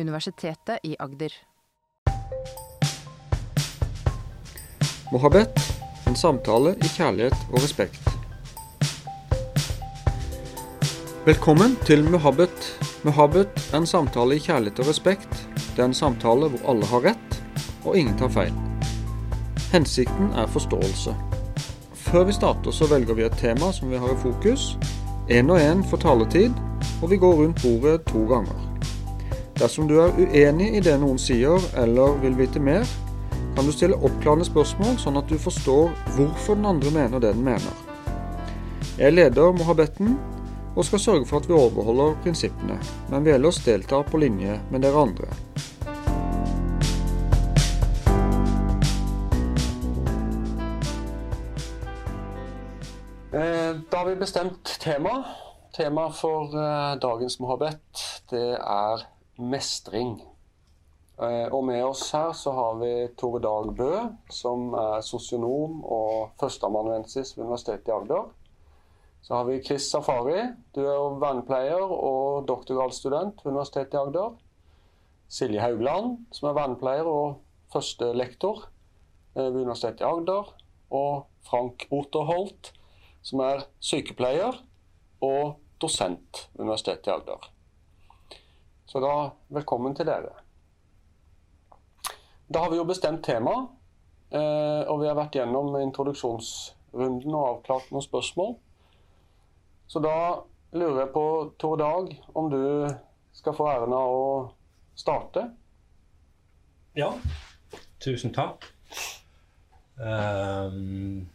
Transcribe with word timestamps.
Universitetet 0.00 0.78
i 0.82 0.96
Agder. 0.98 1.32
Mohabet 5.12 5.70
en 6.10 6.16
samtale 6.16 6.74
i 6.74 6.88
kjærlighet 6.90 7.36
og 7.52 7.62
respekt. 7.62 8.08
Velkommen 11.26 11.76
til 11.86 12.02
Muhabbet. 12.10 12.80
Muhabbet 13.04 13.48
er 13.72 13.76
en 13.78 13.86
samtale 13.86 14.36
i 14.36 14.42
kjærlighet 14.42 14.80
og 14.82 14.88
respekt. 14.88 15.48
Det 15.76 15.78
er 15.78 15.84
en 15.84 15.94
samtale 15.94 16.48
hvor 16.50 16.70
alle 16.72 16.86
har 16.86 17.04
rett, 17.04 17.36
og 17.84 17.98
ingen 17.98 18.16
tar 18.18 18.32
feil. 18.34 18.54
Hensikten 19.72 20.32
er 20.32 20.50
forståelse. 20.50 21.14
Før 21.94 22.24
vi 22.24 22.32
starter, 22.32 22.70
så 22.70 22.88
velger 22.90 23.14
vi 23.14 23.28
et 23.28 23.38
tema 23.38 23.70
som 23.72 23.90
vi 23.90 24.00
har 24.02 24.10
i 24.10 24.18
fokus. 24.18 24.74
Én 25.30 25.52
og 25.52 25.62
én 25.62 25.86
får 25.90 26.02
taletid, 26.02 26.50
og 27.02 27.10
vi 27.10 27.16
går 27.16 27.34
rundt 27.44 27.62
bordet 27.62 28.02
to 28.10 28.26
ganger. 28.26 28.69
Dersom 29.60 29.84
du 29.90 29.98
er 30.00 30.14
uenig 30.16 30.70
i 30.78 30.80
det 30.80 30.94
noen 31.02 31.18
sier, 31.20 31.60
eller 31.76 32.14
vil 32.22 32.32
vite 32.38 32.60
mer, 32.64 32.86
kan 33.52 33.66
du 33.68 33.72
stille 33.76 33.98
oppklarende 33.98 34.46
spørsmål, 34.48 34.94
sånn 34.96 35.20
at 35.20 35.28
du 35.28 35.36
forstår 35.36 35.90
hvorfor 36.14 36.56
den 36.56 36.68
andre 36.70 36.92
mener 36.94 37.20
det 37.20 37.34
den 37.34 37.44
mener. 37.44 37.82
Jeg 38.96 39.12
leder 39.12 39.52
mohabetten, 39.52 40.14
og 40.72 40.88
skal 40.88 41.04
sørge 41.04 41.28
for 41.28 41.42
at 41.42 41.50
vi 41.50 41.58
overholder 41.58 42.16
prinsippene, 42.24 42.78
men 43.12 43.28
vi 43.28 43.34
ellers 43.34 43.60
deltar 43.66 44.08
på 44.08 44.22
linje 44.24 44.56
med 44.72 44.80
dere 44.80 45.04
andre. 45.04 45.28
Eh, 53.28 53.70
da 53.76 54.00
har 54.00 54.08
vi 54.08 54.18
bestemt 54.24 54.76
tema. 54.80 55.18
Tema 55.76 56.08
for 56.16 56.48
eh, 56.48 56.92
dagens 57.04 57.42
Mohabet 57.44 58.08
det 58.32 58.46
er 58.56 59.10
mestring. 59.40 60.20
Eh, 61.20 61.46
og 61.52 61.64
med 61.68 61.82
oss 61.84 62.06
her 62.16 62.32
så 62.36 62.52
har 62.56 62.78
vi 62.80 62.92
Tore 63.20 63.42
Dag 63.44 63.72
Bø, 63.76 63.92
som 64.32 64.72
er 64.78 65.02
sosionom 65.04 65.82
og 65.84 66.30
førsteamanuensis 66.40 67.34
ved 67.36 67.44
Universitetet 67.44 67.90
i 67.90 67.96
Agder. 67.96 68.30
Så 69.20 69.34
har 69.36 69.44
vi 69.44 69.60
Chris 69.62 69.90
Safari. 69.90 70.40
Du 70.74 70.80
er 70.80 71.18
vernepleier 71.20 71.92
og 71.92 72.48
doktorgradsstudent 72.48 73.44
ved 73.44 73.52
Universitetet 73.52 73.98
i 73.98 74.00
Agder. 74.00 74.32
Silje 75.30 75.60
Haugland, 75.60 76.24
som 76.32 76.48
er 76.48 76.56
vernepleier 76.56 77.06
og 77.06 77.36
førstelektor 77.72 78.64
ved 79.36 79.60
Universitetet 79.60 80.00
i 80.00 80.08
Agder. 80.08 80.54
Og 80.90 81.26
Frank 81.46 81.84
Oterholt, 81.92 82.72
som 83.22 83.44
er 83.44 83.66
sykepleier 83.78 84.56
og 85.20 85.58
dosent 85.80 86.46
ved 86.54 86.64
Universitetet 86.64 87.12
i 87.12 87.18
Agder. 87.18 87.50
Så 88.90 88.98
da, 88.98 89.30
velkommen 89.54 89.92
til 89.94 90.08
dere. 90.08 90.32
Da 92.50 92.64
har 92.64 92.72
vi 92.72 92.78
jo 92.80 92.86
bestemt 92.88 93.20
tema, 93.22 93.52
og 94.34 94.96
vi 94.98 95.06
har 95.06 95.14
vært 95.14 95.36
gjennom 95.38 95.76
introduksjonsrunden 95.78 97.30
og 97.30 97.44
avklart 97.52 97.92
noen 97.94 98.02
spørsmål. 98.02 98.56
Så 99.86 100.02
da 100.02 100.16
lurer 100.74 101.04
jeg 101.04 101.12
på, 101.14 101.22
Tor 101.62 101.78
Dag, 101.78 102.10
om 102.34 102.50
du 102.50 102.58
skal 103.38 103.54
få 103.54 103.68
æren 103.70 103.94
av 103.94 104.16
å 104.16 104.26
starte? 104.98 105.46
Ja, 106.98 107.12
tusen 108.02 108.34
takk. 108.34 108.66
Um, 110.02 111.28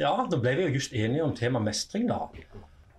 ja, 0.00 0.16
da 0.16 0.40
ble 0.40 0.56
vi 0.56 0.70
jo 0.70 0.78
just 0.78 0.96
enige 0.96 1.28
om 1.28 1.36
tema 1.36 1.60
mestring, 1.60 2.08
da. 2.08 2.22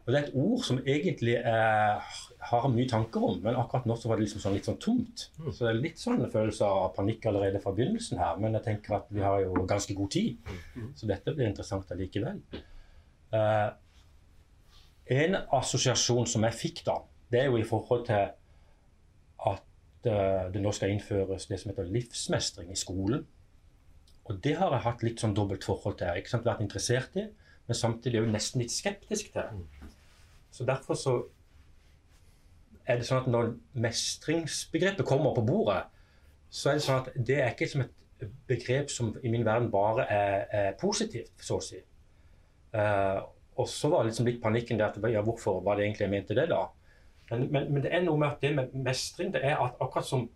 Og 0.06 0.12
det 0.14 0.20
er 0.20 0.28
et 0.28 0.36
ord 0.38 0.62
som 0.62 0.78
egentlig 0.86 1.34
eh, 1.40 2.10
har 2.52 2.68
mye 2.70 2.90
tanker 2.90 3.24
om, 3.26 3.40
men 3.42 3.58
akkurat 3.58 3.88
nå 3.90 3.96
så 3.98 4.12
var 4.12 4.20
det 4.20 4.28
liksom 4.28 4.44
sånn 4.44 4.54
litt 4.54 4.68
sånn 4.70 4.78
tomt. 4.82 5.24
Så 5.48 5.64
det 5.64 5.72
er 5.72 5.80
litt 5.80 6.02
sånn 6.02 6.20
en 6.22 6.30
følelse 6.30 6.68
av 6.70 6.92
panikk 6.94 7.26
allerede 7.32 7.62
fra 7.64 7.74
begynnelsen 7.74 8.22
her, 8.22 8.38
men 8.42 8.54
jeg 8.60 8.68
tenker 8.68 9.00
at 9.00 9.10
vi 9.10 9.24
har 9.26 9.42
jo 9.42 9.66
ganske 9.66 9.98
god 9.98 10.12
tid. 10.14 10.52
Så 11.00 11.10
dette 11.10 11.34
blir 11.34 11.50
interessant 11.50 11.90
allikevel. 11.96 12.44
Eh, 13.34 13.70
en 15.16 15.38
assosiasjon 15.58 16.30
som 16.30 16.46
jeg 16.48 16.60
fikk 16.60 16.84
da, 16.86 17.00
det 17.34 17.42
er 17.42 17.50
jo 17.50 17.58
i 17.58 17.66
forhold 17.66 18.06
til 18.06 18.28
at 19.50 20.10
eh, 20.10 20.44
det 20.54 20.62
nå 20.62 20.74
skal 20.74 20.94
innføres 20.94 21.50
det 21.50 21.60
som 21.62 21.74
heter 21.74 21.90
livsmestring 21.90 22.70
i 22.70 22.78
skolen. 22.78 23.26
Og 24.26 24.38
det 24.42 24.56
har 24.58 24.74
jeg 24.74 24.86
hatt 24.86 25.04
litt 25.06 25.22
sånn 25.22 25.36
dobbelt 25.38 25.66
forhold 25.66 25.98
til. 25.98 26.14
Ikke 26.22 26.34
sant? 26.34 26.46
Vært 26.46 26.62
interessert 26.66 27.18
i, 27.18 27.26
men 27.66 27.78
samtidig 27.78 28.22
jo 28.22 28.30
nesten 28.30 28.62
litt 28.62 28.74
skeptisk 28.74 29.34
til. 29.34 29.66
Så 30.56 30.64
derfor 30.64 30.96
så 30.96 31.18
er 32.86 33.00
det 33.00 33.08
sånn 33.08 33.26
at 33.26 33.30
når 33.32 33.50
mestringsbegrepet 33.84 35.08
kommer 35.08 35.34
på 35.36 35.44
bordet, 35.44 35.82
så 36.48 36.72
er 36.72 36.78
det 36.78 36.86
sånn 36.86 37.02
at 37.02 37.10
det 37.28 37.42
er 37.42 37.52
ikke 37.52 37.68
som 37.68 37.84
et 37.84 38.30
begrep 38.48 38.94
som 38.94 39.12
i 39.20 39.32
min 39.34 39.44
verden 39.44 39.68
bare 39.74 40.06
er, 40.08 40.46
er 40.56 40.78
positivt, 40.80 41.34
så 41.44 41.60
å 41.60 41.66
si. 41.66 41.82
Uh, 42.76 43.20
og 43.60 43.68
så 43.72 43.92
var 43.92 44.04
det 44.04 44.14
liksom 44.14 44.30
litt 44.30 44.42
panikken 44.44 44.80
der 44.80 44.94
at 44.94 45.12
ja, 45.12 45.24
hvorfor 45.26 45.60
var 45.66 45.76
det 45.76 45.90
egentlig 45.90 46.06
jeg 46.06 46.14
mente 46.14 46.38
det, 46.38 46.48
da? 46.52 46.64
Men, 47.32 47.46
men, 47.52 47.70
men, 47.74 47.84
det 47.84 47.92
er 47.92 48.04
noe 48.06 48.22
med 48.22 48.36
at 48.36 48.44
det 48.44 48.54
med 48.56 48.74
mestring 48.86 49.32
det 49.34 49.42
er 49.44 49.58
at 49.58 49.80
akkurat 49.82 50.08
som 50.08 50.28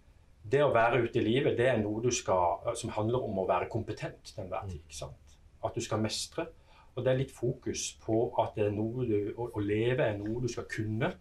det 0.50 0.63
å 0.66 0.72
være 0.74 1.03
ute 1.03 1.19
i 1.22 1.25
livet, 1.25 1.56
det 1.59 1.68
er 1.69 1.79
noe 1.79 2.02
du 2.02 2.09
skal, 2.16 2.72
som 2.79 2.91
handler 2.96 3.24
om 3.28 3.40
å 3.40 3.47
være 3.47 3.69
kompetent 3.72 4.34
til 4.34 4.44
enhver 4.44 4.68
tid. 4.68 4.81
ikke 4.81 5.00
sant? 5.00 5.35
At 5.63 5.75
du 5.75 5.84
skal 5.84 6.02
mestre. 6.02 6.47
Og 7.00 7.06
det 7.06 7.14
er 7.14 7.22
litt 7.22 7.32
fokus 7.32 7.94
på 8.04 8.26
at 8.44 8.60
du, 8.60 9.16
å, 9.40 9.64
leve 9.64 10.04
er 10.04 10.18
noe 10.20 10.44
du 10.44 10.50
skal 10.52 10.68
kunne. 10.70 11.14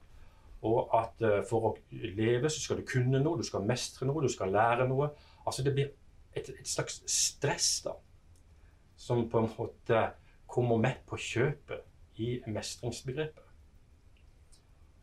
Og 0.66 0.90
at 0.98 1.22
uh, 1.22 1.38
for 1.46 1.68
å 1.68 1.74
leve 1.94 2.50
så 2.50 2.58
skal 2.58 2.80
du 2.80 2.86
kunne 2.88 3.20
noe, 3.22 3.38
du 3.38 3.46
skal 3.46 3.66
mestre 3.66 4.08
noe, 4.08 4.24
du 4.24 4.32
skal 4.32 4.50
lære 4.50 4.88
noe. 4.90 5.12
Altså 5.46 5.62
det 5.62 5.74
blir 5.76 5.92
et, 6.34 6.50
et 6.50 6.66
slags 6.66 6.98
stress 7.06 7.68
da, 7.86 7.94
som 8.98 9.28
på 9.30 9.44
en 9.44 9.52
måte 9.54 10.02
kommer 10.50 10.80
med 10.82 11.04
på 11.06 11.20
kjøpet 11.20 12.18
i 12.18 12.40
mestringsbegrepet. 12.50 13.44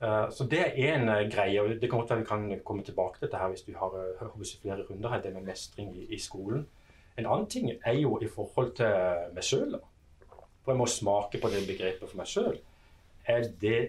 Uh, 0.03 0.27
så 0.35 0.43
det 0.51 0.59
er 0.59 0.75
én 0.91 1.07
uh, 1.07 1.23
greie, 1.31 1.61
og 1.61 1.69
det 1.79 1.87
kan 1.87 2.01
godt 2.01 2.09
være 2.11 2.19
vi 2.19 2.27
kan 2.27 2.63
komme 2.67 2.83
tilbake 2.83 3.19
til 3.19 3.29
dette 3.29 3.39
her 3.39 3.53
hvis 3.53 3.63
vi 3.67 3.77
har 3.79 3.95
uh, 3.95 4.41
flere 4.61 4.83
runder 4.89 5.09
her, 5.09 5.21
det 5.23 5.33
med 5.33 5.47
mestring 5.47 5.95
i, 5.95 6.09
i, 6.11 6.19
skolen. 6.19 6.67
En 7.17 7.25
annen 7.25 7.47
ting 7.47 7.71
er 7.71 7.93
jo 7.95 8.19
i 8.19 8.27
forhold 8.27 8.75
til 8.75 8.91
meg 9.33 9.47
sjøl. 9.47 9.79
For 10.65 10.73
jeg 10.73 10.81
må 10.81 10.89
smake 10.89 11.39
på 11.41 11.51
det 11.53 11.63
begrepet 11.69 12.09
for 12.09 12.17
meg 12.19 12.29
sjøl. 12.29 12.57
Er 13.29 13.45
det 13.61 13.79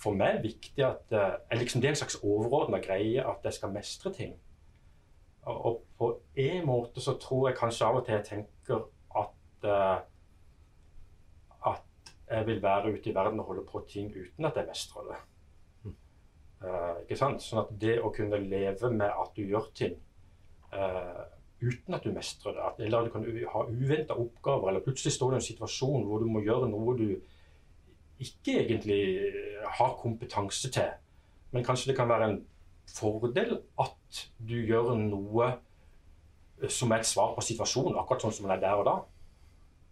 for 0.00 0.16
meg 0.16 0.42
viktig 0.44 0.84
at 0.84 1.14
er 1.16 1.56
liksom 1.56 1.80
Det 1.80 1.88
er 1.88 1.94
en 1.94 2.02
slags 2.02 2.18
overordna 2.20 2.80
greie 2.84 3.24
at 3.24 3.44
jeg 3.44 3.56
skal 3.56 3.72
mestre 3.72 4.12
ting. 4.12 4.34
Og, 5.48 5.80
på 5.98 6.10
en 6.40 6.66
måte 6.66 7.00
så 7.00 7.16
tror 7.20 7.48
jeg 7.48 7.58
kanskje 7.58 7.86
av 7.86 7.98
og 7.98 8.04
til 8.06 8.16
jeg 8.16 8.26
tenker 8.28 8.84
at 9.16 9.40
jeg 12.34 12.46
vil 12.46 12.62
være 12.62 12.92
ute 12.92 13.10
i 13.10 13.14
verden 13.14 13.40
og 13.40 13.46
holde 13.46 13.66
på 13.68 13.84
ting 13.88 14.10
uten 14.16 14.44
at 14.44 14.56
jeg 14.56 14.66
mestrer 14.68 15.08
det. 15.10 15.20
Mm. 15.84 15.96
Uh, 16.64 16.94
ikke 17.04 17.18
sant? 17.20 17.44
Sånn 17.44 17.62
at 17.64 17.72
det 17.80 17.98
å 18.00 18.12
kunne 18.14 18.40
leve 18.40 18.90
med 18.92 19.10
at 19.10 19.32
du 19.36 19.44
gjør 19.44 19.68
ting 19.76 19.96
uh, 20.72 21.24
uten 21.64 21.96
at 21.96 22.04
du 22.04 22.12
mestrer 22.14 22.56
det, 22.56 22.86
eller 22.86 23.06
du 23.06 23.12
kan 23.14 23.24
ha 23.52 23.64
uventa 23.68 24.16
oppgaver, 24.18 24.70
eller 24.70 24.84
plutselig 24.84 25.14
står 25.14 25.32
du 25.32 25.36
i 25.36 25.40
en 25.40 25.46
situasjon 25.48 26.06
hvor 26.08 26.22
du 26.22 26.28
må 26.30 26.42
gjøre 26.44 26.68
noe 26.70 26.96
du 26.98 27.08
ikke 28.22 28.60
egentlig 28.62 29.00
har 29.78 29.96
kompetanse 30.00 30.70
til, 30.74 30.92
men 31.54 31.66
kanskje 31.66 31.90
det 31.90 31.98
kan 31.98 32.10
være 32.10 32.30
en 32.30 32.40
fordel 32.90 33.56
at 33.80 34.24
du 34.38 34.58
gjør 34.60 34.94
noe 35.00 35.54
som 36.70 36.92
er 36.94 37.02
et 37.02 37.08
svar 37.08 37.34
på 37.34 37.44
situasjonen, 37.44 37.96
akkurat 37.98 38.24
sånn 38.24 38.34
som 38.36 38.46
den 38.46 38.56
er 38.56 38.62
der 38.62 38.80
og 38.80 38.86
da. 38.88 38.94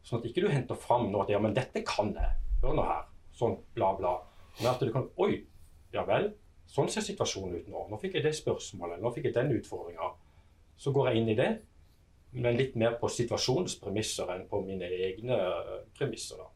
Sånn 0.07 0.21
at 0.21 0.29
ikke 0.29 0.45
du 0.45 0.51
henter 0.51 0.79
fram 0.79 1.09
noe 1.11 1.25
at 1.25 1.33
ja, 1.33 1.41
men 1.43 1.55
dette 1.57 1.83
kan 1.87 2.13
jeg. 2.17 2.39
Hør 2.63 2.77
nå 2.79 2.87
her. 2.87 3.03
Sånn 3.37 3.57
bla, 3.77 3.93
bla. 3.99 4.17
Men 4.61 4.71
at 4.73 4.83
du 4.83 4.93
kan 4.95 5.09
Oi, 5.23 5.43
ja 5.95 6.05
vel. 6.09 6.31
Sånn 6.71 6.91
ser 6.91 7.05
situasjonen 7.05 7.59
ut 7.61 7.69
nå. 7.71 7.85
Nå 7.91 7.99
fikk 8.01 8.17
jeg 8.19 8.27
det 8.27 8.35
spørsmålet. 8.39 9.03
Nå 9.03 9.13
fikk 9.15 9.29
jeg 9.29 9.37
den 9.37 9.53
utfordringa. 9.59 10.13
Så 10.79 10.93
går 10.95 11.11
jeg 11.11 11.23
inn 11.23 11.33
i 11.35 11.39
det, 11.39 11.51
men 12.33 12.57
litt 12.57 12.77
mer 12.81 12.97
på 13.01 13.11
situasjonens 13.13 13.77
premisser 13.81 14.31
enn 14.33 14.47
på 14.49 14.63
mine 14.65 14.89
egne 14.89 15.39
premisser. 15.97 16.41
da. 16.41 16.49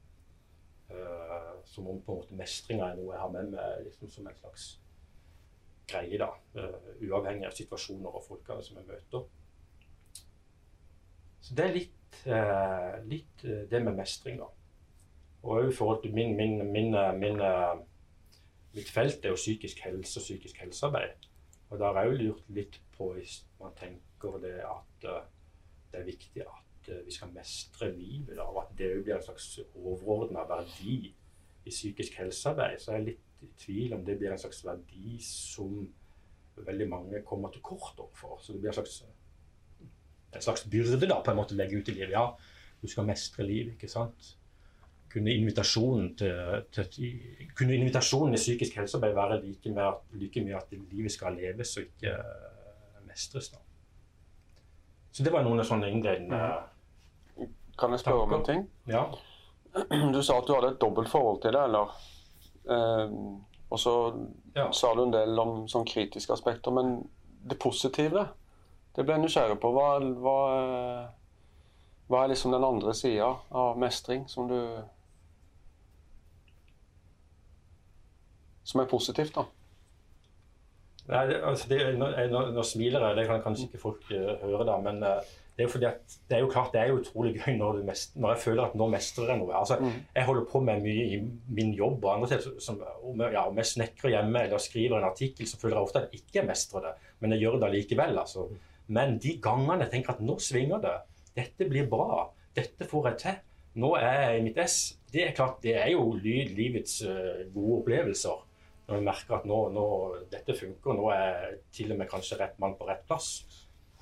Uh, 0.87 1.62
som 1.67 1.88
om 1.90 1.99
på 2.00 2.14
en 2.14 2.20
måte 2.20 2.37
mestringa 2.38 2.93
er 2.93 2.99
noe 2.99 3.11
jeg 3.11 3.20
har 3.20 3.31
med 3.34 3.49
meg 3.50 3.81
liksom 3.88 4.11
som 4.11 4.28
en 4.31 4.37
slags 4.38 4.67
greie. 5.90 6.19
da, 6.19 6.31
uh, 6.56 6.93
Uavhengig 7.02 7.49
av 7.49 7.56
situasjoner 7.58 8.08
og 8.08 8.25
folkene 8.25 8.64
som 8.64 8.78
jeg 8.81 8.88
møter. 8.88 9.26
Så 11.46 11.55
det 11.55 11.64
er 11.64 11.76
litt, 11.76 11.93
litt 13.06 13.43
det 13.70 13.78
med 13.84 13.94
mestring, 13.94 14.40
da. 14.40 14.49
Og 15.46 15.69
i 15.69 15.75
forhold 15.76 16.00
til 16.02 16.14
min, 16.14 16.32
min, 16.34 16.56
min, 16.73 16.96
min, 17.20 17.38
Mitt 18.75 18.90
felt 18.90 19.25
er 19.25 19.31
jo 19.31 19.38
psykisk 19.38 19.78
helse 19.84 20.19
og 20.19 20.25
psykisk 20.25 20.58
helsearbeid. 20.61 21.28
Og 21.70 21.78
da 21.78 21.93
har 21.93 22.00
jeg 22.02 22.11
jo 22.11 22.17
lurt 22.25 22.50
litt 22.56 22.81
på, 22.96 23.12
hvis 23.14 23.38
man 23.61 23.76
tenker 23.78 24.40
det 24.43 24.56
at 24.67 25.06
det 25.96 26.04
er 26.04 26.10
viktig 26.12 26.46
at 26.46 26.90
vi 27.06 27.14
skal 27.14 27.32
mestre 27.34 27.90
livet, 27.90 28.38
og 28.38 28.60
at 28.62 28.75
det 28.78 28.93
blir 29.02 29.16
en 29.16 29.25
slags 29.25 29.48
overordna 29.75 30.44
verdi 30.46 30.98
i 31.66 31.70
psykisk 31.70 32.19
helsearbeid, 32.20 32.78
så 32.78 32.93
er 32.93 33.00
jeg 33.00 33.06
litt 33.08 33.43
i 33.43 33.48
tvil 33.58 33.94
om 33.96 34.04
det 34.06 34.16
blir 34.20 34.32
en 34.32 34.40
slags 34.40 34.62
verdi 34.64 35.16
som 35.25 35.81
veldig 36.56 36.88
mange 36.88 37.22
kommer 37.26 37.52
til 37.52 37.62
kort 37.64 37.98
overfor. 37.98 38.38
Så 38.40 38.54
det 38.54 38.62
blir 38.62 38.70
en 38.70 38.78
slags, 38.78 39.02
en 40.32 40.46
slags 40.46 40.64
byrde 40.70 41.08
da, 41.08 41.20
på 41.20 41.32
en 41.32 41.40
måte 41.40 41.56
å 41.56 41.58
legge 41.58 41.81
ut 41.81 41.90
i 41.90 41.96
livet. 41.99 42.14
Ja, 42.14 42.31
du 42.81 42.88
skal 42.90 43.08
mestre 43.08 43.46
livet, 43.46 43.75
ikke 43.76 43.90
sant. 43.92 44.32
Kunne 45.12 45.34
invitasjonen 45.34 46.14
til, 46.19 46.64
til, 46.75 47.20
kunne 47.56 47.76
invitasjonen 47.76 48.37
i 48.37 48.40
psykisk 48.40 48.78
helsearbeid 48.81 49.14
være 49.16 49.42
like, 49.44 49.75
med, 49.75 50.02
like 50.20 50.44
mye 50.44 50.58
at 50.58 50.75
livet 50.76 51.14
skal 51.14 51.38
leves 51.38 51.76
og 51.76 51.88
ikke 51.88 52.16
uh, 52.16 53.06
mestres? 53.08 53.50
da. 53.54 53.65
Så 55.16 55.24
det 55.24 55.32
var 55.32 55.46
noen 55.46 55.62
av 55.62 55.64
sånne 55.64 55.88
innledende 55.88 56.38
Kan 57.80 57.94
jeg 57.94 58.02
spørre 58.02 58.24
om 58.26 58.34
en 58.36 58.42
ting? 58.44 58.66
Ja. 58.90 59.06
Du 60.12 60.18
sa 60.24 60.36
at 60.42 60.46
du 60.48 60.52
hadde 60.52 60.74
et 60.74 60.80
dobbelt 60.80 61.08
forhold 61.08 61.38
til 61.42 61.52
det, 61.56 61.62
eller? 61.70 61.94
Eh, 62.68 63.14
og 63.70 63.80
så 63.80 63.94
Ja. 64.56 64.66
sa 64.72 64.90
du 64.94 65.02
en 65.06 65.12
del 65.14 65.38
om 65.40 65.66
sånn 65.68 65.84
kritiske 65.88 66.32
aspekter, 66.36 66.70
men 66.72 67.08
det 67.48 67.58
positive, 67.60 68.26
det 68.96 69.04
ble 69.04 69.14
jeg 69.16 69.22
nysgjerrig 69.24 69.58
på. 69.60 69.72
Hva, 69.72 69.88
hva, 70.20 70.36
hva 72.08 72.22
er 72.24 72.28
liksom 72.32 72.52
den 72.52 72.64
andre 72.64 72.94
sida 72.96 73.32
av 73.50 73.76
mestring 73.78 74.28
som 74.28 74.48
du 74.52 74.58
Som 78.66 78.80
er 78.80 78.88
positivt, 78.90 79.34
da? 79.36 79.44
Nei, 81.06 81.25
altså 81.38 81.69
det, 81.70 81.81
nå, 82.00 82.06
nå, 82.32 82.41
nå 82.56 82.62
smiler 82.67 83.05
jeg, 83.08 83.17
det 83.20 83.26
kan 83.29 83.43
kanskje 83.44 83.69
ikke 83.69 83.79
folk 83.82 84.06
uh, 84.11 84.32
høre, 84.43 84.64
da, 84.67 84.76
men 84.82 84.97
uh, 85.06 85.20
det 85.56 85.62
er 85.62 85.69
jo 85.69 85.73
fordi 85.73 85.87
at 85.88 86.17
det 86.29 86.37
er 86.37 86.41
jo 86.43 86.49
klart 86.53 86.73
det 86.75 86.81
er 86.82 86.91
utrolig 86.93 87.31
gøy 87.38 87.55
når, 87.56 87.79
du 87.79 87.85
mest, 87.88 88.17
når 88.20 88.35
jeg 88.35 88.43
føler 88.43 88.64
at 88.67 88.75
nå 88.76 88.88
mestrer 88.93 89.31
jeg 89.32 89.38
noe. 89.41 89.55
Altså, 89.56 89.79
Jeg 90.19 90.26
holder 90.29 90.44
på 90.50 90.61
med 90.67 90.82
mye 90.85 91.05
i 91.14 91.20
min 91.56 91.70
jobb 91.79 92.05
og 92.05 92.11
andre. 92.17 92.41
Som, 92.61 92.82
om, 93.06 93.23
jeg- 93.25 93.32
ja, 93.38 93.47
om 93.49 93.56
jeg 93.62 93.70
snekrer 93.70 94.12
hjemme 94.17 94.43
eller 94.49 94.61
skriver 94.61 94.99
en 94.99 95.06
artikkel, 95.08 95.49
så 95.49 95.56
føler 95.62 95.79
jeg 95.79 95.87
ofte 95.88 96.03
at 96.03 96.11
jeg 96.12 96.20
ikke 96.26 96.44
mestrer 96.50 96.85
det, 96.88 96.93
men 97.20 97.32
jeg 97.32 97.41
gjør 97.47 97.56
det 97.62 97.69
allikevel. 97.70 98.19
Altså. 98.20 98.44
Men 98.99 99.17
de 99.23 99.37
gangene 99.43 99.79
jeg 99.87 99.94
tenker 99.94 100.12
at 100.19 100.20
nå 100.29 100.37
svinger 100.44 100.82
det, 100.85 100.97
dette 101.38 101.70
blir 101.70 101.88
bra, 101.88 102.26
dette 102.56 102.91
får 102.91 103.09
jeg 103.12 103.19
til, 103.25 103.41
nå 103.81 103.94
er 103.97 104.20
jeg 104.26 104.37
i 104.43 104.44
mitt 104.50 104.61
ess, 104.61 104.76
det 105.12 105.25
er 105.25 105.35
klart, 105.37 105.59
det 105.64 105.75
er 105.81 105.91
jo 105.94 106.05
livets 106.20 106.99
uh, 107.06 107.47
gode 107.55 107.81
opplevelser. 107.81 108.44
Når 108.87 109.00
vi 109.00 109.06
merker 109.09 109.38
at 109.41 109.47
nå, 109.50 109.61
nå, 109.75 109.87
dette 110.31 110.55
funker, 110.55 110.94
nå 110.94 111.09
er 111.11 111.23
jeg 111.27 111.56
til 111.75 111.94
og 111.94 112.00
med 112.00 112.11
kanskje 112.11 112.38
rett 112.38 112.59
mann 112.62 112.77
på 112.79 112.87
rett 112.87 113.03
plass. 113.09 113.31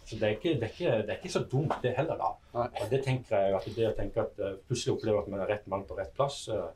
Så 0.05 0.19
det 0.21 0.27
er 0.27 0.35
ikke, 0.37 0.53
det 0.61 0.67
er 0.67 0.73
ikke, 0.75 0.97
det 1.07 1.13
er 1.15 1.21
ikke 1.21 1.33
så 1.33 1.41
dumt, 1.49 1.77
det 1.83 1.95
heller, 1.97 2.19
da. 2.21 2.33
Nei. 2.59 2.67
Og 2.83 2.91
det 2.91 3.01
tenker 3.07 3.47
jeg 3.47 3.55
at 3.57 3.69
det 3.79 3.87
å 3.89 3.95
tenke 3.97 4.25
at 4.27 4.43
eh, 4.45 4.59
plutselig 4.69 4.99
opplever 4.99 5.23
at 5.23 5.31
man 5.33 5.41
er 5.41 5.53
rett 5.55 5.71
mann 5.73 5.87
på 5.89 5.97
rett 5.97 6.13
plass, 6.17 6.43
eh, 6.53 6.67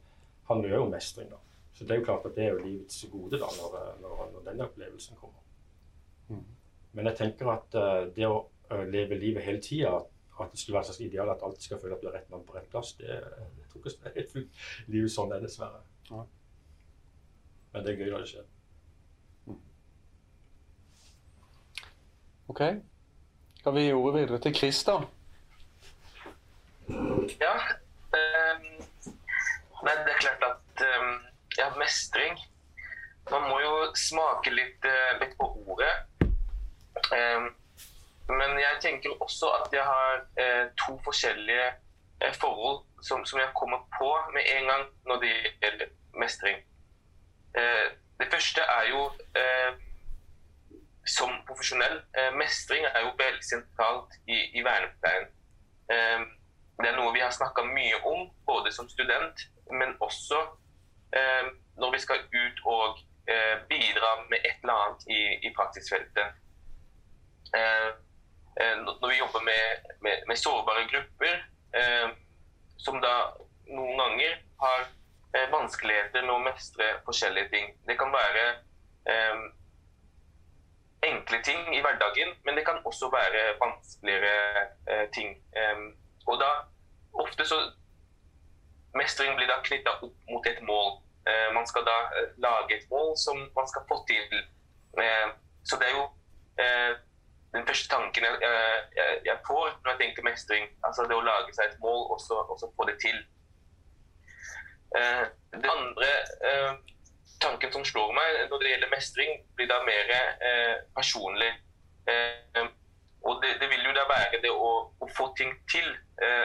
handler 0.49 0.73
jo 0.73 0.85
om 0.87 0.95
mestring. 0.97 1.29
da. 1.29 1.41
Så 1.77 1.85
det 1.85 1.95
er 1.95 2.01
jo 2.01 2.07
klart 2.07 2.25
at 2.31 2.39
det 2.39 2.47
er 2.47 2.55
jo 2.55 2.63
livets 2.63 3.03
gode 3.13 3.41
da, 3.43 3.51
når, 3.59 3.77
eh, 3.83 3.91
når, 4.05 4.23
når 4.33 4.47
denne 4.49 4.71
opplevelsen 4.71 5.21
kommer. 5.21 5.45
Mm. 6.33 6.47
Men 6.97 7.11
jeg 7.11 7.21
tenker 7.21 7.53
at 7.53 7.77
det 8.17 8.27
å 8.27 8.39
leve 8.89 9.17
livet 9.21 9.45
hele 9.45 9.61
tida, 9.63 9.93
at 10.41 10.53
det 10.53 10.61
skulle 10.61 10.79
være 10.79 10.87
et 10.87 10.89
slags 10.89 11.05
ideal 11.05 11.31
at 11.33 11.45
alltid 11.45 11.67
skal 11.67 11.81
føle 11.83 11.97
at 11.97 12.03
du 12.03 12.09
er 12.09 12.17
rett 12.17 12.33
mann 12.33 12.45
på 12.49 12.57
rett 12.57 12.69
plass, 12.73 12.95
det 12.99 13.13
det 13.13 13.69
tror 13.69 13.85
ikke 13.85 14.09
det 14.15 14.23
er 14.23 14.29
fullt 14.33 14.61
livet 14.95 15.13
sånn 15.13 15.35
er, 15.37 15.45
dessverre. 15.45 15.81
Nei. 16.09 16.25
Men 17.73 17.85
det 17.85 17.93
er 17.93 18.01
gøy 18.01 18.11
når 18.13 18.25
det 18.25 18.31
skjer. 18.33 18.47
OK. 22.49 22.63
Skal 23.59 23.75
vi 23.75 23.85
gi 23.85 23.93
ordet 23.93 24.21
videre 24.21 24.39
til 24.41 24.55
Chris, 24.57 24.85
da? 24.89 24.95
Ja. 27.43 27.55
Um, 28.19 28.63
nei, 29.85 29.95
det 30.05 30.15
er 30.15 30.23
klart 30.23 30.45
at 30.47 30.85
um, 30.87 31.11
ja, 31.59 31.67
mestring 31.77 32.39
Man 33.29 33.45
må 33.51 33.59
jo 33.61 33.73
smake 34.01 34.55
litt, 34.55 34.87
uh, 34.89 35.19
litt 35.21 35.35
på 35.37 35.51
ordet. 35.69 35.93
Um, 37.13 37.51
men 38.33 38.57
jeg 38.57 38.81
tenker 38.81 39.21
også 39.21 39.51
at 39.59 39.77
jeg 39.77 39.85
har 39.85 40.23
uh, 40.41 40.65
to 40.81 40.97
forskjellige 41.05 41.69
uh, 42.25 42.33
forhold 42.41 42.81
som, 43.05 43.27
som 43.29 43.43
jeg 43.43 43.53
kommer 43.61 43.85
på 43.99 44.09
med 44.33 44.49
en 44.57 44.73
gang 44.73 44.89
når 45.05 45.21
det 45.27 45.35
gjelder 45.61 45.93
mestring. 46.17 46.65
Eh, 47.59 47.91
det 48.21 48.29
første 48.33 48.61
er 48.61 48.85
jo 48.93 49.03
eh, 49.43 49.73
som 51.17 51.31
profesjonell. 51.49 51.99
Eh, 52.19 52.33
mestring 52.43 52.85
er 52.85 53.01
jo 53.07 53.17
veldig 53.19 53.45
sentralt 53.53 54.19
i, 54.27 54.39
i 54.59 54.65
vernepleien. 54.69 55.29
Det 56.79 56.89
er 56.89 56.97
noe 56.99 57.15
vi 57.15 57.23
har 57.25 57.33
snakka 57.35 57.65
mye 57.67 57.97
om, 58.07 58.27
både 58.47 58.71
som 58.73 58.89
student, 58.89 59.41
men 59.73 59.97
også 60.05 60.39
når 61.81 61.93
vi 61.95 62.01
skal 62.03 62.21
ut 62.21 62.61
og 62.69 63.01
bidra 63.71 64.11
med 64.29 64.45
et 64.45 64.61
eller 64.61 64.83
annet 64.83 65.07
i, 65.09 65.23
i 65.49 65.53
praksisfeltet. 65.57 66.37
Når 68.85 69.09
vi 69.09 69.19
jobber 69.19 69.43
med, 69.49 69.89
med, 70.05 70.29
med 70.29 70.37
sårbare 70.37 70.85
grupper, 70.93 71.41
som 72.85 73.01
da 73.01 73.15
noen 73.73 73.99
ganger 74.05 74.39
har 74.61 74.87
vanskeligheter 75.53 76.25
med 76.25 76.35
å 76.35 76.43
mestre 76.43 76.87
forskjellige 77.07 77.51
ting. 77.53 77.73
Det 77.89 77.99
kan 78.01 78.13
være 78.13 78.45
eh, 79.13 79.43
enkle 81.09 81.43
ting 81.45 81.75
i 81.75 81.81
hverdagen, 81.85 82.33
men 82.45 82.57
det 82.57 82.65
kan 82.67 82.81
også 82.85 83.11
være 83.13 83.43
vanskeligere 83.61 84.65
eh, 84.89 85.05
ting. 85.15 85.37
Eh, 85.57 85.85
og 86.27 86.41
da 86.41 86.53
ofte 87.13 87.45
så 87.45 87.61
Mestring 88.97 89.35
blir 89.37 89.47
da 89.47 89.59
knytta 89.63 89.93
opp 90.01 90.15
mot 90.33 90.47
et 90.49 90.63
mål. 90.65 90.95
Eh, 91.29 91.51
man 91.55 91.67
skal 91.69 91.85
da 91.87 91.97
eh, 92.19 92.31
lage 92.41 92.79
et 92.79 92.87
mål 92.91 93.13
som 93.21 93.37
man 93.57 93.69
skal 93.69 93.85
få 93.89 93.99
til. 94.09 94.39
Eh, 94.99 95.29
så 95.69 95.77
det 95.79 95.91
er 95.91 95.95
jo 95.95 96.07
eh, 96.65 96.95
den 97.53 97.67
første 97.69 97.89
tanken 97.93 98.25
jeg, 98.25 98.41
jeg, 98.97 99.21
jeg 99.29 99.37
får 99.47 99.77
når 99.85 99.93
jeg 99.93 100.01
tenker 100.01 100.27
mestring. 100.31 100.65
Altså 100.83 101.05
det 101.05 101.19
å 101.19 101.27
lage 101.27 101.53
seg 101.55 101.69
et 101.69 101.83
mål 101.85 102.09
og 102.17 102.21
så 102.25 102.73
få 102.77 102.89
det 102.89 102.97
til. 103.05 103.21
Eh, 104.97 105.27
det 105.53 105.71
andre 105.71 106.09
eh, 106.49 106.73
tanken 107.41 107.73
som 107.73 107.85
slår 107.85 108.13
meg 108.17 108.37
når 108.51 108.63
det 108.63 108.71
gjelder 108.73 108.93
mestring, 108.93 109.33
blir 109.57 109.69
da 109.69 109.81
mer 109.85 110.13
eh, 110.17 110.77
personlig. 110.97 111.53
Og 113.29 113.43
det, 113.43 113.59
det 113.61 113.69
vil 113.69 113.85
jo 113.85 113.93
da 113.93 114.07
være 114.09 114.41
det 114.41 114.51
å, 114.51 114.71
å 114.89 115.09
få 115.13 115.27
ting 115.37 115.51
til. 115.69 115.89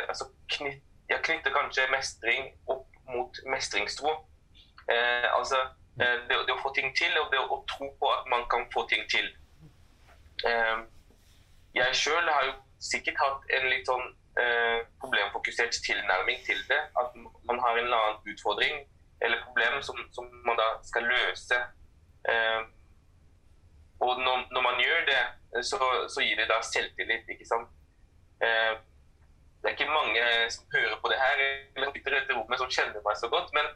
Altså 0.09 0.25
knytt, 0.51 0.81
jeg 1.07 1.23
knytter 1.23 1.53
kanskje 1.55 1.85
mestring 1.93 2.49
opp 2.67 2.97
mot 3.07 3.39
mestringstro. 3.47 4.11
Altså 4.89 5.61
det, 5.95 6.09
det 6.27 6.51
å 6.51 6.59
få 6.59 6.73
ting 6.75 6.91
til, 6.97 7.15
og 7.21 7.31
det 7.31 7.39
å, 7.39 7.61
tro 7.71 7.87
på 8.01 8.09
at 8.11 8.27
man 8.33 8.43
kan 8.51 8.67
få 8.75 8.83
ting 8.91 9.05
til. 9.13 9.29
Jeg 11.77 11.95
sjøl 12.01 12.27
har 12.27 12.49
jo 12.49 12.57
sikkert 12.83 13.21
hatt 13.23 13.55
en 13.55 13.69
litt 13.71 13.87
sånn 13.87 14.03
problemfokusert 15.01 15.75
tilnærming 15.85 16.39
til 16.45 16.59
det. 16.69 16.79
At 16.99 17.13
man 17.45 17.59
har 17.61 17.77
en 17.77 17.85
eller 17.85 17.99
annen 18.01 18.31
utfordring 18.33 18.79
eller 19.23 19.43
problem 19.47 19.81
som, 19.81 19.97
som 20.15 20.25
man 20.45 20.57
da 20.57 20.67
skal 20.83 21.03
løse. 21.03 21.57
Eh, 22.29 22.61
og 23.99 24.19
når, 24.25 24.37
når 24.53 24.61
man 24.69 24.81
gjør 24.85 25.01
det, 25.11 25.21
så, 25.69 25.79
så 26.13 26.19
gir 26.25 26.35
det 26.39 26.49
da 26.51 26.59
selvtillit, 26.73 27.29
ikke 27.33 27.47
sant. 27.47 27.69
Eh, 28.43 28.73
det 29.61 29.69
er 29.69 29.75
ikke 29.77 29.99
mange 29.99 30.23
som 30.55 30.65
hører 30.75 30.97
på 31.01 31.11
det 31.11 31.19
her, 31.23 31.43
eller 31.75 31.93
sitter 31.93 32.11
i 32.11 32.19
dette 32.19 32.35
rommet 32.35 32.59
som 32.59 32.73
kjenner 32.75 33.05
meg 33.05 33.15
så 33.19 33.29
godt, 33.31 33.53
men 33.55 33.69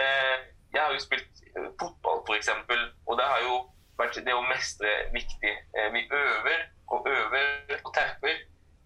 eh, 0.00 0.36
jeg 0.72 0.80
har 0.82 0.92
jo 0.96 1.02
spilt 1.04 1.44
eh, 1.52 1.68
fotball, 1.80 2.22
f.eks., 2.24 2.48
og 3.06 3.18
det 3.20 3.26
har 3.32 3.44
jo 3.44 3.58
vært 4.00 4.22
det 4.26 4.34
å 4.34 4.46
mestre 4.48 4.94
viktig. 5.12 5.52
Eh, 5.76 5.90
vi 5.92 6.06
øver 6.08 6.64
og 6.94 7.10
øver 7.12 7.76
og 7.82 7.92
terper, 7.98 8.40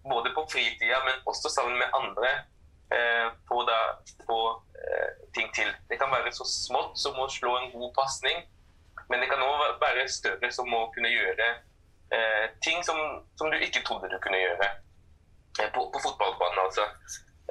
både 0.09 0.33
på 0.35 0.45
fritida, 0.51 0.99
men 1.05 1.21
også 1.29 1.51
sammen 1.53 1.77
med 1.79 1.93
andre, 1.93 2.31
eh, 2.95 3.27
på 3.47 3.61
å 3.61 3.79
få 4.27 4.39
eh, 4.81 5.09
ting 5.35 5.49
til. 5.55 5.69
Det 5.89 5.99
kan 6.01 6.11
være 6.11 6.31
så 6.35 6.47
smått 6.47 6.97
som 6.99 7.17
å 7.19 7.29
slå 7.29 7.55
en 7.57 7.71
god 7.73 7.93
pasning, 7.97 8.43
men 9.09 9.21
det 9.21 9.29
kan 9.31 9.41
òg 9.41 9.81
være 9.81 10.07
større 10.09 10.51
som 10.53 10.69
å 10.73 10.87
kunne 10.93 11.09
gjøre 11.09 11.49
eh, 12.13 12.45
ting 12.65 12.83
som, 12.85 12.99
som, 13.37 13.49
du 13.51 13.57
ikke 13.57 13.83
trodde 13.85 14.09
du 14.11 14.17
kunne 14.23 14.41
gjøre. 14.41 14.69
Eh, 15.59 15.71
på, 15.73 15.85
på, 15.93 16.01
fotballbanen, 16.03 16.61
altså. 16.65 16.85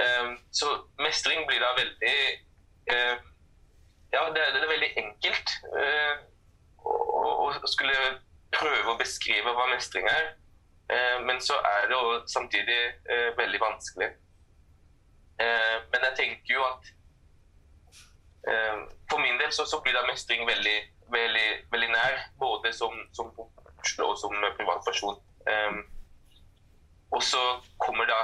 Eh, 0.03 0.31
så 0.51 0.71
mestring 1.03 1.47
blir 1.47 1.61
da 1.63 1.75
veldig 1.79 2.15
eh, 2.95 3.17
Ja, 4.13 4.23
det, 4.33 4.41
er 4.41 4.71
veldig 4.71 4.93
enkelt 5.03 5.51
eh, 5.77 6.21
å 6.89 7.51
skulle 7.69 7.97
prøve 8.55 8.95
å 8.95 9.01
beskrive 9.01 9.53
hva 9.53 9.67
mestring 9.69 10.07
er. 10.09 10.31
Eh, 10.91 11.21
men 11.25 11.41
så 11.41 11.55
er 11.55 11.87
det 11.89 11.97
jo 11.97 12.23
samtidig 12.27 12.81
veldig 13.37 13.61
vanskelig. 13.61 14.11
men 15.93 16.01
jeg 16.05 16.15
tenker 16.17 16.55
jo 16.55 16.63
at 16.67 16.89
for 19.11 19.19
min 19.23 19.39
del 19.39 19.53
så, 19.53 19.81
blir 19.85 19.95
da 19.95 20.03
mestring 20.07 20.47
veldig, 20.47 20.79
veldig, 21.15 21.49
veldig 21.71 21.91
nær, 21.93 22.17
både 22.39 22.73
som, 22.73 22.97
som 23.13 23.31
og 23.39 24.19
som 24.19 24.35
privatperson. 24.57 25.21
Og 27.11 27.23
så 27.23 27.43
kommer 27.79 28.05
da 28.11 28.21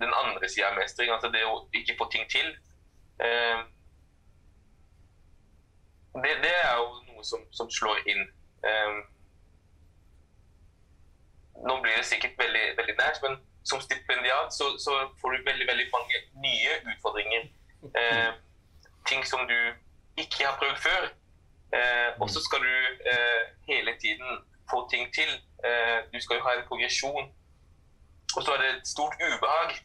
den 0.00 0.12
andre 0.22 0.48
sida 0.48 0.70
av 0.70 0.78
mestring, 0.78 1.12
altså 1.12 1.28
det 1.28 1.44
å 1.44 1.68
ikke 1.76 1.98
få 1.98 2.08
ting 2.14 2.24
til. 2.30 2.48
Det, 6.22 6.34
det, 6.46 6.54
er 6.64 6.76
jo 6.80 6.88
noe 7.10 7.24
som, 7.26 7.44
som 7.52 7.70
slår 7.70 8.00
inn. 8.08 8.24
Nå 11.62 11.80
blir 11.82 11.96
det 11.96 12.06
sikkert 12.08 12.38
veldig, 12.38 12.64
veldig 12.78 12.96
nært, 12.98 13.20
men 13.22 13.36
som 13.64 13.80
stipendiat 13.80 14.52
så, 14.52 14.66
så 14.84 14.92
får 15.20 15.32
du 15.32 15.44
veldig, 15.50 15.66
veldig 15.70 15.86
mange 15.92 16.16
nye 16.46 16.72
utfordringer. 16.92 17.46
Eh, 18.00 18.32
ting 19.08 19.22
som 19.26 19.46
du 19.48 19.58
ikke 20.16 20.46
har 20.46 20.58
prøvd 20.60 20.76
før. 20.86 21.06
Eh, 21.76 22.10
og 22.20 22.28
så 22.30 22.42
skal 22.44 22.60
du 22.66 22.74
eh, 23.12 23.42
hele 23.70 23.96
tiden 24.02 24.44
få 24.70 24.88
ting 24.92 25.08
til. 25.14 25.30
Eh, 25.64 25.98
du 26.12 26.20
skal 26.20 26.36
jo 26.36 26.46
ha 26.46 26.54
en 26.58 26.68
progresjon. 26.68 27.26
Og 28.36 28.42
så 28.42 28.52
er 28.52 28.62
det 28.62 28.70
et 28.74 28.88
stort 28.88 29.16
ubehag 29.20 29.76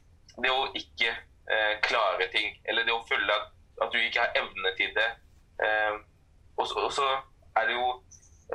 det 0.44 0.52
å 0.52 0.68
ikke 0.78 1.10
eh, 1.10 1.74
klare 1.86 2.30
ting, 2.34 2.54
eller 2.70 2.86
det 2.88 2.94
å 2.96 3.06
føle 3.10 3.34
at, 3.36 3.52
at, 3.84 3.92
du 3.94 4.00
ikke 4.00 4.24
har 4.24 4.38
evne 4.40 4.72
til 4.80 4.94
det. 4.96 5.10
Eh, 5.66 5.98
og, 6.60 6.68
så, 6.96 7.10
er 7.58 7.68
det 7.68 7.76
jo 7.76 7.88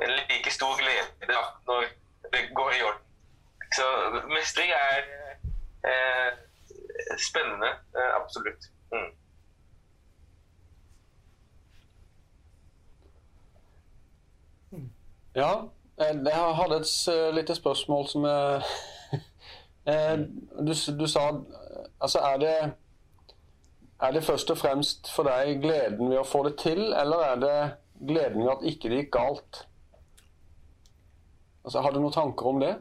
en 0.01 0.13
like 0.29 0.51
stor 0.51 0.77
glede 0.79 1.29
da, 1.29 1.41
når 1.67 1.87
det 2.33 2.47
går 2.57 2.77
i 2.77 2.83
orden. 2.87 3.04
Så 3.75 3.85
mestring 4.29 4.71
er 4.71 5.01
eh, 5.91 6.31
spennende. 7.27 7.67
Eh, 7.97 8.11
absolutt. 8.21 8.63
Mm. 8.91 9.11
Ja, 15.35 15.51
jeg 15.97 16.55
hadde 16.55 16.75
et 16.75 17.35
lite 17.35 17.55
spørsmål 17.55 18.07
som 18.07 18.25
jeg 18.25 18.61
du, 20.67 20.73
du 20.99 21.07
sa 21.07 21.31
Altså, 22.01 22.19
er 22.19 22.37
det 22.37 22.73
er 23.99 24.11
det 24.11 24.23
først 24.23 24.51
og 24.51 24.57
fremst 24.57 25.11
for 25.15 25.23
deg 25.23 25.61
gleden 25.63 26.09
ved 26.11 26.19
å 26.19 26.27
få 26.27 26.43
det 26.47 26.57
til, 26.59 26.81
eller 26.93 27.23
er 27.23 27.37
det 27.39 27.59
gleden 28.09 28.43
ved 28.43 28.51
at 28.51 28.65
ikke 28.67 28.89
det 28.91 28.97
gikk 28.99 29.13
galt? 29.15 29.61
Altså, 31.63 31.81
Har 31.81 31.91
du 31.91 32.01
noen 32.01 32.13
tanker 32.13 32.49
om 32.51 32.59
det? 32.59 32.73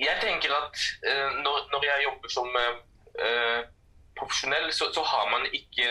Jeg 0.00 0.16
tenker 0.22 0.54
at 0.56 0.84
uh, 1.08 1.30
når, 1.44 1.56
når, 1.72 1.84
jeg 1.84 2.06
jobber 2.08 2.28
som 2.32 2.48
uh, 2.56 3.60
profesjonell, 4.18 4.72
så, 4.72 4.90
så, 4.94 5.02
har 5.02 5.30
man 5.30 5.46
ikke 5.52 5.88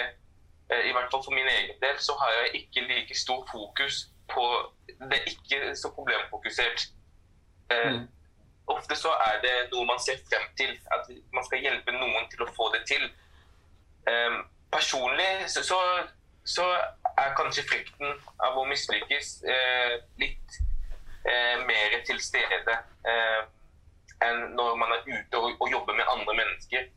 I 0.70 0.92
hvert 0.94 1.10
fall 1.12 1.24
for 1.26 1.34
min 1.34 1.48
egen 1.50 1.78
del 1.82 1.98
så 1.98 2.14
har 2.22 2.32
jeg 2.32 2.50
ikke 2.62 2.82
like 2.86 3.16
stor 3.18 3.40
fokus 3.52 3.96
på 4.30 4.44
Det 5.00 5.18
er 5.18 5.32
ikke 5.34 5.76
så 5.76 5.90
problemfokusert. 5.96 6.90
Mm 7.72 8.08
ofte 8.70 8.96
så 8.96 9.10
er 9.30 9.42
det 9.42 9.56
noe 9.72 9.86
man 9.90 10.00
ser 10.02 10.20
frem 10.30 10.46
til. 10.58 10.72
At 10.94 11.10
man 11.34 11.46
skal 11.48 11.64
hjelpe 11.66 11.96
noen 11.96 12.30
til 12.32 12.46
å 12.46 12.52
få 12.54 12.70
det 12.76 12.84
til. 12.90 13.06
Personlig 14.74 15.30
så, 15.50 15.64
så, 15.66 15.80
så, 16.46 16.66
er 17.20 17.34
kanskje 17.36 17.66
frykten 17.68 18.14
av 18.46 18.58
å 18.58 18.68
mislykkes 18.70 19.32
litt 20.22 20.60
mer 21.68 21.98
til 22.08 22.22
stede 22.24 22.76
uh, 23.04 23.42
enn 24.26 24.56
når 24.58 24.76
man 24.80 24.92
er 24.96 25.06
ute 25.08 25.40
og, 25.40 25.54
og 25.60 25.72
jobber 25.72 25.96
med 25.96 26.12
andre 26.12 26.36
mennesker. 26.42 26.88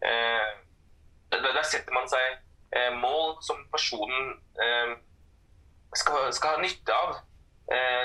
Der, 0.00 1.40
der, 1.42 1.64
setter 1.66 1.92
man 1.92 2.06
seg 2.08 2.92
mål 3.00 3.38
som 3.42 3.64
personen 3.72 4.36
skal, 5.96 6.28
skal, 6.36 6.54
ha 6.54 6.60
nytte 6.62 6.94
av. 6.94 7.16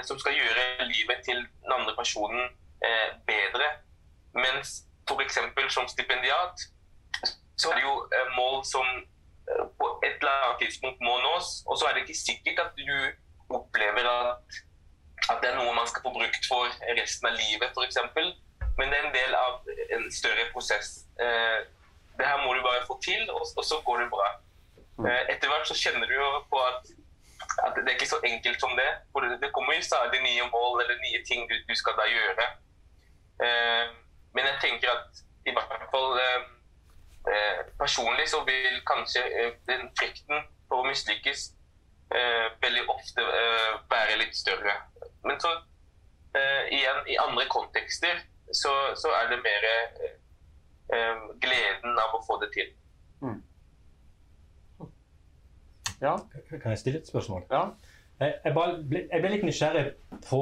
som 0.07 0.19
skal 0.19 0.35
gjøre 0.35 0.87
livet 0.89 1.21
til 1.27 1.37
den 1.43 1.75
andre 1.75 1.93
personen 1.95 2.47
eh, 2.83 3.09
bedre. 3.27 3.67
Mens 4.33 4.69
f.eks. 5.07 5.37
som 5.73 5.87
stipendiat 5.87 6.55
så 7.57 7.69
er 7.69 7.75
det 7.77 7.85
jo 7.85 7.95
eh, 8.15 8.29
mål 8.39 8.63
som 8.65 8.87
eh, 9.49 9.65
på 9.79 9.87
et 10.07 10.17
eller 10.19 10.45
annet 10.45 10.61
tidspunkt 10.63 10.99
må 11.07 11.13
nås. 11.27 11.47
Og 11.67 11.77
så 11.77 11.85
er 11.85 11.93
det 11.93 12.05
ikke 12.05 12.25
sikkert 12.27 12.59
at 12.65 12.71
du 12.77 12.97
opplever 13.57 14.05
at, 14.09 14.61
at 15.31 15.37
det 15.41 15.51
er 15.51 15.59
noe 15.59 15.75
man 15.75 15.87
skal 15.87 16.03
få 16.05 16.13
brukt 16.17 16.49
for 16.51 16.65
resten 16.99 17.29
av 17.29 17.37
livet, 17.43 17.69
f.eks. 17.75 17.97
Men 18.77 18.89
det 18.89 18.97
er 18.97 19.05
en 19.07 19.15
del 19.15 19.35
av 19.37 19.71
en 19.97 20.09
større 20.11 20.47
prosess. 20.53 21.05
Eh, 21.21 21.59
det 22.17 22.25
her 22.25 22.41
må 22.45 22.53
du 22.53 22.61
bare 22.65 22.85
få 22.87 22.97
til, 23.03 23.21
og, 23.29 23.45
og 23.57 23.63
så 23.65 23.81
går 23.85 24.03
det 24.03 24.09
bra. 24.09 24.27
Mm. 24.97 25.05
Eh, 25.05 25.21
etter 25.33 25.51
hvert 25.51 25.69
så 25.69 25.77
kjenner 25.77 26.09
du 26.09 26.15
jo 26.15 26.29
på 26.49 26.61
at, 26.65 26.91
at 27.65 27.77
det 27.77 27.85
er 27.85 27.97
ikke 27.97 28.13
så 28.15 28.21
enkelt 28.23 28.59
som 28.61 28.73
det. 28.79 28.89
For 29.11 29.25
det, 29.25 29.37
det 29.43 29.53
kommer 29.53 29.77
jo 29.77 29.85
stadig 29.85 30.21
nye 30.25 30.49
mål 30.53 30.83
eller 30.83 31.01
nye 31.05 31.21
ting 31.29 31.45
du, 31.49 31.55
du 31.69 31.75
skal 31.77 31.97
da 31.99 32.09
gjøre. 32.09 32.49
Eh, 33.41 33.85
men 34.33 34.45
jeg 34.49 34.61
tenker 34.61 34.91
at 34.93 35.23
i 35.49 35.53
hvert 35.55 35.87
fall 35.91 36.19
eh, 36.21 36.45
eh, 37.33 37.61
personlig 37.79 38.27
så 38.29 38.43
vil 38.47 38.79
kanskje 38.87 39.23
den 39.69 39.89
frykten 39.99 40.45
for 40.69 40.81
å 40.81 40.89
mislykkes 40.89 41.51
veldig 42.61 42.83
ofte 42.93 43.23
være 43.89 44.19
litt 44.19 44.35
større. 44.37 44.73
Men 45.25 45.39
så 45.41 45.49
igjen, 46.69 46.99
i 47.09 47.15
andre 47.17 47.47
kontekster 47.49 48.19
så, 48.53 48.73
så 48.99 49.11
er 49.21 49.31
det 49.31 49.39
mer 49.43 49.67
gleden 51.41 51.97
av 51.97 52.13
å 52.13 52.21
få 52.27 52.37
det 52.43 52.51
til. 52.53 52.67
Mm. 53.23 53.39
Ja. 56.03 56.17
Kan 56.51 56.73
jeg 56.73 56.81
stille 56.81 56.99
et 56.99 57.09
spørsmål? 57.09 57.45
Ja. 57.51 57.63
Jeg, 58.19 58.53
ble, 58.53 58.65
jeg, 59.11 59.19
ble, 59.19 59.31
litt 59.33 59.45
nysgjerrig 59.47 59.83
på 60.27 60.41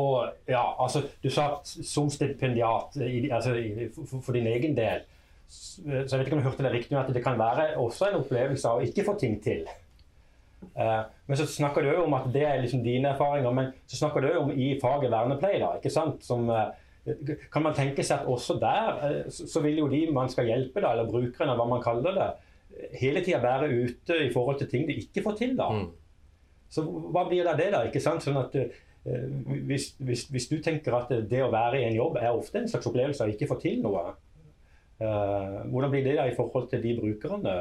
ja, 0.49 0.63
altså, 0.83 1.05
Du 1.23 1.29
sa 1.33 1.45
som 1.63 2.09
stipendiat 2.11 2.97
altså, 3.31 3.55
for, 3.95 4.19
for, 4.19 4.35
din 4.35 4.49
egen 4.51 4.75
del. 4.77 5.05
Så 5.47 5.83
jeg 5.87 6.09
vet 6.11 6.27
ikke 6.27 6.37
om 6.37 6.43
du 6.43 6.49
hørte 6.49 6.65
det 6.65 6.73
riktig, 6.73 6.97
at 6.99 7.13
det 7.13 7.23
kan 7.23 7.39
være 7.39 7.73
også 7.81 8.09
en 8.09 8.19
opplevelse 8.21 8.67
av 8.67 8.81
å 8.81 8.85
ikke 8.87 9.05
få 9.07 9.15
ting 9.19 9.39
til. 9.43 9.65
Uh, 10.77 11.07
men 11.25 11.39
så 11.39 11.47
snakker 11.49 11.83
du 11.83 11.89
jo 11.89 12.03
om 12.05 12.13
at 12.13 12.27
det 12.31 12.43
er 12.45 12.61
liksom 12.61 12.83
dine 12.85 13.09
erfaringer, 13.15 13.51
men 13.55 13.71
så 13.89 13.97
snakker 13.97 14.21
du 14.23 14.29
jo 14.29 14.43
om 14.45 14.51
i 14.53 14.75
faget 14.81 15.11
vernepleie. 15.11 15.59
da, 15.59 15.73
ikke 15.79 15.91
sant? 15.91 16.21
Som, 16.23 16.47
uh, 16.53 16.69
kan 17.51 17.63
man 17.65 17.73
tenke 17.73 18.03
seg 18.05 18.21
at 18.21 18.29
også 18.29 18.59
der 18.61 18.99
uh, 19.01 19.31
så, 19.33 19.61
vil 19.63 19.79
jo 19.81 19.87
de 19.89 20.03
man 20.13 20.29
skal 20.29 20.49
hjelpe, 20.49 20.83
da, 20.83 20.93
eller 20.93 21.09
brukerne, 21.09 21.55
hva 21.57 21.65
man 21.69 21.81
kaller 21.83 22.17
det, 22.17 22.29
hele 22.99 23.23
tida 23.25 23.41
være 23.43 23.69
ute 23.69 24.17
i 24.25 24.31
forhold 24.33 24.59
til 24.59 24.69
ting 24.69 24.87
de 24.87 24.99
ikke 25.01 25.23
får 25.23 25.35
til. 25.39 25.57
da. 25.57 25.69
Mm. 25.69 25.89
Så 26.71 26.85
hva 26.85 27.25
blir 27.27 27.43
det 27.43 27.51
av 27.51 27.59
det, 27.59 27.69
da? 27.73 27.83
ikke 27.87 28.01
sant? 28.03 28.23
Sånn 28.23 28.39
at 28.39 28.55
eh, 28.55 28.81
hvis, 29.67 29.91
hvis, 29.99 30.25
hvis, 30.31 30.47
du 30.47 30.61
tenker 30.63 30.95
at 30.95 31.11
det 31.29 31.43
å 31.43 31.51
være 31.51 31.81
i 31.81 31.87
en 31.89 31.97
jobb 31.97 32.19
er 32.21 32.31
ofte 32.31 32.61
en 32.61 32.69
slags 32.71 32.87
opplevelse 32.87 33.25
av 33.25 33.33
ikke 33.33 33.49
få 33.49 33.59
til 33.59 33.81
noe, 33.83 34.05
eh, 35.01 35.57
hvordan 35.67 35.91
blir 35.91 36.05
det 36.07 36.17
da 36.19 36.29
i 36.29 36.35
forhold 36.37 36.69
til 36.71 36.83
de 36.85 36.95
brukerne? 37.01 37.55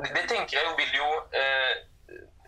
Det 0.00 0.26
tenker 0.30 0.56
jeg 0.56 0.76
vil 0.78 0.92
jo 0.96 1.08
eh, 1.36 1.72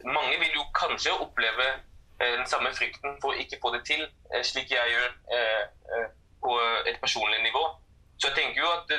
Mange 0.09 0.39
vil 0.41 0.55
jo 0.57 0.63
kanskje 0.75 1.13
oppleve 1.21 1.67
eh, 1.69 1.92
den 2.37 2.47
samme 2.47 2.71
frykten 2.75 3.19
for 3.23 3.33
å 3.33 3.41
ikke 3.43 3.59
få 3.63 3.73
det 3.75 3.83
til, 3.89 4.03
eh, 4.33 4.45
slik 4.47 4.71
jeg 4.71 4.95
gjør 4.95 5.11
eh, 5.37 6.09
på 6.43 6.55
et 6.91 6.99
personlig 7.03 7.43
nivå. 7.43 7.65
Så 8.19 8.31
jeg 8.31 8.37
tenker 8.39 8.63
jo 8.63 8.71
at, 8.71 8.93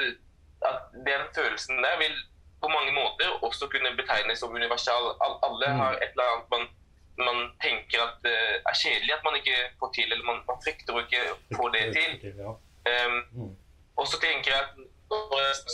at 0.70 0.96
den 1.08 1.26
følelsen 1.36 1.84
der 1.84 1.98
vil 2.00 2.16
på 2.64 2.70
mange 2.72 2.94
måter 2.96 3.44
også 3.48 3.68
kunne 3.72 3.96
betegnes 4.00 4.40
som 4.40 4.56
universal. 4.56 5.12
Alle 5.48 5.68
mm. 5.70 5.80
har 5.82 5.94
et 6.00 6.12
eller 6.16 6.30
annet 6.32 6.54
man, 6.56 6.64
man 7.28 7.40
tenker 7.64 8.04
at 8.04 8.16
det 8.24 8.38
er 8.70 8.80
kjedelig 8.84 9.14
at 9.18 9.26
man 9.28 9.36
ikke 9.40 9.58
får 9.80 9.92
til, 9.98 10.08
eller 10.12 10.26
man, 10.32 10.40
man 10.48 10.64
frykter 10.64 10.96
å 10.96 11.04
ikke 11.04 11.24
få 11.58 11.68
det 11.76 11.84
til. 11.98 12.40
Um, 12.88 13.52
og 14.00 14.08
så 14.08 14.20
tenker 14.24 14.52
jeg 14.52 14.60
at 14.64 14.72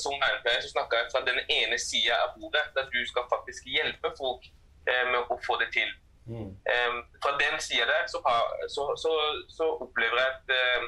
som 0.02 0.18
vernepleier 0.18 0.62
så 0.66 0.74
snakker 0.74 0.98
jeg 0.98 1.12
fra 1.14 1.22
den 1.30 1.40
ene 1.54 1.78
sida 1.80 2.18
av 2.26 2.34
bordet, 2.40 2.66
der 2.76 2.90
du 2.94 3.00
skal 3.08 3.30
faktisk 3.32 3.70
hjelpe 3.70 4.12
folk 4.18 4.50
med 4.90 5.22
å 5.30 5.38
få 5.46 5.56
det 5.62 5.70
til. 5.78 5.94
Mm. 6.30 6.52
Um, 6.74 6.98
fra 7.24 7.32
den 7.44 7.56
sida 7.66 7.86
der 7.94 8.04
så, 8.14 8.20
har, 8.28 8.44
så, 8.76 8.84
så, 9.04 9.12
så, 9.58 9.66
opplever 9.84 10.18
jeg 10.22 10.30
at 10.36 10.48
uh, 10.62 10.84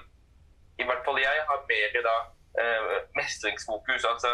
i 0.82 0.86
hvert 0.88 1.04
fall 1.06 1.18
jeg 1.20 1.38
har 1.50 1.60
mer 1.72 2.02
da 2.10 2.18
mestringsfokus. 3.20 4.04
altså 4.12 4.32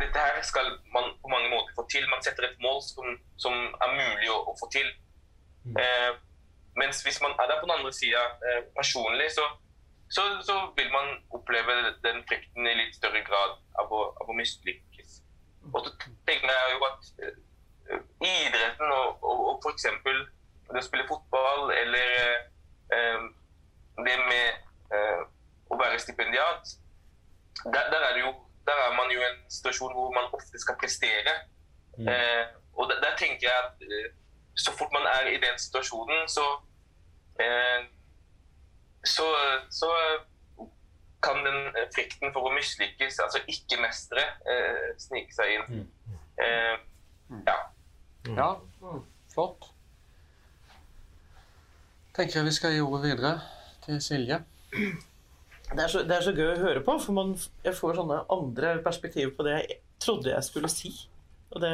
dette 0.00 0.18
her 0.18 0.42
skal 0.42 0.66
man 0.96 1.04
på 1.22 1.28
mange 1.34 1.48
måter 1.50 1.72
få 1.78 1.84
til. 1.92 2.04
Man 2.14 2.22
setter 2.22 2.42
et 2.44 2.58
mål 2.66 2.80
som, 2.82 3.06
som 3.44 3.54
er 3.84 3.90
mulig 4.00 4.28
å, 4.32 4.38
å 4.50 4.52
få 4.60 4.66
til. 4.76 4.88
Mm. 5.64 5.76
Mens 6.80 7.02
hvis 7.04 7.20
man 7.24 7.32
er 7.40 7.46
der 7.50 7.60
på 7.60 7.68
den 7.68 7.76
andre 7.78 7.92
sida 7.92 8.22
personlig, 8.78 9.28
så, 9.38 9.44
så, 10.10 10.22
så, 10.48 10.56
vil 10.76 10.90
man 10.92 11.06
oppleve 11.30 11.72
den 12.06 12.22
frykten 12.28 12.66
i 12.66 12.74
litt 12.80 12.94
større 12.96 13.22
grad 13.28 13.56
av 13.80 13.92
å, 13.92 14.02
av 14.20 14.30
å 14.30 14.36
mislykkes. 14.40 15.20
Og 15.74 15.80
så 15.86 15.92
tenker 16.28 16.52
jeg 16.52 16.76
jo 16.76 16.86
at 16.86 17.10
eh, 17.22 17.38
idretten 18.20 18.92
og, 18.92 19.22
og, 19.22 19.42
og 19.48 19.64
f.eks. 19.64 19.86
det 20.72 20.80
å 20.80 20.84
spille 20.84 21.06
fotball 21.08 21.70
eller 21.74 22.12
eh, 22.96 23.26
det 24.06 24.16
med 24.28 24.96
eh, 24.96 25.22
å 25.70 25.78
være 25.78 25.98
stipendiat, 26.02 26.76
der, 27.64 27.88
der 27.92 28.02
er 28.02 28.12
det 28.14 28.26
jo 28.26 28.34
der 28.66 28.78
er 28.86 28.96
man 28.98 29.10
jo 29.14 29.20
i 29.22 29.26
en 29.30 29.42
situasjon 29.50 29.92
hvor 29.94 30.10
man 30.14 30.32
ofte 30.34 30.58
skal 30.58 30.74
prestere. 30.80 31.34
Mm. 31.98 32.08
Eh, 32.10 32.46
og 32.74 32.90
der, 32.90 32.98
der, 33.04 33.14
tenker 33.16 33.46
jeg 33.46 33.58
at 33.64 33.84
eh, 33.86 34.08
så 34.58 34.72
fort 34.78 34.92
man 34.92 35.06
er 35.06 35.30
i 35.30 35.38
den 35.44 35.58
situasjonen, 35.58 36.28
så 36.28 36.46
eh, 37.40 37.86
så, 39.04 39.28
så, 39.70 39.90
kan 41.22 41.38
den 41.46 41.72
frykten 41.94 42.30
for 42.34 42.46
å 42.46 42.52
mislykkes, 42.54 43.16
altså 43.24 43.40
ikke 43.50 43.78
mestre, 43.82 44.22
eh, 44.52 44.90
snike 45.00 45.34
seg 45.34 45.54
inn. 45.54 45.64
Mm. 45.72 46.18
Eh, 46.44 46.74
ja. 48.34 48.48
Ja, 48.82 48.94
flott. 49.34 49.70
tenker 52.16 52.40
jeg 52.40 52.48
vi 52.48 52.54
skal 52.56 52.72
gi 52.76 52.80
ordet 52.84 53.02
videre 53.10 53.34
til 53.84 54.00
Silje. 54.02 54.38
Det 55.66 55.82
er, 55.82 55.88
så, 55.90 56.02
det 56.06 56.14
er 56.16 56.22
så 56.24 56.32
gøy 56.36 56.52
å 56.54 56.60
høre 56.62 56.80
på, 56.86 56.94
for 57.02 57.12
man, 57.16 57.34
jeg 57.66 57.74
får 57.76 57.98
sånne 57.98 58.20
andre 58.32 58.76
perspektiver 58.84 59.32
på 59.36 59.44
det 59.46 59.56
jeg 59.56 59.80
trodde 60.00 60.30
jeg 60.32 60.46
skulle 60.46 60.70
si. 60.70 60.92
Og 61.50 61.60
det, 61.62 61.72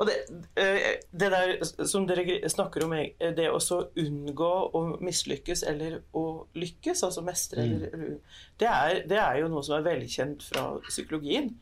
og 0.00 0.08
det, 0.08 0.16
eh, 0.58 0.98
det 1.14 1.28
der 1.30 1.52
som 1.86 2.06
dere 2.08 2.40
snakker 2.50 2.84
om, 2.86 2.92
eh, 2.98 3.32
det 3.36 3.46
å 3.52 3.60
så 3.62 3.78
unngå 4.02 4.50
å 4.74 4.82
mislykkes 5.04 5.62
eller 5.70 6.00
å 6.18 6.24
lykkes, 6.58 7.04
altså 7.06 7.22
mestre, 7.24 7.62
Mm. 7.62 7.74
eller, 7.76 8.16
det, 8.58 8.68
er, 8.68 9.02
det 9.08 9.18
er 9.22 9.38
jo 9.40 9.48
noe 9.52 9.62
som 9.62 9.78
er 9.78 9.86
velkjent 9.86 10.42
fra 10.42 10.66
psykologien. 10.88 11.52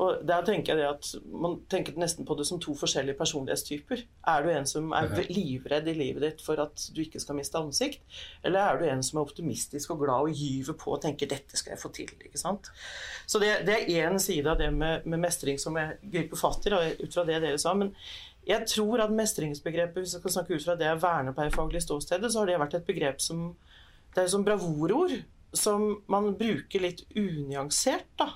Og 0.00 0.22
der 0.24 0.44
tenker 0.46 0.72
jeg 0.72 0.80
det 0.80 0.88
at 0.88 1.26
Man 1.42 1.58
tenker 1.70 1.98
nesten 2.00 2.24
på 2.28 2.34
det 2.38 2.46
som 2.48 2.60
to 2.62 2.72
forskjellige 2.78 3.18
personlighetstyper. 3.18 4.04
Er 4.32 4.44
du 4.44 4.50
en 4.52 4.68
som 4.68 4.94
er 4.96 5.10
livredd 5.28 5.90
i 5.90 5.96
livet 5.96 6.24
ditt 6.24 6.44
for 6.44 6.60
at 6.62 6.86
du 6.94 7.02
ikke 7.04 7.20
skal 7.20 7.36
miste 7.36 7.60
ansikt? 7.60 8.00
Eller 8.46 8.64
er 8.64 8.80
du 8.80 8.86
en 8.88 9.04
som 9.04 9.20
er 9.20 9.28
optimistisk 9.28 9.92
og 9.94 10.04
glad 10.04 10.30
og 10.30 10.40
gyver 10.40 10.78
på 10.80 10.94
og 10.96 11.02
tenker 11.04 11.28
'dette 11.28 11.56
skal 11.58 11.74
jeg 11.74 11.82
få 11.82 11.92
til'? 11.92 12.16
ikke 12.24 12.38
sant? 12.38 12.70
Så 13.26 13.38
det, 13.38 13.66
det 13.66 13.76
er 13.76 14.08
én 14.08 14.18
side 14.18 14.50
av 14.50 14.58
det 14.58 14.72
med, 14.72 15.06
med 15.06 15.20
mestring 15.20 15.58
som 15.58 15.76
jeg 15.76 15.98
griper 16.02 16.36
fatt 16.36 16.66
i, 16.66 16.72
ut 17.04 17.14
fra 17.14 17.24
det 17.24 17.42
dere 17.42 17.58
sa. 17.58 17.74
Men 17.74 17.94
jeg 18.46 18.66
tror 18.66 19.04
at 19.04 19.12
mestringsbegrepet, 19.12 20.00
hvis 20.00 20.14
jeg 20.14 20.22
skal 20.22 20.32
snakke 20.32 20.54
ut 20.54 20.64
fra 20.64 20.76
det 20.80 21.02
vernepleierfaglige 21.02 21.84
ståstedet, 21.84 22.32
så 22.32 22.40
har 22.40 22.46
det 22.46 22.60
vært 22.60 22.74
et 22.80 22.86
begrep 22.86 23.20
som 23.20 23.56
Det 24.14 24.24
er 24.24 24.26
som 24.26 24.42
bravorord 24.44 25.12
som 25.54 26.02
man 26.10 26.32
bruker 26.38 26.82
litt 26.82 27.04
unyansert, 27.14 28.08
da. 28.18 28.32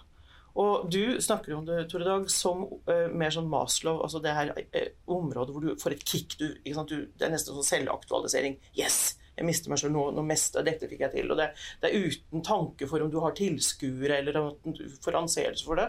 Og 0.54 0.86
du 0.90 1.18
snakker 1.22 1.56
om 1.56 1.64
det, 1.66 1.80
Tore 1.90 2.06
Dag, 2.06 2.28
som 2.30 2.62
uh, 2.86 3.08
mer 3.10 3.34
sånn 3.34 3.50
Maslow, 3.50 3.98
altså 4.06 4.20
det 4.22 4.36
her 4.36 4.52
uh, 4.54 4.86
området 5.10 5.54
hvor 5.54 5.64
du 5.64 5.74
får 5.80 5.96
et 5.96 6.06
kick. 6.06 6.36
Du? 6.38 6.46
Du, 6.54 6.96
det 7.10 7.26
er 7.26 7.34
nesten 7.34 7.56
sånn 7.56 7.70
selvaktualisering. 7.72 8.60
Yes! 8.78 9.16
Jeg 9.34 9.48
mister 9.48 9.72
meg 9.72 9.80
selv 9.82 9.96
nå, 9.96 10.02
nå 10.14 10.22
mest, 10.26 10.54
dette 10.62 10.86
fikk 10.86 11.00
jeg 11.02 11.10
til. 11.16 11.32
Og 11.34 11.40
det, 11.40 11.48
det 11.82 11.90
er 11.90 12.06
uten 12.06 12.44
tanke 12.46 12.86
for 12.86 13.02
om 13.02 13.10
du 13.10 13.18
har 13.24 13.34
tilskuere 13.34 14.20
eller 14.20 14.38
om 14.38 14.76
du 14.76 14.84
får 15.02 15.18
anseelse 15.24 15.66
for 15.66 15.80
det. 15.80 15.88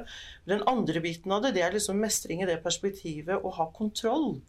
Den 0.49 0.65
andre 0.69 1.03
biten 1.03 1.33
av 1.35 1.45
det, 1.45 1.53
det 1.57 1.61
er 1.65 1.75
liksom 1.75 2.01
mestring 2.01 2.41
i 2.41 2.49
det 2.49 2.57
perspektivet 2.65 3.45
å 3.45 3.53
ha 3.59 3.69
kontroll. 3.75 4.39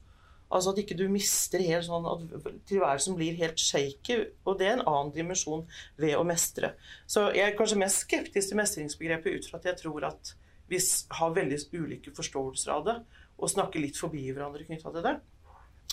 Altså 0.47 0.71
at 0.71 0.79
ikke 0.79 0.95
du 0.99 1.07
mister 1.11 1.62
helt 1.67 1.88
sånn 1.88 2.07
at 2.07 2.25
tilværelsen 2.71 3.17
blir 3.19 3.38
helt 3.41 3.61
shaky. 3.61 4.19
Og 4.47 4.59
det 4.61 4.69
er 4.69 4.76
en 4.76 4.87
annen 4.87 5.12
dimensjon 5.15 5.65
ved 5.99 6.15
å 6.19 6.25
mestre. 6.26 6.75
Så 7.11 7.29
jeg 7.35 7.49
er 7.49 7.57
kanskje 7.59 7.81
mest 7.83 8.05
skeptisk 8.05 8.53
til 8.53 8.61
mestringsbegrepet 8.61 9.38
ut 9.38 9.49
fra 9.50 9.61
at 9.61 9.71
jeg 9.73 9.81
tror 9.83 10.07
at 10.12 10.37
vi 10.71 10.79
har 11.19 11.35
veldig 11.35 11.59
ulike 11.79 12.12
forståelser 12.15 12.73
av 12.75 12.87
det, 12.87 12.95
og 13.37 13.50
snakker 13.53 13.83
litt 13.83 13.99
forbi 13.99 14.25
hverandre 14.31 14.67
knytta 14.67 14.93
til 14.95 15.05
det. 15.05 15.17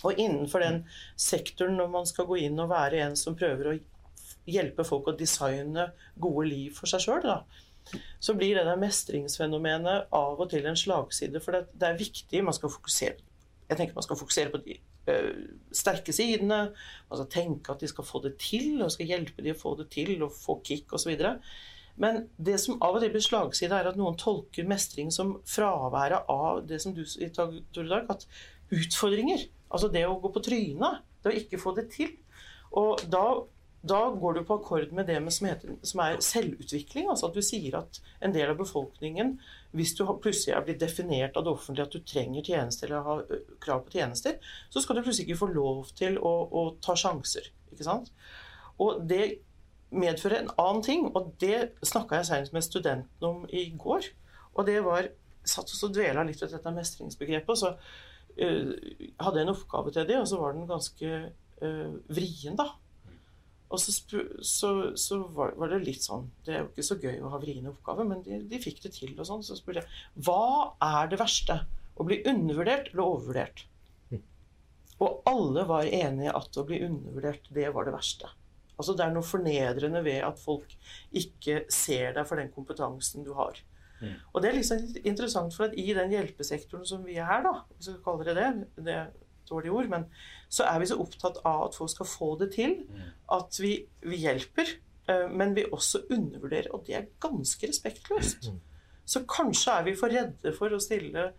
Og 0.03 0.19
innenfor 0.19 0.63
den 0.63 0.79
sektoren, 1.19 1.77
når 1.77 1.91
man 1.93 2.07
skal 2.10 2.27
gå 2.29 2.39
inn 2.45 2.57
og 2.60 2.72
være 2.72 3.03
en 3.05 3.17
som 3.19 3.38
prøver 3.38 3.69
å 3.69 3.75
hjelpe 4.50 4.86
folk 4.88 5.12
å 5.12 5.17
designe 5.17 5.91
gode 6.19 6.48
liv 6.50 6.74
for 6.75 6.89
seg 6.89 7.05
sjøl, 7.05 7.29
så 8.19 8.36
blir 8.38 8.57
det 8.57 8.65
der 8.67 8.79
mestringsfenomenet 8.79 10.10
av 10.15 10.39
og 10.39 10.50
til 10.51 10.65
en 10.69 10.79
slagside. 10.79 11.41
For 11.43 11.55
det, 11.55 11.83
er 11.83 12.00
viktig. 12.00 12.43
Man 12.43 12.55
skal 12.55 12.72
fokusere 12.74 13.19
jeg 13.70 13.79
tenker 13.79 13.98
man 13.98 14.05
skal 14.05 14.20
fokusere 14.20 14.51
på 14.53 14.60
de 14.65 14.77
øh, 15.12 15.43
sterke 15.75 16.15
sidene. 16.15 16.60
Man 17.10 17.20
skal 17.20 17.32
tenke 17.32 17.74
at 17.74 17.84
de 17.84 17.89
skal 17.89 18.08
få 18.08 18.22
det 18.24 18.36
til, 18.41 18.82
og 18.84 18.91
skal 18.93 19.10
hjelpe 19.10 19.46
de 19.46 19.53
å 19.53 19.60
få 19.60 19.75
det 19.79 19.89
til 19.93 20.17
og 20.25 20.36
få 20.36 20.60
kick 20.65 20.93
osv. 20.93 21.15
Men 21.96 22.24
det 22.41 22.58
som 22.62 22.79
av 22.82 22.98
og 22.98 23.03
til 23.03 23.13
blir 23.13 23.24
slagside, 23.24 23.77
er 23.77 23.91
at 23.91 24.00
noen 24.00 24.17
tolker 24.20 24.67
mestring 24.70 25.12
som 25.13 25.36
fraværet 25.50 26.29
av 26.32 26.63
det 26.67 26.82
som 26.82 26.96
du 26.96 27.03
i 27.03 27.29
Tore 27.34 27.89
Dag, 27.89 28.10
at 28.10 28.25
utfordringer. 28.74 29.48
Altså 29.74 29.89
det 29.93 30.05
å 30.08 30.20
gå 30.22 30.32
på 30.34 30.43
trynet. 30.46 31.03
Det 31.24 31.32
å 31.32 31.39
ikke 31.39 31.62
få 31.62 31.75
det 31.77 31.88
til. 31.93 32.15
Og 32.79 33.04
da, 33.13 33.23
da 33.86 34.02
går 34.17 34.39
du 34.39 34.45
på 34.47 34.58
akkord 34.58 34.93
med 34.95 35.08
det 35.10 35.19
med 35.21 35.36
som, 35.36 35.47
heter, 35.49 35.78
som 35.86 36.02
er 36.04 36.21
selvutvikling. 36.26 37.10
Altså 37.12 37.30
at 37.30 37.38
du 37.38 37.45
sier 37.45 37.78
at 37.80 38.02
en 38.26 38.34
del 38.36 38.52
av 38.52 38.60
befolkningen, 38.60 39.38
hvis 39.73 39.95
du 39.97 40.03
plutselig 40.21 40.53
er 40.53 40.65
blitt 40.65 40.81
definert 40.81 41.38
av 41.38 41.45
det 41.45 41.53
offentlige 41.53 41.88
at 41.88 41.95
du 41.95 42.05
trenger 42.05 42.45
tjenester 42.45 42.91
eller 42.91 43.07
har 43.07 43.41
krav 43.63 43.86
på 43.88 43.95
tjenester, 43.97 44.38
så 44.69 44.83
skal 44.83 44.99
du 44.99 45.05
plutselig 45.05 45.27
ikke 45.27 45.41
få 45.41 45.49
lov 45.53 45.89
til 45.97 46.19
å, 46.21 46.33
å 46.45 46.63
ta 46.83 46.95
sjanser. 46.99 47.49
Ikke 47.73 47.88
sant? 47.88 48.12
Og 48.81 49.01
det 49.09 49.23
medfører 49.93 50.43
en 50.43 50.53
annen 50.62 50.86
ting, 50.86 51.07
og 51.13 51.33
det 51.41 51.73
snakka 51.86 52.21
jeg 52.21 52.29
senest 52.29 52.55
med 52.55 52.65
studentene 52.65 53.29
om 53.29 53.43
i 53.49 53.65
går. 53.79 54.09
Og 54.53 54.69
det 54.69 54.79
var 54.86 55.09
satt 55.43 55.69
og 55.69 55.77
så 55.77 55.89
dvela 55.91 56.23
litt 56.25 56.41
ved 56.41 56.53
dette 56.53 56.73
mestringsbegrepet. 56.73 57.49
Og 57.53 57.59
så 57.59 57.73
uh, 57.73 58.71
hadde 59.25 59.41
jeg 59.41 59.47
en 59.47 59.53
oppgave 59.55 59.93
til 59.93 60.07
dem, 60.09 60.23
og 60.23 60.29
så 60.29 60.41
var 60.41 60.55
den 60.57 60.69
ganske 60.69 61.13
uh, 61.65 61.93
vrien, 62.13 62.57
da. 62.59 62.69
Og 63.73 63.81
så, 63.81 63.93
så, 64.45 64.71
så 64.99 65.19
var, 65.33 65.55
var 65.57 65.71
det 65.71 65.79
litt 65.81 66.03
sånn 66.05 66.27
Det 66.45 66.53
er 66.53 66.59
jo 66.62 66.67
ikke 66.69 66.86
så 66.86 66.97
gøy 67.01 67.15
å 67.25 67.31
ha 67.33 67.39
vriene 67.41 67.71
oppgaver, 67.71 68.05
men 68.05 68.21
de, 68.25 68.38
de 68.49 68.62
fikk 68.62 68.83
det 68.86 68.93
til. 68.99 69.15
og 69.17 69.25
sånn. 69.29 69.45
Så 69.45 69.57
spurte 69.57 69.81
jeg 69.81 70.25
hva 70.27 70.75
er 70.86 71.09
det 71.09 71.21
verste? 71.21 71.63
Å 71.93 72.05
bli 72.05 72.21
undervurdert 72.29 72.91
eller 72.93 73.05
overvurdert? 73.05 73.65
Og 75.01 75.25
alle 75.27 75.65
var 75.67 75.89
enige 75.89 76.31
at 76.38 76.57
å 76.57 76.65
bli 76.67 76.79
undervurdert, 76.86 77.49
det 77.53 77.67
var 77.75 77.88
det 77.88 77.95
verste. 77.95 78.29
Altså 78.77 78.95
Det 78.97 79.05
er 79.05 79.13
noe 79.13 79.25
fornedrende 79.25 80.01
ved 80.05 80.21
at 80.25 80.39
folk 80.41 80.73
ikke 81.17 81.63
ser 81.73 82.15
deg 82.15 82.27
for 82.29 82.39
den 82.39 82.51
kompetansen 82.53 83.25
du 83.25 83.33
har. 83.38 83.59
Og 84.33 84.41
det 84.43 84.49
er 84.49 84.57
liksom 84.57 84.81
interessant, 85.03 85.53
for 85.55 85.69
at 85.69 85.77
i 85.79 85.93
den 85.95 86.12
hjelpesektoren 86.12 86.88
som 86.88 87.05
vi 87.07 87.15
er 87.15 87.29
her, 87.29 87.43
da, 87.45 87.53
hvis 87.77 87.91
vi 87.93 88.01
kaller 88.03 88.29
det 88.29 88.36
det, 88.36 88.49
det 88.88 88.97
er 89.43 89.47
et 89.47 89.53
dårlig 89.53 89.73
ord, 89.75 89.89
men 89.91 90.08
så 90.49 90.67
er 90.69 90.79
vi 90.82 90.89
så 90.89 90.99
opptatt 91.01 91.41
av 91.43 91.67
at 91.67 91.77
folk 91.77 91.91
skal 91.91 92.10
få 92.10 92.29
det 92.41 92.51
til, 92.56 92.77
at 93.32 93.60
vi, 93.60 93.73
vi 94.08 94.21
hjelper, 94.23 94.75
eh, 95.12 95.25
men 95.32 95.56
vi 95.56 95.65
også 95.69 96.06
undervurderer, 96.10 96.71
og 96.73 96.86
det 96.88 96.95
er 96.95 97.10
ganske 97.23 97.67
respektløst. 97.67 98.51
Så 99.06 99.25
kanskje 99.27 99.71
er 99.71 99.84
vi 99.89 99.97
for 99.99 100.13
redde 100.13 100.53
for 100.56 100.71
å 100.71 100.79
stille 100.79 101.34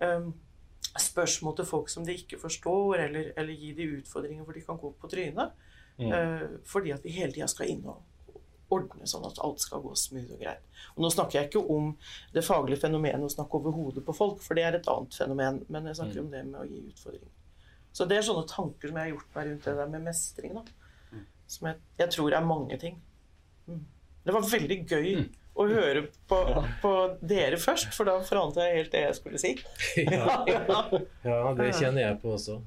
um, 0.00 0.30
spørsmål 0.96 1.58
til 1.58 1.68
folk 1.68 1.90
som 1.92 2.06
de 2.08 2.16
ikke 2.16 2.38
forstår, 2.40 3.04
eller, 3.04 3.34
eller 3.36 3.52
gi 3.52 3.74
de 3.76 3.90
utfordringer 3.98 4.46
hvor 4.46 4.56
de 4.56 4.64
kan 4.64 4.80
gå 4.80 4.94
på 4.96 5.10
trynet. 5.12 5.52
Eh, 5.98 6.48
fordi 6.64 6.90
at 6.90 7.04
vi 7.04 7.12
hele 7.14 7.32
tida 7.34 7.46
skal 7.50 7.68
inn 7.68 7.84
og 7.84 8.00
ordne 8.72 9.06
sånn 9.08 9.26
at 9.28 9.40
alt 9.44 9.60
skal 9.60 9.82
gå 9.84 9.92
smooth 9.98 10.32
og 10.32 10.40
greit. 10.40 10.64
Og 10.94 11.04
nå 11.04 11.10
snakker 11.12 11.38
jeg 11.38 11.50
ikke 11.50 11.64
om 11.74 11.92
det 12.32 12.44
faglige 12.46 12.80
fenomenet 12.86 13.26
å 13.26 13.32
snakke 13.32 13.60
over 13.60 13.76
hodet 13.76 14.04
på 14.06 14.14
folk, 14.16 14.40
for 14.44 14.58
det 14.58 14.64
er 14.64 14.78
et 14.78 14.88
annet 14.88 15.18
fenomen, 15.18 15.60
men 15.68 15.88
jeg 15.90 16.00
snakker 16.00 16.22
om 16.22 16.30
det 16.32 16.42
med 16.48 16.60
å 16.62 16.66
gi 16.68 16.80
utfordringer. 16.88 17.32
Så 17.92 18.06
det 18.08 18.18
er 18.18 18.24
sånne 18.26 18.48
tanker 18.48 18.88
som 18.88 18.98
jeg 18.98 19.04
har 19.04 19.12
gjort 19.12 19.36
meg 19.36 19.48
rundt 19.50 19.68
det 19.68 19.76
der 19.78 19.92
med 19.92 20.06
mestring, 20.06 20.56
da. 20.56 20.62
Som 21.52 21.68
jeg, 21.68 21.80
jeg 22.00 22.12
tror 22.14 22.34
er 22.36 22.46
mange 22.46 22.78
ting. 22.80 22.96
Mm. 23.68 23.82
Det 24.24 24.34
var 24.36 24.48
veldig 24.48 24.78
gøy 24.88 25.10
å 25.52 25.66
høre 25.68 26.06
på, 26.30 26.38
på 26.80 26.92
dere 27.20 27.58
først, 27.60 27.92
for 27.92 28.08
da 28.08 28.16
forandret 28.24 28.64
jeg 28.64 28.78
helt 28.78 28.94
det 28.94 29.02
jeg 29.04 29.18
skulle 29.18 29.42
si. 29.42 29.52
Ja, 30.00 30.38
ja. 30.54 30.80
ja, 31.26 31.38
det 31.58 31.72
kjenner 31.76 32.06
jeg 32.06 32.20
på 32.22 32.32
også. 32.38 32.60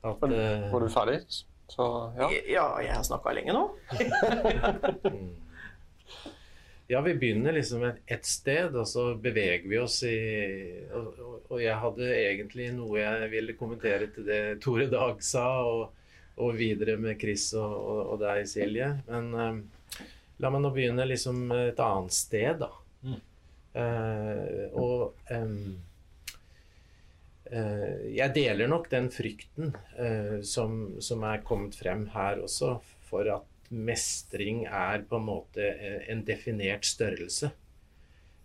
At 0.00 0.22
var, 0.22 0.32
Var 0.72 0.80
du 0.80 0.88
ferdig? 0.92 1.20
Så 1.70 1.84
ja. 2.16 2.30
ja, 2.50 2.66
jeg 2.82 2.94
har 2.96 3.04
snakka 3.06 3.36
lenge 3.36 3.52
nå. 3.54 3.64
Ja, 6.90 7.00
vi 7.00 7.12
begynner 7.14 7.54
liksom 7.54 7.84
et, 7.86 8.00
et 8.10 8.26
sted, 8.26 8.74
og 8.74 8.88
så 8.90 9.12
beveger 9.14 9.68
vi 9.70 9.78
oss 9.78 10.00
i 10.02 10.16
og, 10.90 11.20
og, 11.22 11.34
og 11.46 11.60
jeg 11.62 11.76
hadde 11.84 12.08
egentlig 12.16 12.66
noe 12.74 12.98
jeg 12.98 13.28
ville 13.30 13.54
kommentere 13.58 14.08
til 14.10 14.26
det 14.26 14.40
Tore 14.64 14.88
Dag 14.90 15.20
sa, 15.22 15.44
og, 15.62 15.92
og 16.42 16.58
videre 16.58 16.96
med 16.98 17.14
Chris 17.20 17.52
og, 17.54 17.76
og, 17.78 18.00
og 18.14 18.18
deg, 18.24 18.42
Silje. 18.50 18.88
Men 19.06 19.30
eh, 19.38 20.08
la 20.42 20.50
meg 20.50 20.64
nå 20.64 20.72
begynne 20.74 21.06
liksom 21.06 21.44
et 21.54 21.78
annet 21.84 22.16
sted, 22.16 22.64
da. 22.64 22.72
Eh, 23.70 24.64
og 24.74 25.30
em, 25.30 25.54
eh, 27.54 28.00
jeg 28.16 28.34
deler 28.34 28.70
nok 28.70 28.90
den 28.90 29.06
frykten 29.14 29.76
eh, 29.94 30.40
som, 30.42 30.96
som 30.98 31.22
er 31.28 31.46
kommet 31.46 31.78
frem 31.78 32.08
her 32.16 32.42
også, 32.48 32.80
for 33.06 33.30
at 33.30 33.49
mestring 33.70 34.64
er 34.66 35.04
på 35.08 35.18
en 35.20 35.28
måte 35.28 35.66
eh, 35.70 36.02
en 36.12 36.24
definert 36.26 36.86
størrelse. 36.88 37.52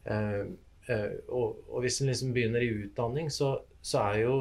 Eh, 0.05 0.43
eh, 0.89 1.11
og, 1.29 1.65
hvis 1.81 2.01
en 2.01 2.11
liksom 2.11 2.33
begynner 2.35 2.65
i 2.65 2.71
utdanning, 2.85 3.31
så, 3.33 3.57
så 3.81 4.05
er 4.11 4.21
jo 4.25 4.37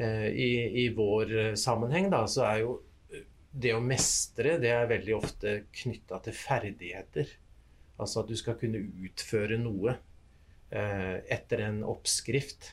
i, 0.00 0.52
I 0.80 0.84
vår 0.96 1.58
sammenheng, 1.60 2.06
da, 2.12 2.22
så 2.30 2.44
er 2.46 2.60
jo 2.62 2.76
det 3.50 3.72
å 3.74 3.82
mestre 3.82 4.54
det 4.62 4.70
er 4.72 4.88
veldig 4.88 5.16
ofte 5.16 5.54
knytta 5.82 6.20
til 6.24 6.36
ferdigheter. 6.38 7.32
Altså 8.00 8.22
at 8.22 8.30
du 8.30 8.36
skal 8.38 8.56
kunne 8.60 8.80
utføre 8.80 9.58
noe 9.60 9.96
eh, 10.72 11.16
etter 11.34 11.66
en 11.66 11.82
oppskrift. 11.84 12.72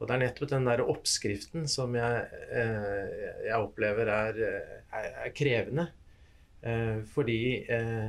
Og 0.00 0.08
det 0.08 0.16
er 0.16 0.22
nettopp 0.24 0.50
den 0.50 0.66
der 0.68 0.82
oppskriften 0.84 1.68
som 1.70 1.94
jeg, 1.96 2.24
eh, 2.50 3.28
jeg 3.46 3.60
opplever 3.60 4.10
er, 4.10 4.40
er, 4.90 5.10
er 5.24 5.36
krevende. 5.36 5.88
Eh, 6.64 7.02
fordi 7.12 7.66
eh, 7.68 8.06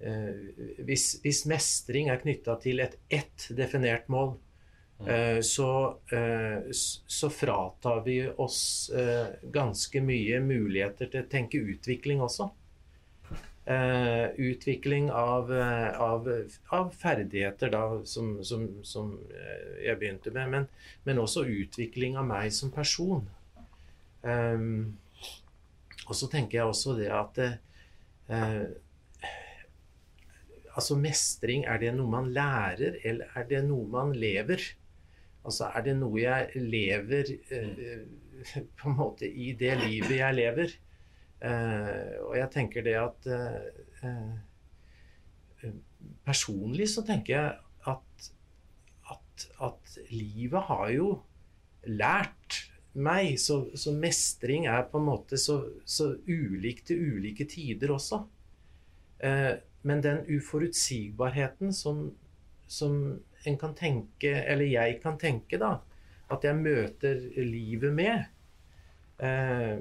eh, 0.00 0.36
hvis, 0.88 1.18
hvis 1.20 1.42
mestring 1.50 2.08
er 2.08 2.22
knytta 2.22 2.56
til 2.62 2.80
et 2.80 2.96
ett 3.12 3.48
definert 3.52 4.08
mål, 4.08 4.38
eh, 5.04 5.40
så, 5.44 5.70
eh, 6.08 6.70
så 6.72 7.28
fratar 7.30 8.00
vi 8.06 8.22
oss 8.40 8.88
eh, 8.88 9.34
ganske 9.52 10.00
mye 10.00 10.40
muligheter 10.40 11.12
til 11.12 11.26
å 11.26 11.32
tenke 11.34 11.60
utvikling 11.60 12.24
også. 12.24 12.48
Eh, 13.64 14.32
utvikling 14.48 15.10
av, 15.12 15.52
av, 15.52 16.30
av 16.72 16.88
ferdigheter, 17.00 17.72
da, 17.72 17.84
som, 18.08 18.38
som, 18.44 18.64
som 18.84 19.12
jeg 19.84 20.00
begynte 20.00 20.32
med, 20.32 20.50
men, 20.56 20.66
men 21.04 21.20
også 21.20 21.44
utvikling 21.48 22.16
av 22.20 22.28
meg 22.28 22.52
som 22.52 22.72
person. 22.72 23.24
Og 24.24 26.16
så 26.16 26.28
tenker 26.32 26.58
jeg 26.58 26.68
også 26.68 26.96
det 26.96 27.08
at 27.12 27.40
eh, 28.28 28.64
Altså 30.74 30.96
mestring, 30.98 31.68
er 31.70 31.78
det 31.78 31.92
noe 31.94 32.10
man 32.10 32.32
lærer, 32.34 32.96
eller 33.06 33.30
er 33.38 33.44
det 33.46 33.60
noe 33.62 33.86
man 33.86 34.10
lever? 34.18 34.58
Altså 35.46 35.68
er 35.70 35.84
det 35.86 35.92
noe 36.00 36.18
jeg 36.18 36.48
lever 36.58 37.30
eh, 37.54 38.00
på 38.80 38.90
en 38.90 38.96
måte 38.98 39.28
i 39.28 39.52
det 39.58 39.76
livet 39.84 40.16
jeg 40.18 40.38
lever? 40.40 40.74
Eh, 41.44 42.16
og 42.24 42.34
jeg 42.40 42.50
tenker 42.54 42.86
det 42.86 42.96
at 42.98 43.30
eh, 43.30 44.08
eh, 44.08 45.72
Personlig 46.24 46.90
så 46.92 47.00
tenker 47.06 47.32
jeg 47.32 47.52
at, 47.88 48.26
at, 49.12 49.44
at 49.64 49.94
livet 50.10 50.66
har 50.68 50.90
jo 50.92 51.06
lært 51.88 52.58
meg, 52.94 53.34
så, 53.42 53.64
så 53.74 53.92
mestring 53.96 54.68
er 54.70 54.86
på 54.90 55.00
en 55.00 55.08
måte 55.08 55.38
så, 55.40 55.58
så 55.84 56.12
ulik 56.26 56.84
til 56.86 57.02
ulike 57.14 57.46
tider 57.50 57.94
også. 57.94 58.20
Eh, 59.18 59.54
men 59.84 60.02
den 60.04 60.22
uforutsigbarheten 60.30 61.72
som, 61.76 62.06
som 62.66 63.18
en 63.44 63.58
kan 63.60 63.74
tenke, 63.76 64.30
eller 64.44 64.70
jeg 64.70 65.00
kan 65.02 65.18
tenke, 65.20 65.58
da, 65.60 65.76
at 66.32 66.46
jeg 66.46 66.56
møter 66.56 67.20
livet 67.44 67.92
med, 67.92 68.24
eh, 69.18 69.80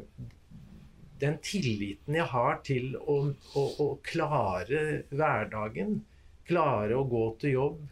den 1.24 1.38
tilliten 1.44 2.18
jeg 2.18 2.28
har 2.34 2.60
til 2.68 2.98
å, 3.00 3.20
å, 3.56 3.64
å 3.80 3.88
klare 4.04 5.04
hverdagen, 5.14 6.02
klare 6.48 6.98
å 7.00 7.06
gå 7.08 7.24
til 7.40 7.56
jobb, 7.56 7.84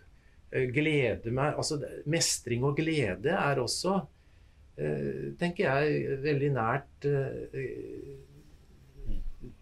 eh, 0.52 0.68
glede 0.74 1.32
meg 1.32 1.56
Altså 1.56 1.80
mestring 2.12 2.66
og 2.68 2.76
glede 2.82 3.38
er 3.38 3.62
også, 3.62 4.02
tenker 4.76 5.66
jeg, 5.68 6.20
veldig 6.24 6.52
nært 6.56 7.08
eh, 7.10 7.66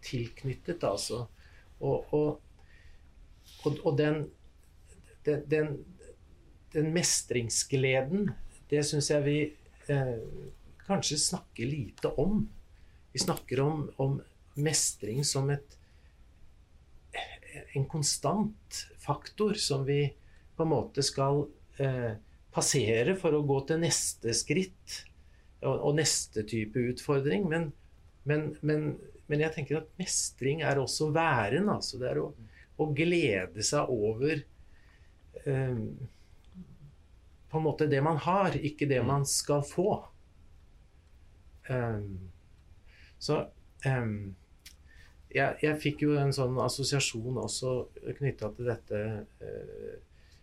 tilknyttet, 0.04 0.84
altså. 0.86 1.24
Og, 1.80 2.14
og, 2.14 3.80
og 3.84 3.98
den, 3.98 4.22
den, 5.26 5.42
den, 5.50 5.74
den 6.72 6.92
mestringsgleden, 6.94 8.30
det 8.70 8.84
syns 8.86 9.10
jeg 9.10 9.26
vi 9.26 9.38
eh, 9.90 10.16
kanskje 10.86 11.18
snakker 11.18 11.66
lite 11.66 12.12
om. 12.20 12.44
Vi 13.12 13.18
snakker 13.18 13.62
om, 13.64 13.84
om 13.98 14.20
mestring 14.60 15.24
som 15.26 15.50
et, 15.50 15.76
en 17.74 17.86
konstant 17.90 18.82
faktor 19.02 19.58
som 19.58 19.84
vi 19.86 20.04
på 20.56 20.66
en 20.66 20.70
måte 20.70 21.02
skal 21.06 21.46
eh, 21.82 22.14
passere 22.54 23.14
for 23.18 23.36
å 23.36 23.44
gå 23.46 23.60
til 23.68 23.80
neste 23.84 24.34
skritt 24.36 25.00
og, 25.62 25.74
og 25.74 25.96
neste 25.98 26.44
type 26.48 26.82
utfordring. 26.92 27.46
Men, 27.50 27.68
men, 28.28 28.50
men, 28.66 28.86
men 29.30 29.44
jeg 29.44 29.54
tenker 29.56 29.80
at 29.80 29.90
mestring 30.00 30.64
er 30.66 30.80
også 30.82 31.10
væren. 31.14 31.70
Altså. 31.72 32.00
Det 32.00 32.10
er 32.10 32.22
å, 32.22 32.30
å 32.80 32.88
glede 32.96 33.66
seg 33.66 33.92
over 33.92 34.42
eh, 35.44 35.84
på 37.50 37.58
en 37.58 37.66
måte 37.66 37.88
det 37.90 38.02
man 38.04 38.20
har, 38.22 38.54
ikke 38.56 38.88
det 38.90 39.00
man 39.06 39.26
skal 39.26 39.64
få. 39.66 39.94
Um, 41.70 42.30
så 43.20 43.42
um, 43.86 44.30
jeg, 45.30 45.56
jeg 45.62 45.78
fikk 45.82 46.04
jo 46.06 46.14
en 46.18 46.32
sånn 46.34 46.56
assosiasjon 46.62 47.38
også 47.42 47.74
knytta 48.18 48.50
til 48.56 48.70
dette 48.70 49.02
eh, 49.42 49.98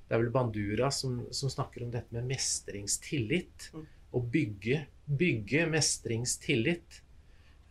Det 0.07 0.15
er 0.15 0.23
vel 0.23 0.31
Bandura 0.33 0.89
som, 0.93 1.19
som 1.35 1.51
snakker 1.51 1.83
om 1.83 1.91
dette 1.91 2.15
med 2.15 2.29
mestringstillit. 2.29 3.69
Mm. 3.75 3.85
Å 4.15 4.21
bygge, 4.35 4.79
bygge 5.19 5.65
mestringstillit. 5.71 7.01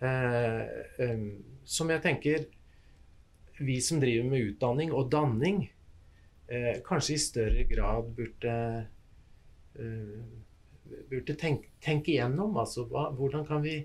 Eh, 0.05 0.62
eh, 1.01 1.27
som 1.64 1.90
jeg 1.90 2.05
tenker 2.05 2.44
vi 3.57 3.79
som 3.81 4.03
driver 4.03 4.29
med 4.29 4.51
utdanning 4.51 4.92
og 4.92 5.09
danning, 5.12 5.62
eh, 6.53 6.75
kanskje 6.85 7.16
i 7.16 7.22
større 7.22 7.64
grad 7.70 8.11
burde 8.18 8.57
eh, 9.81 10.27
burde 11.11 11.37
tenke, 11.38 11.70
tenke 11.83 12.14
igjennom. 12.14 12.57
Altså, 12.61 12.87
hva, 12.90 13.09
hvordan, 13.16 13.46
kan 13.49 13.62
vi, 13.64 13.81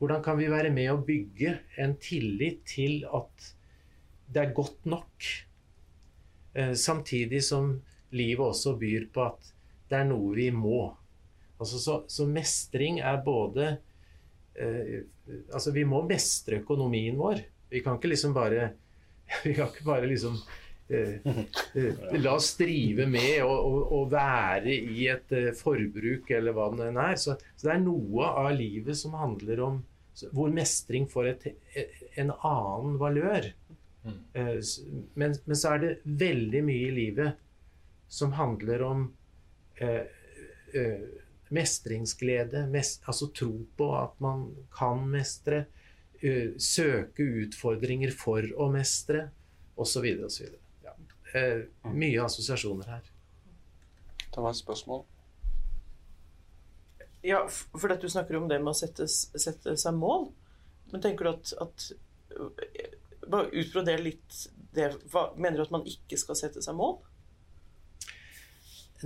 hvordan 0.00 0.22
kan 0.24 0.38
vi 0.40 0.50
være 0.52 0.72
med 0.74 0.92
å 0.92 1.02
bygge 1.04 1.56
en 1.82 1.96
tillit 2.02 2.64
til 2.70 3.02
at 3.10 3.50
det 4.32 4.44
er 4.44 4.56
godt 4.56 4.86
nok? 4.88 5.28
Eh, 6.54 6.74
samtidig 6.78 7.42
som 7.44 7.72
livet 8.14 8.46
også 8.46 8.76
byr 8.78 9.08
på 9.14 9.24
at 9.26 9.50
det 9.90 9.98
er 10.00 10.06
noe 10.08 10.34
vi 10.36 10.50
må. 10.54 10.86
Altså, 11.58 11.78
så, 11.78 11.96
så 12.10 12.26
mestring 12.26 13.00
er 13.02 13.22
både 13.24 13.76
eh, 14.58 15.02
Altså, 15.24 15.70
vi 15.72 15.86
må 15.88 16.02
mestre 16.04 16.58
økonomien 16.60 17.16
vår. 17.16 17.38
Vi 17.72 17.80
kan 17.80 17.96
ikke 17.96 18.10
liksom 18.12 18.34
bare 18.36 18.74
Vi 19.46 19.54
kan 19.56 19.70
ikke 19.70 19.86
bare 19.86 20.08
liksom 20.10 20.36
eh, 20.92 21.16
eh, 21.24 22.02
La 22.24 22.34
oss 22.36 22.52
drive 22.58 23.06
med 23.08 23.40
å, 23.46 24.02
være 24.10 24.74
i 24.74 25.08
et 25.10 25.32
eh, 25.32 25.50
forbruk 25.56 26.30
eller 26.36 26.56
hva 26.56 26.68
det 26.74 26.90
enn 26.90 27.00
er. 27.06 27.16
Så, 27.20 27.38
så 27.56 27.68
det 27.70 27.74
er 27.78 27.84
noe 27.86 28.30
av 28.44 28.52
livet 28.58 29.00
som 29.00 29.16
handler 29.18 29.64
om 29.64 29.82
hvor 30.30 30.52
mestring 30.54 31.08
får 31.10 31.28
et, 31.32 31.46
en 32.20 32.30
annen 32.36 32.98
valør. 33.00 33.48
Eh, 34.06 34.56
s- 34.58 34.80
Men, 35.14 35.34
men 35.46 35.56
så 35.56 35.74
er 35.74 35.78
det 35.84 35.92
veldig 36.04 36.60
mye 36.66 36.88
i 36.88 36.94
livet 36.94 37.36
som 38.08 38.32
handler 38.36 38.82
om 38.84 39.06
eh, 39.80 40.04
eh, 40.74 41.00
mestringsglede, 41.54 42.66
mest, 42.70 43.02
altså 43.08 43.30
tro 43.32 43.52
på 43.78 43.88
at 43.96 44.18
man 44.20 44.44
kan 44.74 45.04
mestre, 45.10 45.64
eh, 46.20 46.52
søke 46.58 47.24
utfordringer 47.44 48.12
for 48.12 48.42
å 48.60 48.68
mestre, 48.72 49.28
osv. 49.76 50.04
osv. 50.26 50.52
Ja. 50.84 50.92
Eh, 51.34 51.64
mye 51.94 52.24
assosiasjoner 52.24 52.86
her. 52.96 53.10
Det 54.34 54.42
var 54.42 54.50
et 54.50 54.60
spørsmål. 54.60 55.04
Ja, 57.24 57.46
for 57.48 57.92
at 57.94 58.02
du 58.04 58.08
snakker 58.12 58.36
om 58.36 58.48
det 58.50 58.58
med 58.60 58.74
å 58.74 58.76
sette, 58.76 59.06
sette 59.08 59.76
seg 59.80 59.94
mål. 59.96 60.26
Men 60.92 61.00
tenker 61.00 61.24
du 61.24 61.30
at, 61.30 61.52
at 61.64 61.86
Bare 63.30 63.50
utbroder 63.52 64.02
litt 64.02 64.38
det. 64.74 64.90
Hva, 65.12 65.28
mener 65.36 65.60
du 65.60 65.66
at 65.66 65.74
man 65.74 65.86
ikke 65.88 66.18
skal 66.20 66.38
sette 66.38 66.62
seg 66.64 66.76
mål? 66.78 66.98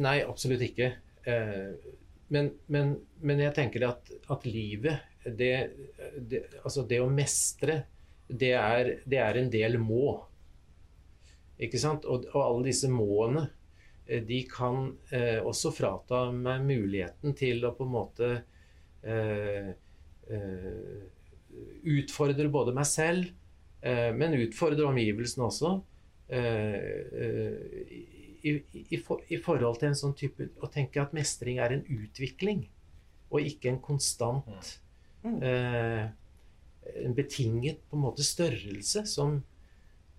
Nei, 0.03 0.21
absolutt 0.23 0.63
ikke. 0.67 0.93
Eh, 1.29 1.93
men, 2.35 2.51
men, 2.73 2.95
men 3.25 3.43
jeg 3.43 3.55
tenker 3.57 3.87
at, 3.89 4.11
at 4.31 4.47
livet, 4.49 5.07
det, 5.25 5.53
det, 6.19 6.45
altså 6.63 6.85
det 6.89 7.01
å 7.03 7.11
mestre, 7.11 7.83
det 8.29 8.53
er, 8.59 8.93
det 9.09 9.21
er 9.25 9.41
en 9.41 9.51
del 9.53 9.79
må. 9.81 10.19
Ikke 11.59 11.81
sant? 11.81 12.07
Og, 12.07 12.29
og 12.35 12.43
alle 12.45 12.69
disse 12.69 12.91
måene, 12.93 13.49
eh, 14.07 14.23
de 14.25 14.43
kan 14.51 14.93
eh, 15.11 15.41
også 15.41 15.73
frata 15.75 16.29
meg 16.35 16.67
muligheten 16.69 17.35
til 17.39 17.65
å 17.67 17.75
på 17.77 17.89
en 17.89 17.95
måte 17.97 18.31
eh, 19.03 19.73
eh, 20.29 20.99
utfordre 21.99 22.49
både 22.53 22.77
meg 22.77 22.87
selv, 22.89 23.33
men 24.17 24.35
utfordre 24.35 24.87
omgivelsene 24.89 25.45
også. 25.47 25.81
eh, 26.29 26.75
eh, 27.23 27.93
i, 28.43 28.53
i, 28.53 28.85
i, 28.91 28.97
for, 29.03 29.21
I 29.31 29.39
forhold 29.43 29.79
til 29.81 29.89
en 29.89 29.97
sånn 29.99 30.13
type 30.15 30.45
Å 30.63 30.69
tenke 30.71 31.01
at 31.03 31.15
mestring 31.17 31.59
er 31.59 31.73
en 31.75 31.85
utvikling, 31.91 32.69
og 33.31 33.41
ikke 33.43 33.73
en 33.73 33.81
konstant 33.83 34.79
Mm. 35.19 35.41
eh, 35.43 36.05
En 37.03 37.15
betinget 37.15 37.81
på 37.91 37.97
en 37.97 38.05
måte 38.05 38.23
størrelse 38.23 39.03
som, 39.11 39.41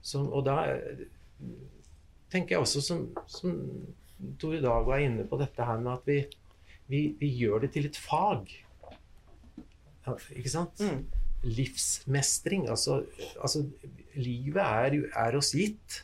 som 0.02 0.26
Og 0.36 0.44
da 0.44 0.58
eh, 0.74 1.06
tenker 2.30 2.58
jeg 2.58 2.66
også 2.66 2.82
som, 2.84 3.06
som 3.32 3.56
Tore 4.38 4.60
Dag 4.60 4.84
var 4.86 5.00
inne 5.00 5.24
på 5.24 5.40
dette 5.40 5.64
her 5.64 5.80
med 5.80 5.94
at 5.94 6.04
vi, 6.06 6.18
vi, 6.92 7.16
vi 7.22 7.30
gjør 7.40 7.64
det 7.64 7.72
til 7.78 7.88
et 7.88 7.96
fag. 7.96 8.52
Ikke 10.36 10.52
sant? 10.52 10.84
Mm. 10.84 11.06
Livsmestring. 11.46 12.68
Altså, 12.72 13.02
altså 13.40 13.64
livet 14.20 14.64
er, 14.64 14.98
er 15.16 15.38
oss 15.40 15.54
gitt. 15.56 16.04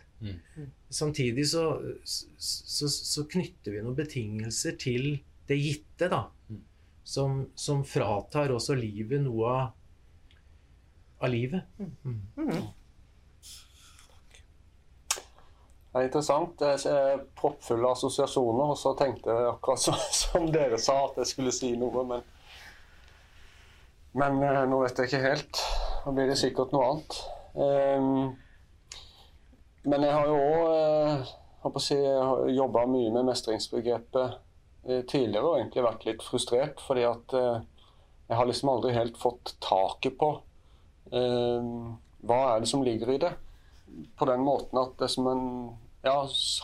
Samtidig 0.90 1.50
så, 1.52 1.66
så, 2.06 2.88
så 2.90 3.26
knytter 3.30 3.76
vi 3.76 3.84
noen 3.84 3.98
betingelser 3.98 4.78
til 4.80 5.18
det 5.50 5.58
gitte, 5.60 6.10
da. 6.10 6.24
Som, 7.06 7.44
som 7.54 7.84
fratar 7.86 8.50
også 8.56 8.74
livet 8.80 9.22
noe 9.22 9.52
av, 9.52 9.68
av 11.22 11.30
livet. 11.30 11.68
Mm. 11.78 12.24
Mm. 12.40 12.64
Det 15.96 16.02
er 16.02 16.08
interessant. 16.10 16.64
Jeg 16.66 16.90
er 16.92 17.22
proppfulle 17.38 17.92
assosiasjoner, 17.94 18.74
og 18.74 18.80
så 18.80 18.96
tenkte 18.98 19.36
jeg 19.36 19.52
akkurat 19.52 19.84
som, 19.84 20.00
som 20.18 20.50
dere 20.52 20.80
sa, 20.82 20.98
at 21.06 21.22
jeg 21.22 21.36
skulle 21.36 21.54
si 21.56 21.76
noe, 21.78 22.08
men 22.10 22.26
Men 24.16 24.40
uh, 24.44 24.64
nå 24.70 24.80
vet 24.84 25.02
jeg 25.02 25.12
ikke 25.12 25.26
helt. 25.26 25.62
Nå 26.06 26.16
blir 26.16 26.32
det 26.32 26.40
sikkert 26.40 26.74
noe 26.76 26.90
annet. 26.90 27.20
Um, 27.56 28.36
men 29.86 30.04
jeg 30.04 30.16
har 30.16 30.30
jo 30.32 30.40
òg 31.66 31.80
si, 31.82 31.98
jobba 32.56 32.86
mye 32.90 33.12
med 33.14 33.28
mestringsbegrepet 33.30 34.38
uh, 34.90 35.02
tidligere 35.10 35.46
og 35.46 35.60
egentlig 35.60 35.86
vært 35.86 36.06
litt 36.08 36.26
frustrert, 36.26 36.82
fordi 36.84 37.06
at 37.08 37.34
eh, 37.38 37.64
jeg 38.30 38.38
har 38.40 38.50
liksom 38.50 38.72
aldri 38.74 38.94
helt 38.96 39.18
fått 39.22 39.56
taket 39.64 40.18
på 40.18 40.30
eh, 41.14 41.72
hva 42.26 42.40
er 42.52 42.62
det 42.64 42.70
som 42.70 42.84
ligger 42.86 43.12
i 43.14 43.20
det. 43.22 43.32
På 44.18 44.28
den 44.30 44.42
måten 44.46 44.80
at 44.82 44.96
det 45.02 45.12
som 45.14 45.28
en 45.30 45.44
ja, 46.06 46.18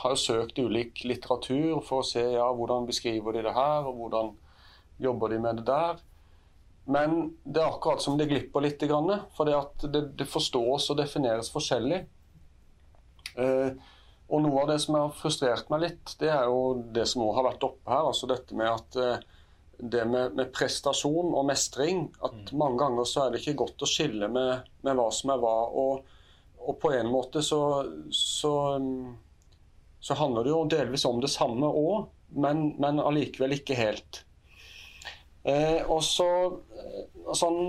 har 0.03 0.15
søkt 0.17 0.59
ulik 0.61 1.03
litteratur 1.05 1.81
for 1.85 2.01
å 2.01 2.07
se 2.07 2.23
ja, 2.33 2.47
hvordan 2.53 2.87
beskriver 2.89 3.37
de 3.37 3.45
det 3.45 3.53
her, 3.57 3.89
og 3.89 3.97
hvordan 3.99 4.33
jobber 5.01 5.33
de 5.33 5.41
med 5.41 5.61
det 5.61 5.67
der. 5.69 6.01
Men 6.91 7.17
det 7.43 7.61
er 7.61 7.69
akkurat 7.69 8.03
som 8.03 8.17
det 8.19 8.27
glipper 8.31 8.65
litt. 8.65 8.83
For 9.37 9.47
det, 9.47 10.03
det 10.19 10.27
forstås 10.27 10.89
og 10.91 10.99
defineres 10.99 11.51
forskjellig. 11.53 12.01
Eh, 13.39 13.91
og 14.31 14.43
noe 14.45 14.63
av 14.63 14.71
det 14.71 14.79
som 14.83 14.95
har 14.95 15.13
frustrert 15.15 15.69
meg 15.71 15.85
litt, 15.85 16.15
det 16.21 16.31
er 16.31 16.47
jo 16.47 16.81
det 16.95 17.03
som 17.09 17.23
også 17.25 17.37
har 17.37 17.47
vært 17.49 17.67
oppe 17.67 17.91
her. 17.91 18.07
altså 18.11 18.29
Dette 18.31 18.57
med 18.57 18.71
at 18.71 18.99
eh, 18.99 19.23
det 19.81 20.05
med, 20.05 20.35
med 20.37 20.51
prestasjon 20.53 21.31
og 21.33 21.45
mestring 21.49 22.03
At 22.21 22.35
mm. 22.51 22.57
mange 22.59 22.77
ganger 22.83 23.07
så 23.09 23.23
er 23.23 23.31
det 23.31 23.41
ikke 23.41 23.57
godt 23.63 23.81
å 23.81 23.89
skille 23.89 24.29
med, 24.29 24.67
med 24.85 24.97
hva 24.97 25.07
som 25.15 25.33
er 25.33 25.41
hva. 25.41 25.55
Og, 25.83 26.17
og 26.61 26.79
på 26.81 26.93
en 26.95 27.09
måte 27.11 27.43
så, 27.43 27.61
så, 28.13 28.53
så, 29.99 30.17
handler 30.19 30.45
det 30.45 30.53
jo 30.53 30.65
delvis 30.69 31.07
om 31.09 31.21
det 31.23 31.31
samme 31.33 31.67
òg, 31.67 32.11
men, 32.37 32.69
men 32.81 33.01
allikevel 33.01 33.57
ikke 33.57 33.79
helt. 33.79 34.23
Eh, 35.43 35.81
og 35.89 36.03
så 36.05 36.27
eh, 36.77 37.05
sånn, 37.33 37.61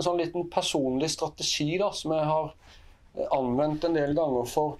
sånn 0.00 0.20
liten 0.20 0.46
personlig 0.52 1.10
strategi 1.12 1.74
da, 1.80 1.90
som 1.92 2.14
jeg 2.16 2.28
har 2.30 2.54
anvendt 3.36 3.84
en 3.84 3.98
del 3.98 4.14
ganger 4.16 4.46
for 4.48 4.78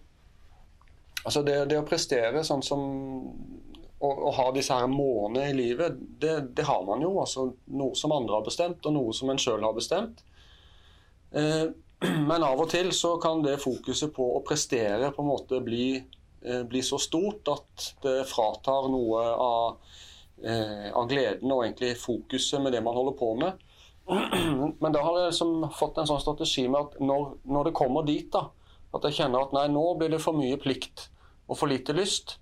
Altså 1.21 1.43
det, 1.45 1.55
det, 1.69 1.77
å 1.77 1.85
prestere 1.85 2.41
sånn 2.49 2.63
som 2.65 2.81
å, 4.01 4.31
ha 4.33 4.47
disse 4.57 4.73
her 4.73 4.87
målene 4.89 5.51
i 5.51 5.57
livet, 5.57 5.99
det, 6.23 6.37
det, 6.57 6.65
har 6.65 6.81
man 6.87 7.03
jo. 7.05 7.11
altså 7.21 7.51
Noe 7.77 7.99
som 7.99 8.15
andre 8.17 8.39
har 8.39 8.47
bestemt, 8.47 8.87
og 8.89 8.95
noe 8.97 9.13
som 9.13 9.29
en 9.29 9.41
sjøl 9.43 9.67
har 9.67 9.77
bestemt. 9.77 10.23
Eh, 11.37 11.67
men 12.31 12.47
av 12.47 12.63
og 12.65 12.71
til 12.73 12.89
så 12.97 13.19
kan 13.21 13.45
det 13.45 13.59
fokuset 13.61 14.15
på 14.17 14.31
å 14.39 14.41
prestere 14.47 15.13
på 15.13 15.21
en 15.21 15.29
måte 15.29 15.61
bli, 15.65 15.91
eh, 16.41 16.63
bli 16.65 16.81
så 16.87 16.97
stort 17.03 17.53
at 17.53 17.91
det 18.07 18.23
fratar 18.31 18.89
noe 18.89 19.27
av, 19.35 19.77
eh, 19.77 20.07
av, 20.41 21.05
gleden 21.11 21.51
og 21.53 21.65
egentlig 21.67 21.91
fokuset 22.01 22.63
med 22.65 22.73
det 22.73 22.81
man 22.85 22.97
holder 22.97 23.17
på 23.19 23.35
med. 23.37 23.59
Men 24.83 24.95
da 24.95 25.03
har 25.05 25.19
jeg 25.19 25.33
liksom 25.33 25.67
fått 25.77 26.01
en 26.01 26.09
sånn 26.09 26.23
strategi 26.23 26.65
med 26.69 26.81
at 26.81 27.01
når, 27.05 27.35
når 27.45 27.69
det 27.69 27.77
kommer 27.77 28.07
dit, 28.09 28.31
da, 28.33 28.47
at 28.97 29.07
jeg 29.07 29.21
kjenner 29.21 29.45
at 29.45 29.55
nei, 29.55 29.67
nå 29.71 29.85
blir 29.99 30.11
det 30.13 30.23
for 30.23 30.37
mye 30.37 30.59
plikt 30.61 31.09
og 31.51 31.59
for 31.59 31.71
lite 31.71 31.95
lyst. 31.95 32.39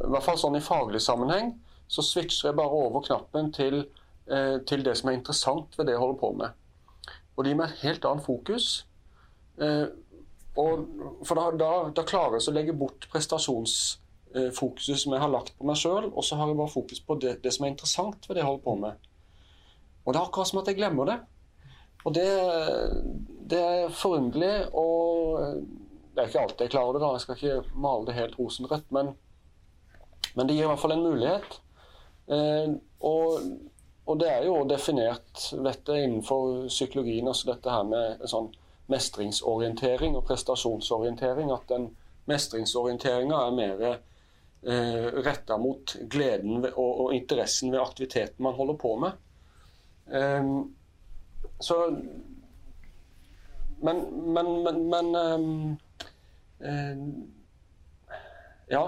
I 0.00 0.08
hvert 0.12 0.24
fall 0.24 0.40
sånn 0.40 0.56
i 0.58 0.64
faglig 0.64 1.02
sammenheng. 1.04 1.54
Så 1.92 2.04
switcher 2.04 2.50
jeg 2.50 2.58
bare 2.58 2.82
over 2.86 3.04
knappen 3.04 3.50
til, 3.52 3.84
eh, 4.26 4.58
til 4.68 4.84
det 4.84 4.96
som 4.98 5.10
er 5.10 5.18
interessant 5.18 5.76
ved 5.78 5.88
det 5.88 5.96
jeg 5.96 6.02
holder 6.02 6.20
på 6.20 6.32
med. 6.40 6.58
Og 7.36 7.44
det 7.44 7.52
gir 7.52 7.60
meg 7.60 7.72
et 7.72 7.84
helt 7.86 8.06
annet 8.08 8.24
fokus. 8.24 8.68
Eh, 9.60 9.86
og, 10.60 10.86
for 11.24 11.38
da, 11.38 11.44
da, 11.56 11.72
da, 11.96 12.04
klarer 12.08 12.38
jeg 12.38 12.50
å 12.50 12.56
legge 12.56 12.76
bort 12.76 13.08
prestasjonsfokuset 14.32 14.98
som 14.98 15.12
jeg 15.14 15.22
har 15.22 15.32
lagt 15.32 15.54
på 15.58 15.66
meg 15.68 15.78
sjøl, 15.78 16.10
og 16.10 16.24
så 16.24 16.36
har 16.38 16.50
jeg 16.50 16.58
bare 16.58 16.72
fokus 16.72 17.00
på 17.04 17.18
det, 17.20 17.36
det, 17.44 17.52
som 17.54 17.66
er 17.66 17.72
interessant 17.74 18.28
ved 18.28 18.36
det 18.36 18.42
jeg 18.42 18.48
holder 18.48 18.64
på 18.64 18.74
med. 18.80 19.10
Og 20.04 20.12
det 20.12 20.18
er 20.18 20.26
akkurat 20.26 20.50
som 20.50 20.60
at 20.62 20.70
jeg 20.70 20.78
glemmer 20.80 21.10
det. 21.10 21.18
Og 22.04 22.14
det, 22.14 22.28
det 23.50 23.58
er 23.62 23.92
forunderlig, 23.94 24.54
og 24.74 25.62
det 26.14 26.22
er 26.22 26.30
ikke 26.30 26.40
alltid 26.40 26.64
jeg 26.66 26.70
klarer 26.74 26.96
det. 26.96 27.02
da, 27.02 27.12
Jeg 27.12 27.20
skal 27.20 27.36
ikke 27.36 27.82
male 27.84 28.06
det 28.06 28.14
helt 28.14 28.38
rosenrødt, 28.38 28.88
men, 28.90 29.12
men 30.34 30.48
det 30.48 30.56
gir 30.56 30.66
i 30.66 30.72
hvert 30.72 30.82
fall 30.82 30.96
en 30.96 31.06
mulighet. 31.06 31.60
Eh, 32.28 32.74
og, 33.00 33.38
og, 34.06 34.18
det 34.20 34.28
er 34.30 34.46
jo 34.46 34.58
definert 34.68 35.46
vet 35.52 35.88
jeg, 35.88 36.04
innenfor 36.04 36.66
psykologien, 36.68 37.28
altså 37.28 37.52
dette 37.52 37.70
her 37.70 37.86
med 37.86 38.26
sånn 38.30 38.50
mestringsorientering 38.90 40.16
og 40.18 40.26
prestasjonsorientering. 40.26 41.52
At 41.54 41.70
den 41.70 41.92
mestringsorienteringa 42.30 43.46
er 43.46 43.56
mer 43.56 43.84
eh, 44.66 45.08
retta 45.24 45.58
mot 45.58 45.96
gleden 46.10 46.64
og, 46.64 46.90
og, 47.06 47.14
interessen 47.14 47.72
ved 47.72 47.82
aktiviteten 47.82 48.42
man 48.44 48.56
holder 48.58 48.78
på 48.80 48.96
med. 49.02 49.12
Eh, 50.12 50.52
så 51.62 51.84
Men, 53.82 53.96
men, 54.34 54.48
men, 54.62 54.76
men 54.90 55.16
um, 55.16 55.78
uh, 56.62 56.98
Ja. 58.70 58.82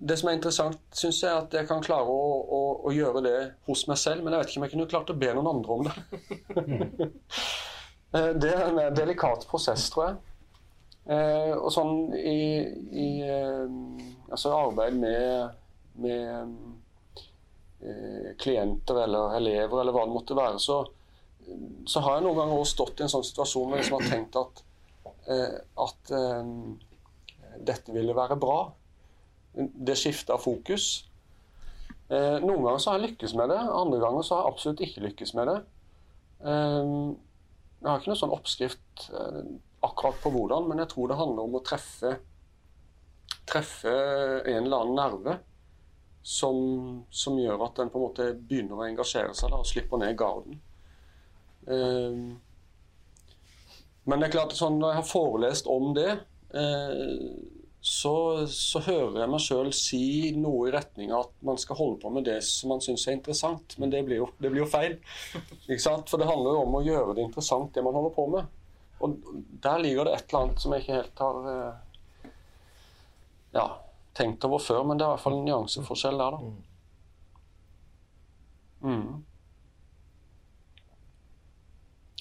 Det 0.00 0.16
som 0.18 0.28
er 0.28 0.36
interessant, 0.36 0.78
syns 0.94 1.18
jeg, 1.22 1.30
er 1.30 1.40
at 1.42 1.54
jeg 1.54 1.66
kan 1.66 1.82
klare 1.82 2.06
å, 2.06 2.28
å, 2.42 2.60
å, 2.86 2.92
gjøre 2.94 3.22
det 3.26 3.40
hos 3.66 3.82
meg 3.90 3.98
selv. 3.98 4.22
Men 4.22 4.34
jeg 4.34 4.42
vet 4.42 4.52
ikke 4.52 4.60
om 4.60 4.66
jeg 4.66 4.72
kunne 4.76 4.86
klart 4.94 5.10
å 5.10 5.18
be 5.18 5.32
noen 5.34 5.50
andre 5.52 5.76
om 5.76 5.88
det. 5.88 7.10
Eh, 8.12 8.34
det 8.36 8.50
er 8.52 8.66
en 8.68 8.92
delikat 8.92 9.46
prosess, 9.48 9.86
tror 9.88 10.02
jeg. 10.04 10.31
Eh, 11.02 11.52
og 11.56 11.72
sånn 11.74 12.12
i, 12.14 12.62
i 12.94 13.06
eh, 13.26 13.70
altså 14.30 14.52
arbeid 14.54 14.94
med, 15.02 15.56
med 15.98 16.52
eh, 17.82 18.28
klienter 18.38 19.00
eller 19.04 19.34
elever 19.40 19.82
eller 19.82 19.96
hva 19.96 20.04
det 20.06 20.14
måtte 20.14 20.36
være, 20.38 20.60
så, 20.62 20.84
så 21.90 22.04
har 22.04 22.18
jeg 22.18 22.26
noen 22.28 22.38
ganger 22.38 22.60
også 22.60 22.76
stått 22.76 23.02
i 23.02 23.06
en 23.06 23.10
sånn 23.16 23.26
situasjon 23.26 23.66
hvor 23.66 23.80
jeg 23.80 23.82
liksom 23.82 23.98
har 23.98 24.12
tenkt 24.12 24.38
at, 24.38 24.62
eh, 25.26 25.56
at 25.86 26.12
eh, 26.20 26.52
dette 27.72 27.96
ville 27.96 28.14
være 28.16 28.38
bra. 28.40 28.60
Det 29.58 29.98
skifta 29.98 30.38
fokus. 30.40 30.86
Eh, 32.12 32.38
noen 32.44 32.62
ganger 32.62 32.78
så 32.78 32.92
har 32.92 33.00
jeg 33.00 33.08
lykkes 33.10 33.34
med 33.42 33.50
det, 33.50 33.58
andre 33.58 33.98
ganger 34.06 34.22
så 34.22 34.36
har 34.36 34.46
jeg 34.46 34.54
absolutt 34.54 34.86
ikke 34.86 35.04
lykkes 35.08 35.34
med 35.34 35.50
det. 35.50 35.58
Jeg 36.42 37.86
har 37.86 38.00
ikke 38.00 38.10
noen 38.10 38.18
sånn 38.18 38.32
oppskrift 38.34 39.04
akkurat 39.82 40.20
på 40.22 40.32
hvordan, 40.34 40.68
men 40.70 40.82
jeg 40.82 40.92
tror 40.92 41.10
det 41.10 41.18
handler 41.18 41.48
om 41.48 41.56
å 41.58 41.64
treffe, 41.66 42.16
treffe 43.48 43.92
en 43.92 44.66
eller 44.66 44.84
annen 44.84 45.00
nerve. 45.00 45.38
Som, 46.22 47.02
som, 47.10 47.34
gjør 47.34 47.64
at 47.66 47.80
en 47.82 47.88
på 47.90 47.98
en 47.98 48.04
måte 48.04 48.28
begynner 48.38 48.78
å 48.78 48.84
engasjere 48.86 49.32
seg 49.34 49.50
da, 49.50 49.58
og 49.58 49.66
slipper 49.66 49.98
ned 49.98 50.14
garden. 50.14 50.60
Eh, 51.66 52.20
men 54.06 54.22
det 54.22 54.28
er 54.28 54.34
klart 54.36 54.54
sånn, 54.54 54.78
når 54.78 54.92
jeg 54.92 55.00
har 55.00 55.08
forelest 55.08 55.66
om 55.70 55.90
det, 55.98 56.12
eh, 56.54 57.26
så, 57.82 58.14
så 58.46 58.78
hører 58.86 59.24
jeg 59.24 59.30
meg 59.32 59.42
sjøl 59.42 59.72
si 59.74 60.04
noe 60.38 60.68
i 60.68 60.72
retning 60.74 61.10
av 61.10 61.24
at 61.26 61.32
man 61.48 61.58
skal 61.58 61.80
holde 61.80 61.98
på 62.04 62.12
med 62.14 62.28
det 62.30 62.38
som 62.46 62.70
man 62.70 62.82
syns 62.84 63.08
er 63.08 63.16
interessant. 63.16 63.74
Men 63.82 63.90
det 63.90 64.04
blir, 64.06 64.20
jo, 64.22 64.28
det 64.38 64.52
blir 64.54 64.62
jo 64.62 64.70
feil. 64.70 64.94
For 65.66 66.22
det 66.22 66.28
handler 66.30 66.54
jo 66.54 66.60
om 66.62 66.76
å 66.78 66.84
gjøre 66.86 67.16
det 67.18 67.26
interessant, 67.26 67.72
det 67.74 67.82
man 67.82 67.98
holder 67.98 68.14
på 68.14 68.28
med. 68.36 68.58
Og 69.02 69.16
der 69.62 69.82
ligger 69.82 70.06
det 70.06 70.14
et 70.14 70.28
eller 70.28 70.44
annet 70.46 70.62
som 70.62 70.72
jeg 70.74 70.84
ikke 70.84 70.98
helt 71.00 71.22
har 71.24 71.48
eh, 71.52 72.30
ja, 73.56 73.66
tenkt 74.14 74.44
over 74.46 74.62
før. 74.62 74.84
Men 74.86 74.98
det 74.98 75.04
er 75.04 75.10
i 75.10 75.14
hvert 75.16 75.24
fall 75.24 75.38
en 75.40 75.44
nyanseforskjell 75.48 76.22
der, 76.22 76.36
da. 76.36 76.38
Mm. 78.82 78.94
mm. 78.94 79.20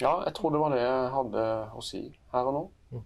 Ja, 0.02 0.16
jeg 0.26 0.34
tror 0.34 0.50
det 0.50 0.60
var 0.64 0.74
det 0.74 0.82
jeg 0.82 1.10
hadde 1.14 1.42
å 1.78 1.82
si 1.86 2.00
her 2.34 2.48
og 2.50 2.56
nå. 2.56 2.62
Mm. 2.90 3.04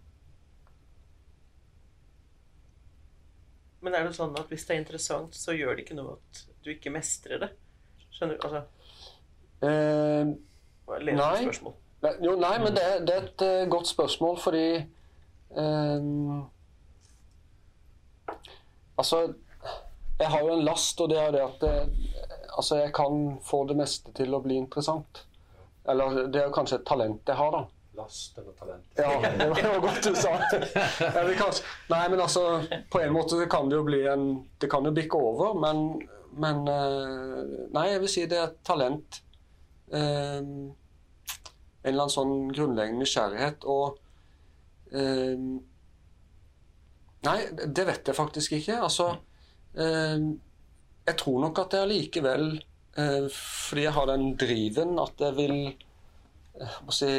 Men 3.83 3.97
er 3.99 4.07
det 4.07 4.15
sånn 4.15 4.37
at 4.39 4.47
hvis 4.47 4.63
det 4.63 4.77
er 4.77 4.83
interessant, 4.85 5.35
så 5.35 5.53
gjør 5.57 5.75
det 5.75 5.83
ikke 5.83 5.97
noe 5.99 6.15
at 6.15 6.45
du 6.63 6.71
ikke 6.71 6.93
mestrer 6.95 7.43
det? 7.43 7.51
Skjønner 8.15 8.39
du? 8.39 8.47
Altså 8.47 8.61
eh, 9.67 10.31
Nei. 11.11 11.33
Spørsmål. 11.43 11.75
Jo, 12.23 12.35
nei, 12.39 12.55
men 12.63 12.75
det, 12.75 12.83
det, 13.07 13.15
er 13.15 13.29
et 13.29 13.45
uh, 13.45 13.69
godt 13.71 13.87
spørsmål, 13.87 14.37
fordi 14.41 14.67
um, 15.55 16.45
Altså, 18.95 19.25
jeg 20.19 20.27
har 20.31 20.39
jo 20.39 20.53
en 20.53 20.63
last, 20.63 21.01
og 21.03 21.09
det 21.11 21.17
er 21.19 21.31
det 21.35 21.41
at 21.43 21.57
det, 21.61 21.71
altså, 22.57 22.77
jeg 22.79 22.93
kan 22.95 23.37
få 23.43 23.65
det 23.67 23.75
meste 23.75 24.13
til 24.15 24.31
å 24.35 24.39
bli 24.43 24.55
interessant. 24.55 25.25
Eller 25.89 26.25
det 26.31 26.41
er 26.41 26.53
kanskje 26.55 26.79
et 26.79 26.87
talent 26.87 27.27
jeg 27.27 27.37
har, 27.37 27.51
da. 27.51 27.65
Last 27.95 28.37
eller 28.39 28.55
talent. 28.59 28.85
Ja, 28.97 29.11
det 29.55 29.67
var 29.67 29.83
godt 29.83 30.03
du 30.03 30.15
sa. 30.15 30.33
Kanskje, 31.39 31.67
nei, 31.91 32.01
men 32.11 32.19
altså, 32.19 32.45
på 32.91 33.03
en 33.03 33.13
måte 33.15 33.39
kan 33.51 33.69
det 33.71 33.79
jo 33.79 33.85
bli 33.87 34.01
en 34.11 34.25
Det 34.59 34.69
kan 34.71 34.87
jo 34.87 34.91
bikke 34.95 35.19
over, 35.19 35.53
men, 35.59 36.01
men 36.35 36.65
eh, 36.71 37.53
Nei, 37.75 37.85
jeg 37.93 38.01
vil 38.03 38.11
si 38.11 38.25
det 38.31 38.39
er 38.39 38.49
et 38.49 38.57
talent. 38.67 39.21
Eh, 39.95 40.41
en 41.85 41.91
eller 41.93 42.07
annen 42.07 42.15
sånn 42.15 42.35
grunnleggende 42.49 43.05
nysgjerrighet. 43.05 43.65
Og 43.69 43.97
eh, 44.91 45.47
Nei, 47.25 47.39
det 47.49 47.85
vet 47.87 48.09
jeg 48.09 48.17
faktisk 48.17 48.53
ikke. 48.59 48.79
Altså 48.85 49.07
eh, 49.81 50.25
Jeg 51.07 51.17
tror 51.21 51.39
nok 51.41 51.61
at 51.63 51.73
jeg 51.73 51.87
allikevel 51.87 52.43
eh, 52.53 53.25
Fordi 53.33 53.85
jeg 53.87 53.95
har 53.95 54.09
den 54.11 54.27
driven 54.37 54.99
at 55.01 55.23
jeg 55.25 55.37
vil 55.39 55.55
eh, 55.71 56.75
må 56.85 56.93
si, 56.93 57.09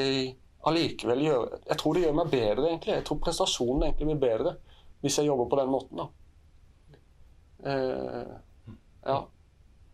allikevel 0.67 1.25
gjøre 1.27 1.61
Jeg 1.65 1.81
tror 1.83 1.97
det 1.97 2.05
gjør 2.05 2.21
meg 2.21 2.31
bedre, 2.35 2.69
egentlig. 2.71 2.99
Jeg 3.01 3.07
tror 3.09 3.23
prestasjonen 3.25 3.89
egentlig 3.89 4.13
blir 4.13 4.23
bedre 4.29 4.57
hvis 5.05 5.19
jeg 5.21 5.29
jobber 5.29 5.47
på 5.51 5.59
den 5.61 5.69
måten, 5.71 6.01
da. 6.01 6.07
Eh, 7.71 8.31
ja. 9.07 9.19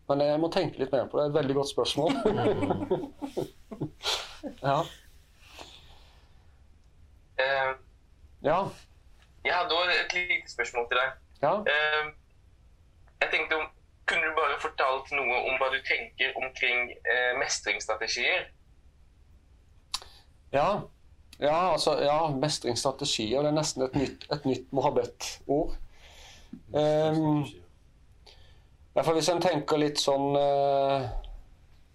Men 0.09 0.23
jeg 0.25 0.39
må 0.41 0.49
tenke 0.51 0.79
litt 0.81 0.93
mer 0.95 1.09
på 1.11 1.19
det. 1.19 1.25
Det 1.25 1.27
er 1.27 1.33
et 1.33 1.37
veldig 1.37 1.57
godt 1.59 1.69
spørsmål. 1.69 2.15
ja. 4.63 4.77
Uh, 7.39 7.71
Ja. 8.43 8.57
jeg 9.45 9.53
hadde 9.55 9.75
også 9.77 9.93
et 10.05 10.13
lite 10.13 10.51
spørsmål 10.51 10.87
til 10.89 10.97
deg. 10.99 11.13
Ja. 11.41 11.53
Uh, 11.59 12.11
jeg 13.21 13.29
tenkte 13.31 13.55
om, 13.61 13.69
Kunne 14.05 14.27
du 14.27 14.33
bare 14.35 14.59
fortalt 14.59 15.11
noe 15.15 15.37
om 15.47 15.53
hva 15.61 15.69
du 15.71 15.77
tenker 15.87 16.33
omkring 16.35 16.89
uh, 17.07 17.39
mestringsstrategier? 17.39 18.49
Ja. 20.53 20.81
ja, 21.39 21.71
altså, 21.71 21.93
ja, 22.03 22.27
mestringsstrategier. 22.27 23.39
Det 23.41 23.47
er 23.53 23.55
nesten 23.55 23.85
et 23.87 23.95
nytt, 23.95 24.27
et 24.31 24.45
nytt 24.45 24.73
mohabet-ord. 24.75 25.77
Um, 26.75 27.45
Derfor 28.95 29.15
hvis 29.17 29.29
en 29.33 29.41
tenker 29.41 29.79
litt 29.81 29.97
sånn 29.97 30.35
eh, 30.37 31.05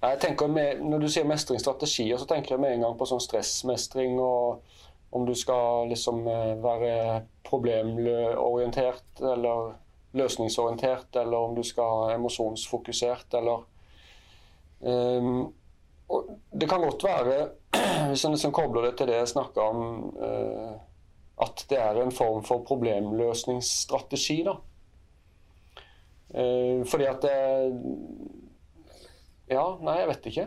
jeg 0.02 0.18
tenker 0.22 0.46
med, 0.46 0.82
Når 0.84 0.98
du 0.98 1.08
sier 1.10 1.26
mestringsstrategier, 1.26 2.18
så 2.18 2.26
tenker 2.26 2.54
jeg 2.54 2.62
med 2.62 2.76
en 2.76 2.86
gang 2.86 2.98
på 2.98 3.06
sånn 3.08 3.22
stressmestring 3.22 4.18
og 4.22 4.62
om 5.10 5.24
du 5.26 5.34
skal 5.34 5.88
liksom 5.88 6.26
eh, 6.28 6.54
være 6.62 7.22
problemorientert 7.48 9.22
eller 9.24 9.72
løsningsorientert, 10.18 11.16
eller 11.16 11.36
om 11.38 11.54
du 11.56 11.62
skal 11.64 12.02
være 12.02 12.18
emosjonsfokusert, 12.18 13.34
eller 13.34 13.64
um, 14.80 15.54
Det 16.52 16.68
kan 16.68 16.80
godt 16.80 17.04
være, 17.04 17.48
hvis 18.08 18.24
en 18.24 18.32
liksom 18.32 18.52
kobler 18.52 18.86
det 18.86 18.94
til 18.96 19.10
det 19.10 19.18
jeg 19.18 19.28
snakka 19.28 19.60
om, 19.60 19.82
uh, 20.16 20.72
at 21.44 21.64
det 21.68 21.78
er 21.78 22.00
en 22.00 22.12
form 22.12 22.40
for 22.44 22.64
problemløsningsstrategi, 22.64 24.38
da. 24.48 24.54
Uh, 26.32 26.86
fordi 26.88 27.04
at 27.04 27.20
det 27.22 27.36
Ja, 29.48 29.64
nei, 29.82 29.98
jeg 30.02 30.08
vet 30.10 30.26
ikke. 30.30 30.46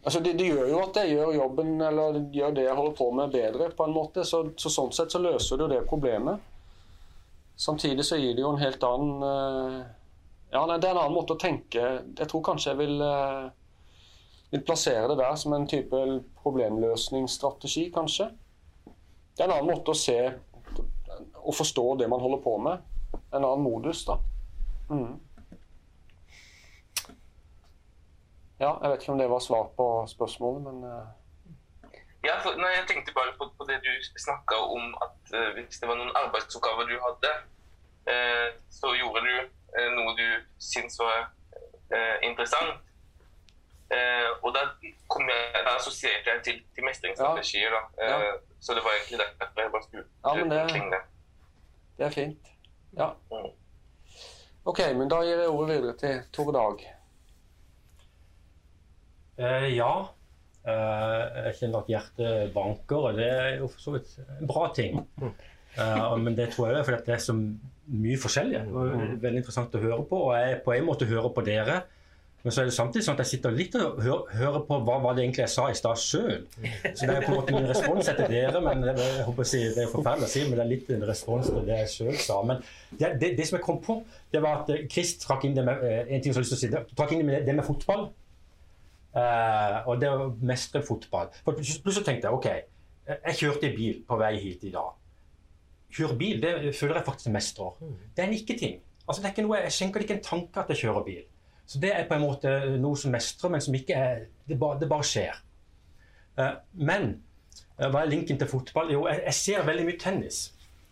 Altså, 0.00 0.20
det, 0.24 0.32
det 0.38 0.48
gjør 0.48 0.68
jo 0.70 0.80
at 0.80 0.96
jeg 0.96 1.14
gjør 1.14 1.34
jobben, 1.36 1.74
eller 1.84 2.20
gjør 2.32 2.54
det 2.56 2.64
jeg 2.64 2.76
holder 2.76 2.96
på 2.96 3.10
med, 3.16 3.32
bedre, 3.34 3.70
på 3.76 3.86
en 3.86 3.96
måte. 3.96 4.24
Så, 4.24 4.42
så 4.60 4.72
sånn 4.72 4.92
sett 4.96 5.12
så 5.12 5.20
løser 5.20 5.60
det 5.60 5.66
jo 5.66 5.72
det 5.74 5.80
problemet. 5.88 6.46
Samtidig 7.60 8.06
så 8.08 8.16
gir 8.16 8.36
det 8.36 8.44
jo 8.44 8.52
en 8.54 8.62
helt 8.62 8.84
annen 8.88 9.24
uh, 9.24 9.80
Ja, 10.50 10.62
nei, 10.64 10.78
det 10.80 10.88
er 10.88 10.94
en 10.94 11.02
annen 11.02 11.12
måte 11.12 11.34
å 11.34 11.38
tenke 11.38 11.82
Jeg 12.16 12.28
tror 12.30 12.40
kanskje 12.46 12.70
jeg 12.70 12.78
vil, 12.78 13.02
uh, 13.04 13.50
vil 14.54 14.62
plassere 14.64 15.10
det 15.10 15.18
der 15.20 15.36
som 15.36 15.52
en 15.52 15.66
type 15.68 16.00
problemløsningsstrategi, 16.40 17.90
kanskje. 17.92 18.30
Det 19.36 19.44
er 19.44 19.50
en 19.50 19.58
annen 19.58 19.74
måte 19.74 19.92
å 19.92 19.98
se 19.98 20.16
og 21.40 21.52
forstå 21.52 21.84
det 22.00 22.08
man 22.08 22.22
holder 22.24 22.40
på 22.44 22.56
med. 22.64 22.80
En 23.34 23.44
annen 23.44 23.64
modus, 23.64 24.06
da. 24.08 24.16
Mm. 24.88 25.18
Ja, 28.60 28.74
jeg 28.82 28.90
vet 28.90 29.02
ikke 29.02 29.12
om 29.12 29.18
det 29.18 29.30
var 29.30 29.38
svar 29.40 29.70
på 29.76 29.86
spørsmålet, 30.08 30.62
men 30.68 30.84
eh, 30.84 31.06
Ja, 32.24 32.34
for, 32.44 32.52
nei, 32.60 32.74
jeg 32.76 32.84
tenkte 32.90 33.14
bare 33.16 33.32
på, 33.38 33.48
på 33.58 33.64
det 33.68 33.78
du 33.80 33.92
snakka 34.20 34.58
om 34.76 34.90
at 35.06 35.32
uh, 35.32 35.48
hvis 35.56 35.80
det 35.80 35.88
var 35.88 35.96
noen 35.96 36.12
arbeidsoppgaver 36.20 36.84
du 36.90 36.98
hadde, 37.06 37.30
uh, 38.12 38.48
så 38.68 38.92
gjorde 38.98 39.22
du 39.24 39.34
uh, 39.78 39.88
noe 39.96 40.12
du 40.18 40.26
syntes 40.58 40.98
var 41.00 41.30
interessant. 42.22 42.76
Og 44.42 44.52
da, 44.54 44.60
kom 45.10 45.26
jeg, 45.26 45.62
da 45.66 45.72
assosierte 45.74 46.30
jeg 46.30 46.42
til, 46.46 46.58
til 46.74 46.84
mestringsstrategier. 46.86 47.74
Eh, 47.98 48.10
Ja. 48.10 48.36
Så 48.60 48.74
det 48.76 48.84
var 48.84 48.92
egentlig 48.94 49.18
derfor 49.18 49.60
jeg 49.60 49.70
bare 49.72 49.82
skulle 49.82 50.04
Ja, 50.24 50.34
men 50.34 50.50
det. 50.50 51.00
det 51.98 52.06
er 52.06 52.10
fint. 52.10 52.46
Ja. 52.98 53.08
Mm. 53.32 53.50
OK, 54.64 54.78
men 54.94 55.08
da 55.10 55.22
gir 55.24 55.40
jeg 55.40 55.48
ordet 55.48 55.74
videre 55.74 55.96
til 55.96 56.22
Tore 56.32 56.52
Dag. 56.52 56.99
Eh, 59.40 59.68
ja. 59.76 59.92
Eh, 60.68 61.44
jeg 61.46 61.54
kjenner 61.62 61.80
at 61.84 61.88
hjertet 61.94 62.50
banker, 62.54 63.06
og 63.10 63.16
det 63.16 63.30
er 63.32 63.54
jo 63.62 63.70
for 63.72 63.80
så 63.86 63.94
vidt 63.96 64.10
en 64.40 64.50
bra 64.50 64.66
ting. 64.76 65.00
Eh, 65.78 66.16
men 66.20 66.34
det 66.36 66.50
tror 66.52 66.68
jeg 66.72 66.80
er 66.82 66.88
fordi 66.90 67.06
det 67.06 67.14
er 67.16 67.22
så 67.24 67.36
mye 67.38 68.18
forskjellig. 68.20 68.60
Det 68.66 68.90
er 68.90 69.16
veldig 69.22 69.40
interessant 69.44 69.74
å 69.78 69.80
høre 69.86 70.04
på. 70.10 70.20
Og 70.28 70.36
jeg 70.36 70.60
på 70.66 70.74
en 70.76 70.86
måte 70.90 71.08
hører 71.08 71.32
på 71.32 71.44
dere. 71.46 71.80
Men 72.40 72.54
så 72.56 72.62
er 72.62 72.70
det 72.70 72.72
samtidig 72.72 73.04
sånn 73.04 73.18
at 73.18 73.20
jeg 73.20 73.28
sitter 73.34 73.52
litt 73.52 73.74
og 73.76 73.98
hører, 74.00 74.30
hører 74.40 74.62
på 74.64 74.78
hva 74.86 74.94
var 75.04 75.16
det 75.16 75.26
egentlig 75.26 75.42
jeg 75.42 75.52
sa 75.52 75.66
i 75.68 75.74
stad 75.76 75.98
sjøl. 76.00 76.38
Så 76.96 77.04
det 77.04 77.16
er 77.18 77.26
på 77.26 77.34
en 77.34 77.36
måte 77.36 77.52
min 77.52 77.66
respons 77.68 78.08
etter 78.08 78.30
dere. 78.32 78.62
men 78.64 78.80
det, 78.86 78.94
jeg 78.96 79.26
håper 79.26 79.44
å 79.44 79.48
si, 79.50 79.60
det 79.76 79.82
er 79.84 79.90
forferdelig 79.92 80.24
å 80.24 80.30
si, 80.32 80.44
men 80.46 80.56
det 80.56 80.62
er 80.64 80.70
litt 80.70 80.88
en 80.96 81.04
respons 81.10 81.50
til 81.52 81.66
det 81.68 81.76
jeg 81.82 81.90
sjøl 81.98 82.16
sa. 82.24 82.38
Men 82.48 82.62
det, 82.96 83.10
det, 83.20 83.30
det 83.36 83.44
som 83.50 83.58
jeg 83.58 83.64
kom 83.66 83.82
på, 83.84 83.98
det 84.32 84.40
var 84.40 84.62
at 84.62 84.72
Krist 84.72 84.88
Chris 84.94 85.12
trakk 85.26 85.44
inn 85.50 85.58
det 85.58 85.66
med 85.68 85.84
eh, 85.84 86.00
en 86.16 86.24
ting 86.24 86.32
som 86.32 86.40
jeg 86.40 86.48
har 86.48 86.48
lyst 86.48 86.54
til 86.56 86.60
å 86.60 86.62
si, 86.64 86.72
det- 86.72 86.96
trakk 86.96 87.12
inn 87.12 87.20
det 87.20 87.28
med, 87.28 87.44
det 87.50 87.56
med 87.60 87.68
fotball. 87.68 88.08
Eh, 89.10 89.78
og 89.90 89.98
det 90.00 90.10
å 90.10 90.28
mestre 90.46 90.82
fotball. 90.86 91.32
For 91.44 91.58
Plutselig 91.58 92.06
tenkte 92.06 92.28
jeg 92.28 92.36
OK, 92.36 92.48
jeg 93.10 93.38
kjørte 93.40 93.70
i 93.70 93.74
bil 93.74 94.02
på 94.06 94.18
vei 94.20 94.34
hit 94.38 94.66
i 94.68 94.72
dag. 94.74 94.94
Kjøre 95.90 96.16
bil, 96.18 96.38
det 96.42 96.52
føler 96.78 97.00
jeg 97.00 97.08
faktisk 97.08 97.32
mestrer. 97.34 97.80
Det 98.14 98.22
er 98.22 98.28
en 98.28 98.36
ikke-ting. 98.36 98.76
Altså, 99.06 99.22
det 99.22 99.30
er 99.30 99.34
ikke 99.34 99.46
noe, 99.48 99.58
jeg 99.64 99.74
skjenker 99.74 100.00
det 100.00 100.06
ikke 100.06 100.18
en 100.20 100.26
tanke 100.28 100.62
at 100.62 100.70
jeg 100.70 100.84
kjører 100.84 101.06
bil. 101.08 101.24
Så 101.70 101.80
det 101.82 101.90
er 101.94 102.06
på 102.06 102.14
en 102.14 102.22
måte 102.22 102.52
noe 102.82 102.98
som 102.98 103.12
mestrer, 103.14 103.50
men 103.50 103.62
som 103.62 103.74
ikke 103.74 103.94
er 103.94 104.22
Det 104.48 104.58
bare, 104.58 104.78
det 104.80 104.88
bare 104.90 105.06
skjer. 105.06 105.36
Uh, 106.38 106.56
men 106.74 107.04
uh, 107.78 107.88
hva 107.90 108.02
er 108.02 108.10
linken 108.10 108.38
til 108.38 108.48
fotball? 108.50 108.90
Jo, 108.90 109.04
jeg, 109.06 109.22
jeg 109.26 109.34
ser 109.38 109.66
veldig 109.66 109.84
mye 109.86 109.98
tennis 109.98 110.40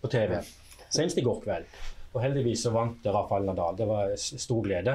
på 0.02 0.10
TV. 0.12 0.36
Senest 0.90 1.18
i 1.18 1.24
går 1.26 1.40
kveld. 1.42 1.78
Og 2.14 2.22
heldigvis 2.22 2.62
så 2.64 2.72
vant 2.72 3.04
Rafael 3.06 3.44
Nadal. 3.46 3.76
Det 3.78 3.88
var 3.88 4.14
stor 4.16 4.62
glede. 4.64 4.94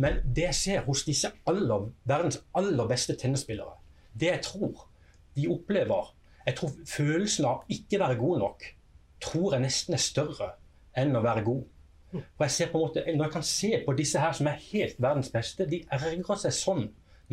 Men 0.00 0.20
det 0.24 0.48
jeg 0.48 0.58
ser 0.60 0.84
hos 0.86 1.04
disse 1.06 1.30
aller, 1.50 1.88
verdens 2.04 2.40
aller 2.54 2.88
beste 2.90 3.16
tennisspillere, 3.18 3.74
det 4.14 4.30
jeg 4.30 4.42
tror 4.46 4.86
de 5.34 5.48
opplever 5.50 6.12
Jeg 6.46 6.58
tror 6.58 6.72
følelsen 6.86 7.46
av 7.48 7.62
ikke 7.72 7.98
være 7.98 8.18
god 8.20 8.38
nok 8.38 8.64
tror 9.24 9.54
jeg 9.54 9.64
nesten 9.64 9.96
er 9.96 10.02
større 10.02 10.50
enn 11.00 11.16
å 11.16 11.22
være 11.24 11.44
god. 11.46 11.62
For 12.14 12.46
jeg 12.46 12.54
ser 12.56 12.70
på 12.70 12.78
en 12.78 12.84
måte, 12.86 13.04
Når 13.06 13.24
jeg 13.24 13.32
kan 13.32 13.46
se 13.48 13.70
på 13.86 13.94
disse 13.98 14.20
her 14.20 14.32
som 14.32 14.46
er 14.46 14.60
helt 14.70 15.00
verdens 15.02 15.30
beste, 15.30 15.66
de 15.66 15.82
ergrer 15.90 16.38
seg 16.38 16.52
sånn 16.54 16.84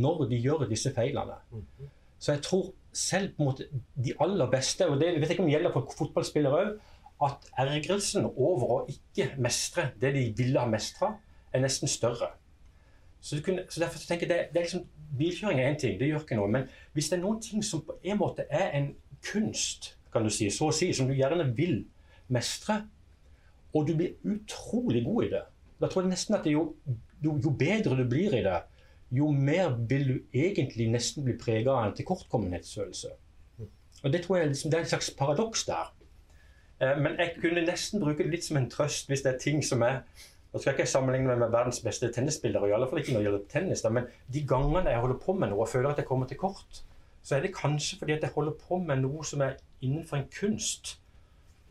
når 0.02 0.30
de 0.32 0.40
gjør 0.40 0.66
disse 0.70 0.94
feilene. 0.96 1.36
Så 2.18 2.34
jeg 2.34 2.42
tror 2.46 2.72
selv 2.94 3.36
på 3.36 3.44
en 3.44 3.50
måte 3.52 3.68
de 3.96 4.14
aller 4.20 4.50
beste, 4.52 4.88
og 4.88 5.00
det 5.00 5.12
jeg 5.12 5.22
vet 5.22 5.34
ikke 5.34 5.44
om 5.44 5.50
det 5.50 5.56
gjelder 5.58 5.76
for 5.76 5.94
fotballspillere 6.00 6.64
òg, 6.64 6.72
at 7.26 7.50
ergrelsen 7.62 8.26
over 8.30 8.76
å 8.76 8.80
ikke 8.90 9.32
mestre 9.42 9.92
det 10.02 10.14
de 10.16 10.24
ville 10.38 10.60
ha 10.60 10.70
mestra, 10.70 11.14
er 11.54 11.64
nesten 11.64 11.90
større. 11.92 12.32
Så, 13.22 13.36
du 13.38 13.44
kunne, 13.46 13.66
så 13.70 13.84
derfor 13.84 14.00
så 14.02 14.08
tenker 14.10 14.28
jeg 14.28 14.34
det, 14.34 14.46
det 14.54 14.62
er 14.62 14.68
liksom, 14.68 14.88
Bilkjøring 15.18 15.60
er 15.60 15.74
én 15.74 15.80
ting, 15.80 16.00
det 16.00 16.08
gjør 16.08 16.24
ikke 16.24 16.38
noe. 16.40 16.50
Men 16.50 16.70
hvis 16.96 17.12
det 17.12 17.18
er 17.20 17.24
noen 17.26 17.42
ting 17.44 17.64
som 17.66 17.84
på 17.86 17.98
en 18.02 18.18
måte 18.18 18.46
er 18.50 18.72
en 18.80 18.94
kunst, 19.28 19.96
kan 20.14 20.24
du 20.26 20.32
si, 20.34 20.50
så 20.50 20.72
å 20.72 20.76
si, 20.76 20.90
som 20.96 21.10
du 21.10 21.14
gjerne 21.14 21.46
vil 21.56 21.84
mestre, 22.32 22.82
og 23.76 23.88
du 23.88 23.94
blir 24.00 24.18
utrolig 24.28 25.04
god 25.06 25.26
i 25.28 25.32
det, 25.36 25.44
da 25.82 25.90
tror 25.90 26.06
jeg 26.06 26.14
nesten 26.14 26.38
at 26.38 26.48
jo, 26.50 26.64
jo, 27.24 27.36
jo 27.44 27.54
bedre 27.60 27.98
du 28.00 28.06
blir 28.10 28.34
i 28.38 28.44
det, 28.46 28.60
jo 29.12 29.30
mer 29.36 29.76
vil 29.90 30.08
du 30.08 30.18
egentlig 30.34 30.88
nesten 30.92 31.26
bli 31.28 31.36
prega 31.40 31.74
av 31.76 31.90
en 31.90 31.96
tilkortkommenhetsfølelse. 31.98 33.12
Og 34.02 34.14
det 34.14 34.24
tror 34.24 34.40
jeg 34.40 34.54
liksom, 34.54 34.72
det 34.72 34.80
er 34.80 34.86
en 34.86 34.92
slags 34.94 35.12
paradoks 35.18 35.66
der. 35.68 35.92
Eh, 36.82 36.98
Men 36.98 37.18
jeg 37.20 37.36
kunne 37.42 37.64
nesten 37.66 38.02
bruke 38.02 38.24
det 38.26 38.34
litt 38.34 38.48
som 38.48 38.58
en 38.60 38.70
trøst 38.70 39.10
hvis 39.12 39.24
det 39.26 39.36
er 39.36 39.42
ting 39.42 39.62
som 39.66 39.84
er 39.88 40.02
Nå 40.52 40.60
skal 40.60 40.74
jeg 40.74 40.82
ikke 40.82 40.92
sammenligne 40.92 41.30
meg 41.32 41.38
med 41.40 41.54
verdens 41.54 41.78
beste 41.80 42.10
tennisspillere, 42.12 42.68
i 42.68 42.74
alle 42.76 42.88
fall 42.92 43.00
ikke 43.00 43.14
når 43.14 43.22
det 43.22 43.28
gjelder 43.30 43.44
tennis, 43.54 43.84
men 43.88 44.10
de 44.36 44.42
gangene 44.44 44.92
jeg 44.92 45.00
holder 45.00 45.20
på 45.24 45.36
med 45.40 45.48
noe 45.48 45.64
og 45.64 45.70
føler 45.72 45.94
at 45.94 46.02
jeg 46.02 46.08
kommer 46.10 46.28
til 46.28 46.42
kort, 46.42 46.82
så 47.24 47.38
er 47.38 47.46
det 47.46 47.54
kanskje 47.56 48.02
fordi 48.02 48.18
at 48.18 48.26
jeg 48.26 48.34
holder 48.36 48.58
på 48.60 48.82
med 48.84 49.00
noe 49.00 49.24
som 49.24 49.46
er 49.46 49.54
innenfor 49.80 50.20
en 50.20 50.28
kunst, 50.36 50.98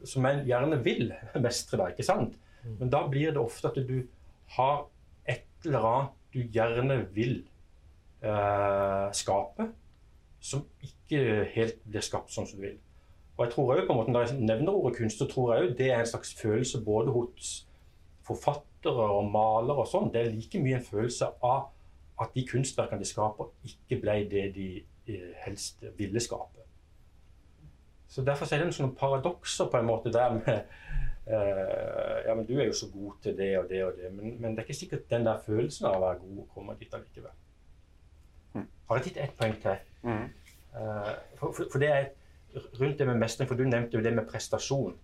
som 0.09 0.25
jeg 0.25 0.47
gjerne 0.49 0.79
vil 0.87 1.13
mestre, 1.45 1.77
da, 1.77 1.91
ikke 1.93 2.09
sant? 2.09 2.41
Men 2.81 2.89
da 2.97 3.03
blir 3.13 3.35
det 3.37 3.43
ofte 3.45 3.69
at 3.69 3.77
du 3.85 3.99
har 4.57 4.87
et 5.29 5.45
eller 5.69 5.89
annet 5.91 6.17
du 6.33 6.41
gjerne 6.57 6.97
vil 7.13 7.37
eh, 8.25 9.07
skape, 9.13 9.69
som 10.41 10.65
ikke 10.89 11.45
helt 11.53 11.85
blir 11.85 12.09
skapt 12.09 12.33
sånn 12.33 12.49
som 12.49 12.57
du 12.57 12.71
vil. 12.71 12.81
Og 13.41 13.47
jeg 13.47 13.53
tror 13.55 13.72
også 13.72 13.86
på 13.86 13.93
en 13.93 13.97
måte 13.97 14.12
Når 14.12 14.20
jeg 14.20 14.41
nevner 14.41 14.72
ordet 14.72 14.97
kunst, 14.99 15.18
så 15.18 15.26
tror 15.26 15.55
jeg 15.55 15.62
også 15.62 15.76
det 15.78 15.93
er 15.93 16.01
en 16.01 16.07
slags 16.07 16.34
følelse 16.34 16.84
både 16.84 17.12
hos 17.12 17.66
forfattere 18.22 19.07
og 19.16 19.30
malere 19.32 19.80
og 19.80 19.88
sånn. 19.88 20.11
Det 20.12 20.20
er 20.20 20.34
like 20.34 20.61
mye 20.61 20.76
en 20.76 20.84
følelse 20.84 21.30
av 21.43 21.70
at 22.20 22.34
de 22.36 22.45
kunstverkene 22.51 23.01
de 23.01 23.09
skaper, 23.09 23.49
ikke 23.64 23.97
ble 24.03 24.18
det 24.28 24.45
de 24.59 24.66
eh, 25.09 25.32
helst 25.47 25.80
ville 25.97 26.20
skape. 26.20 26.66
Så 28.12 28.26
Derfor 28.26 28.53
er 28.53 28.61
det 28.61 28.68
noen 28.76 28.93
paradokser 29.01 29.72
på 29.72 29.80
en 29.80 29.88
måte 29.88 30.12
der 30.12 30.36
med 30.36 30.61
uh, 31.32 32.20
Ja, 32.26 32.36
men 32.36 32.45
du 32.45 32.59
er 32.59 32.68
jo 32.68 32.76
så 32.76 32.91
god 32.93 33.18
til 33.24 33.38
det 33.41 33.51
og 33.59 33.68
det 33.72 33.84
og 33.84 33.97
det, 33.97 34.12
men, 34.12 34.36
men 34.36 34.53
det 34.53 34.59
er 34.59 34.68
ikke 34.68 34.82
sikkert 34.82 35.11
den 35.11 35.24
der 35.24 35.41
følelsen 35.47 35.88
av 35.88 35.97
å 35.97 36.05
være 36.05 36.20
god 36.26 36.47
kommer 36.55 36.76
dit 36.76 36.93
allikevel. 36.95 37.32
Har 38.61 39.01
jeg 39.01 39.09
titt 39.09 39.24
ett 39.24 39.36
poeng 39.38 39.57
til? 39.64 39.80
Uh, 40.05 41.14
for, 41.41 41.55
for, 41.57 41.64
for 41.72 41.80
det 41.80 41.88
er 41.88 42.11
rundt 42.81 42.99
det 42.99 43.07
med 43.07 43.21
mestring, 43.21 43.49
for 43.49 43.59
du 43.59 43.65
nevnte 43.69 43.97
jo 43.97 44.03
det 44.05 44.13
med 44.15 44.27
prestasjon. 44.29 44.97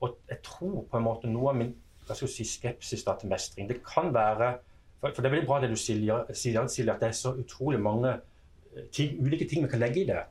Og 0.00 0.16
jeg 0.30 0.40
tror 0.46 0.84
på 0.90 0.98
en 0.98 1.04
måte 1.04 1.30
noe 1.30 1.52
av 1.52 1.58
min 1.58 1.74
jeg 2.08 2.16
skal 2.16 2.30
si, 2.32 2.44
skepsis 2.48 3.04
da, 3.04 3.12
til 3.20 3.28
mestring 3.28 3.66
Det 3.68 3.82
kan 3.84 4.06
være 4.14 4.54
For, 5.00 5.12
det 5.12 5.28
er 5.28 5.34
veldig 5.34 5.48
bra 5.48 5.58
det 5.60 5.68
du 5.68 5.76
sier, 5.76 6.30
sier, 6.32 6.62
at 6.62 7.02
det 7.02 7.10
er 7.10 7.14
så 7.14 7.34
utrolig 7.36 7.78
mange 7.78 8.14
eh, 8.16 8.86
ting, 8.90 9.18
ulike 9.20 9.46
ting 9.46 9.62
vi 9.62 9.70
kan 9.70 9.82
legge 9.82 10.00
i 10.00 10.08
det. 10.08 10.22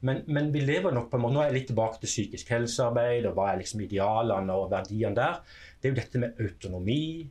Men, 0.00 0.24
men, 0.26 0.48
vi 0.54 0.64
lever 0.64 0.90
nok 0.90 1.06
på 1.10 1.18
en 1.18 1.22
måte, 1.22 1.34
Nå 1.36 1.42
er 1.42 1.50
jeg 1.50 1.56
litt 1.56 1.68
tilbake 1.70 2.00
til 2.02 2.10
psykisk 2.10 2.50
helsearbeid 2.50 3.28
og 3.28 3.36
hva 3.36 3.52
er 3.52 3.60
liksom 3.60 3.84
idealene 3.84 4.56
og 4.58 4.72
verdiene 4.72 5.14
der. 5.16 5.38
Det 5.78 5.88
er 5.88 5.94
jo 5.94 6.00
dette 6.00 6.22
med 6.24 6.42
autonomi, 6.42 7.28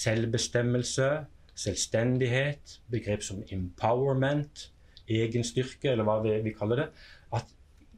selvbestemmelse, 0.00 1.10
selvstendighet, 1.56 2.78
begrep 2.90 3.22
som 3.24 3.44
empowerment, 3.54 4.66
egenstyrke, 5.06 5.92
eller 5.92 6.08
hva 6.08 6.18
vi, 6.24 6.34
vi 6.44 6.54
kaller 6.56 6.82
det. 6.82 6.88
At 7.36 7.55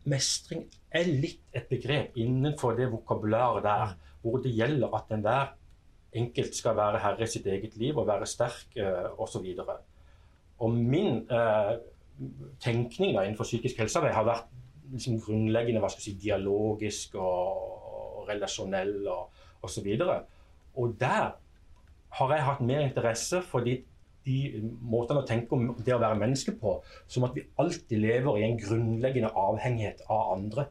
mestring 0.08 0.66
er 0.90 1.08
litt 1.08 1.56
et 1.56 1.68
begrep 1.70 2.16
innenfor 2.18 2.76
det 2.78 2.88
vokabularet 2.92 3.64
der, 3.64 3.94
hvor 4.22 4.40
det 4.42 4.54
gjelder 4.56 4.94
at 4.98 5.12
enhver 5.14 5.54
enkelt 6.18 6.56
skal 6.56 6.76
være 6.76 7.02
herre 7.02 7.26
i 7.26 7.30
sitt 7.30 7.46
eget 7.46 7.76
liv 7.76 7.98
og 7.98 8.08
være 8.08 8.26
sterk 8.26 8.78
uh, 8.80 9.12
osv. 9.20 9.44
Og, 9.60 9.74
og 10.64 10.74
min 10.74 11.20
eh, 11.30 11.74
tenkning 12.60 13.12
da, 13.14 13.22
innenfor 13.22 13.46
psykisk 13.46 13.78
helsearbeid 13.78 14.16
har 14.16 14.26
vært 14.26 14.48
liksom, 14.90 15.20
grunnleggende 15.22 15.82
hva 15.82 15.90
skal 15.92 16.02
jeg 16.02 16.16
si, 16.16 16.22
dialogisk 16.24 17.14
og, 17.20 17.76
og 18.18 18.24
relasjonell 18.30 18.96
og 19.06 19.44
osv. 19.68 19.86
Og, 20.02 20.40
og 20.82 20.96
der 20.98 21.36
har 22.18 22.34
jeg 22.34 22.46
hatt 22.48 22.64
mer 22.64 22.82
interesse 22.88 23.42
for 23.46 23.66
de, 23.66 23.76
de 24.28 24.62
måten 24.84 25.18
å 25.18 25.24
tenke 25.26 25.56
om 25.56 25.72
det 25.80 25.94
å 25.96 26.00
være 26.02 26.20
menneske 26.20 26.52
på, 26.60 26.76
som 27.08 27.26
at 27.26 27.36
vi 27.36 27.46
alltid 27.58 28.04
lever 28.04 28.38
i 28.38 28.46
en 28.46 28.58
grunnleggende 28.60 29.32
avhengighet 29.32 30.04
av 30.06 30.34
andre. 30.36 30.68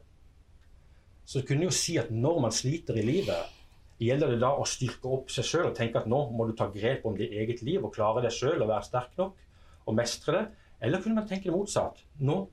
Så 1.28 1.42
kunne 1.44 1.68
jo 1.68 1.74
si 1.74 1.98
at 2.00 2.12
når 2.14 2.42
man 2.46 2.54
sliter 2.54 2.96
i 2.96 3.04
livet, 3.04 3.54
gjelder 3.98 4.32
det 4.32 4.42
da 4.42 4.52
å 4.54 4.66
styrke 4.68 5.10
opp 5.10 5.32
seg 5.34 5.46
sjøl 5.46 5.66
og 5.70 5.76
tenke 5.76 6.00
at 6.00 6.06
nå 6.10 6.20
må 6.32 6.46
du 6.48 6.54
ta 6.56 6.68
grep 6.72 7.06
om 7.08 7.16
ditt 7.18 7.34
eget 7.34 7.64
liv 7.66 7.82
og 7.82 7.92
klare 7.96 8.22
deg 8.24 8.34
sjøl 8.34 8.62
og 8.62 8.70
være 8.70 8.86
sterk 8.86 9.18
nok 9.18 9.42
og 9.88 9.98
mestre 9.98 10.36
det? 10.36 10.44
Eller 10.86 11.02
kunne 11.02 11.18
man 11.18 11.26
tenke 11.26 11.50
det 11.50 11.56
motsatt? 11.56 11.98
Nå 12.22 12.44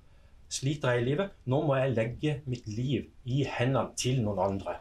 sliter 0.50 0.96
jeg 0.96 1.04
i 1.04 1.06
livet, 1.12 1.38
nå 1.46 1.62
må 1.66 1.78
jeg 1.78 1.94
legge 1.94 2.34
mitt 2.50 2.66
liv 2.70 3.06
i 3.30 3.44
hendene 3.46 3.94
til 3.98 4.22
noen 4.26 4.42
andre. 4.42 4.80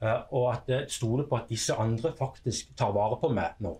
Uh, 0.00 0.22
og 0.32 0.46
at 0.54 0.70
jeg 0.70 0.92
stoler 0.94 1.26
på 1.28 1.36
at 1.36 1.50
disse 1.50 1.76
andre 1.76 2.14
faktisk 2.16 2.72
tar 2.78 2.94
vare 2.96 3.18
på 3.20 3.28
meg 3.36 3.58
nå. 3.60 3.74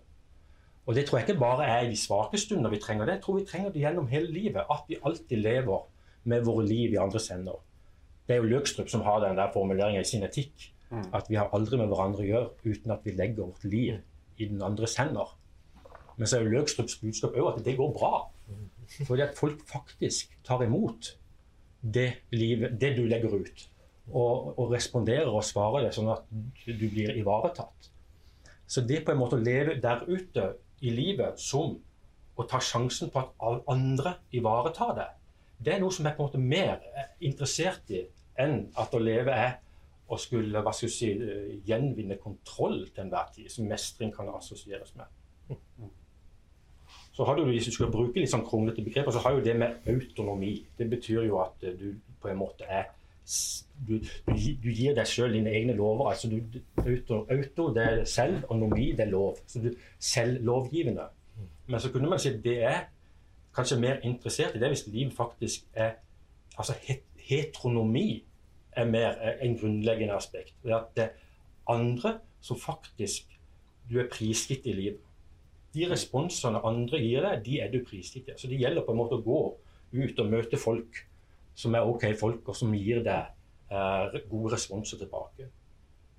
Og 0.91 0.95
det 0.97 1.05
tror 1.07 1.21
jeg 1.21 1.29
ikke 1.29 1.39
bare 1.39 1.63
er 1.71 1.85
i 1.85 1.89
de 1.93 1.95
svake 1.95 2.35
stunder 2.35 2.71
vi 2.73 2.77
trenger 2.83 3.07
det. 3.07 3.13
Jeg 3.13 3.23
tror 3.23 3.37
vi 3.37 3.45
trenger 3.47 3.69
det 3.71 3.79
gjennom 3.79 4.07
hele 4.11 4.27
livet. 4.27 4.65
At 4.67 4.89
vi 4.89 4.97
alltid 4.99 5.37
lever 5.39 5.85
med 6.27 6.41
våre 6.43 6.65
liv 6.67 6.91
i 6.91 6.97
andres 6.99 7.29
hender. 7.31 7.61
Det 8.27 8.35
er 8.35 8.41
jo 8.41 8.49
Løkstrup 8.51 8.89
som 8.91 9.05
har 9.05 9.21
den 9.23 9.37
der 9.39 9.53
formuleringen 9.53 10.01
i 10.01 10.09
sin 10.09 10.25
etikk. 10.27 10.65
Mm. 10.89 11.05
At 11.15 11.29
vi 11.29 11.37
har 11.39 11.53
aldri 11.55 11.77
med 11.79 11.87
hverandre 11.87 12.25
å 12.25 12.27
gjøre 12.27 12.73
uten 12.73 12.91
at 12.91 13.05
vi 13.07 13.13
legger 13.15 13.45
vårt 13.45 13.63
liv 13.63 14.01
i 14.35 14.47
den 14.49 14.59
andres 14.67 14.97
hender. 14.99 15.31
Men 16.17 16.27
så 16.27 16.37
er 16.37 16.43
jo 16.43 16.51
Løkstrups 16.57 16.97
budskap 16.99 17.37
òg 17.39 17.47
at 17.53 17.61
det 17.63 17.77
går 17.77 17.93
bra. 17.95 18.11
Fordi 19.07 19.23
at 19.23 19.39
folk 19.39 19.61
faktisk 19.69 20.33
tar 20.43 20.65
imot 20.65 21.13
det, 21.79 22.09
livet, 22.35 22.75
det 22.81 22.97
du 22.97 23.05
legger 23.07 23.37
ut. 23.37 23.63
Og, 24.11 24.59
og, 24.59 24.65
responderer 24.73 25.31
og 25.31 25.47
svarer 25.47 25.85
det 25.85 25.93
sånn 25.95 26.11
at 26.11 26.27
du 26.67 26.83
blir 26.91 27.15
ivaretatt. 27.15 27.87
Så 28.67 28.83
det 28.83 29.05
på 29.07 29.15
en 29.15 29.21
måte 29.23 29.39
å 29.39 29.45
leve 29.45 29.77
der 29.79 30.03
ute 30.09 30.49
i 30.81 30.93
livet 30.93 31.39
som 31.39 31.75
å 32.35 32.45
ta 32.49 32.61
sjansen 32.63 33.11
på 33.13 33.21
at 33.21 33.67
andre 33.69 34.15
ivaretar 34.33 34.95
det, 34.97 35.09
det 35.61 35.75
er 35.75 35.81
noe 35.83 35.93
som 35.93 36.07
jeg 36.07 36.17
på 36.17 36.23
en 36.23 36.29
måte 36.29 36.41
mer 36.41 36.79
interessert 37.21 37.91
i 37.93 38.01
enn 38.41 38.63
at 38.81 38.93
å 38.95 39.01
leve 39.01 39.35
er 39.35 39.59
å 40.11 40.17
skulle 40.19 40.63
hva 40.63 40.73
skal 40.75 40.91
si, 40.91 41.09
gjenvinne 41.67 42.17
kontroll 42.19 42.81
til 42.89 43.05
enhver 43.05 43.29
tid, 43.35 43.47
som 43.51 43.69
mestring 43.69 44.11
kan 44.15 44.29
assosieres 44.33 44.95
med. 44.97 45.59
Så 47.11 47.27
har 47.27 47.37
du, 47.37 47.43
Hvis 47.45 47.67
du 47.69 47.75
skal 47.75 47.91
bruke 47.91 48.19
litt 48.19 48.31
sånn 48.31 48.45
kronglete 48.47 48.83
begreper, 48.83 49.11
så 49.11 49.21
har 49.23 49.35
jo 49.35 49.43
det 49.45 49.55
med 49.59 49.87
autonomi. 49.87 50.55
Det 50.77 50.87
betyr 50.89 51.27
jo 51.27 51.39
at 51.43 51.59
du 51.61 51.93
på 52.21 52.31
en 52.31 52.39
måte 52.39 52.67
er 52.67 52.89
du, 53.87 53.97
du, 54.27 54.33
du 54.63 54.69
gir 54.69 54.95
deg 54.97 55.07
sjøl 55.09 55.33
dine 55.33 55.49
egne 55.49 55.73
lover. 55.77 56.09
altså 56.11 56.29
du, 56.29 56.39
auto, 56.77 57.25
auto, 57.31 57.67
det 57.73 57.83
er 57.83 58.03
selv, 58.05 58.43
og 58.49 58.59
nomi 58.59 58.91
det 58.91 59.07
er 59.07 59.11
lov. 59.11 59.37
Så 59.47 59.61
du 59.61 59.71
selvlovgivende. 59.99 61.07
Men 61.67 61.79
så 61.79 61.91
kunne 61.91 62.09
man 62.09 62.19
si 62.19 62.29
at 62.29 62.43
det 62.43 62.57
er 62.63 62.81
kanskje 63.55 63.79
mer 63.79 63.99
interessert 64.07 64.55
i 64.55 64.59
det 64.59 64.69
hvis 64.71 64.87
livet 64.87 65.13
faktisk 65.13 65.65
er 65.73 65.97
altså 66.57 66.73
heteronomi 67.17 68.23
er 68.71 68.85
mer 68.85 69.15
en 69.41 69.57
grunnleggende 69.57 70.15
aspekt. 70.15 70.53
Det 70.63 70.71
er 70.71 70.77
at 70.77 70.95
det 70.95 71.09
andre 71.67 72.19
som 72.41 72.59
faktisk 72.59 73.39
du 73.89 73.99
er 73.99 74.09
prisgitt 74.11 74.65
i 74.65 74.73
livet. 74.73 74.99
De 75.73 75.87
responsene 75.89 76.59
andre 76.67 76.99
gir 76.99 77.23
deg, 77.23 77.43
de 77.45 77.59
er 77.63 77.71
du 77.71 77.81
prisgitt 77.87 78.27
i. 78.27 78.35
Så 78.37 78.47
det 78.47 78.59
gjelder 78.59 78.85
på 78.85 78.93
en 78.93 78.99
måte 78.99 79.19
å 79.19 79.23
gå 79.25 79.41
ut 79.91 80.19
og 80.19 80.31
møte 80.31 80.59
folk 80.59 81.03
som 81.55 81.75
er 81.75 81.87
OK 81.87 82.05
folk, 82.19 82.47
og 82.47 82.55
som 82.55 82.73
gir 82.75 83.03
deg 83.03 83.31
eh, 83.71 84.19
gode 84.29 84.53
responser 84.55 85.01
tilbake. 85.01 85.49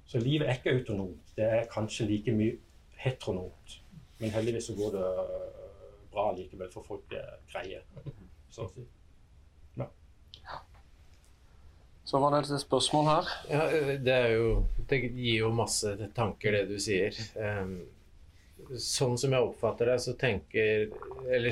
Så 0.06 0.20
livet 0.20 0.48
er 0.48 0.58
ikke 0.58 0.74
autonomt. 0.76 1.34
Det 1.36 1.46
er 1.46 1.70
kanskje 1.72 2.08
like 2.08 2.34
mye 2.36 2.58
heteronomt. 3.04 3.78
Men 4.18 4.34
heldigvis 4.34 4.70
så 4.70 4.76
går 4.78 4.96
det 4.96 5.06
eh, 5.26 5.94
bra 6.12 6.32
likevel, 6.36 6.72
for 6.72 6.86
folk 6.86 7.14
er 7.16 7.38
greie. 7.52 7.84
Så 8.52 8.66
å 8.66 8.72
si. 8.74 8.88
Så 12.04 12.18
var 12.18 12.34
det 12.34 12.42
et 12.50 12.60
spørsmål 12.60 13.06
her. 13.08 13.28
Ja, 13.48 13.62
det, 14.04 14.16
jo, 14.34 14.48
det 14.90 14.98
gir 15.00 15.44
jo 15.46 15.52
masse 15.54 15.94
tanker, 16.12 16.52
det 16.52 16.66
du 16.68 16.80
sier. 16.82 17.16
Um, 17.38 17.76
sånn 18.76 19.14
som 19.16 19.32
jeg 19.32 19.46
oppfatter 19.46 19.88
det, 19.88 19.94
så, 20.04 20.12
tenker, 20.20 20.90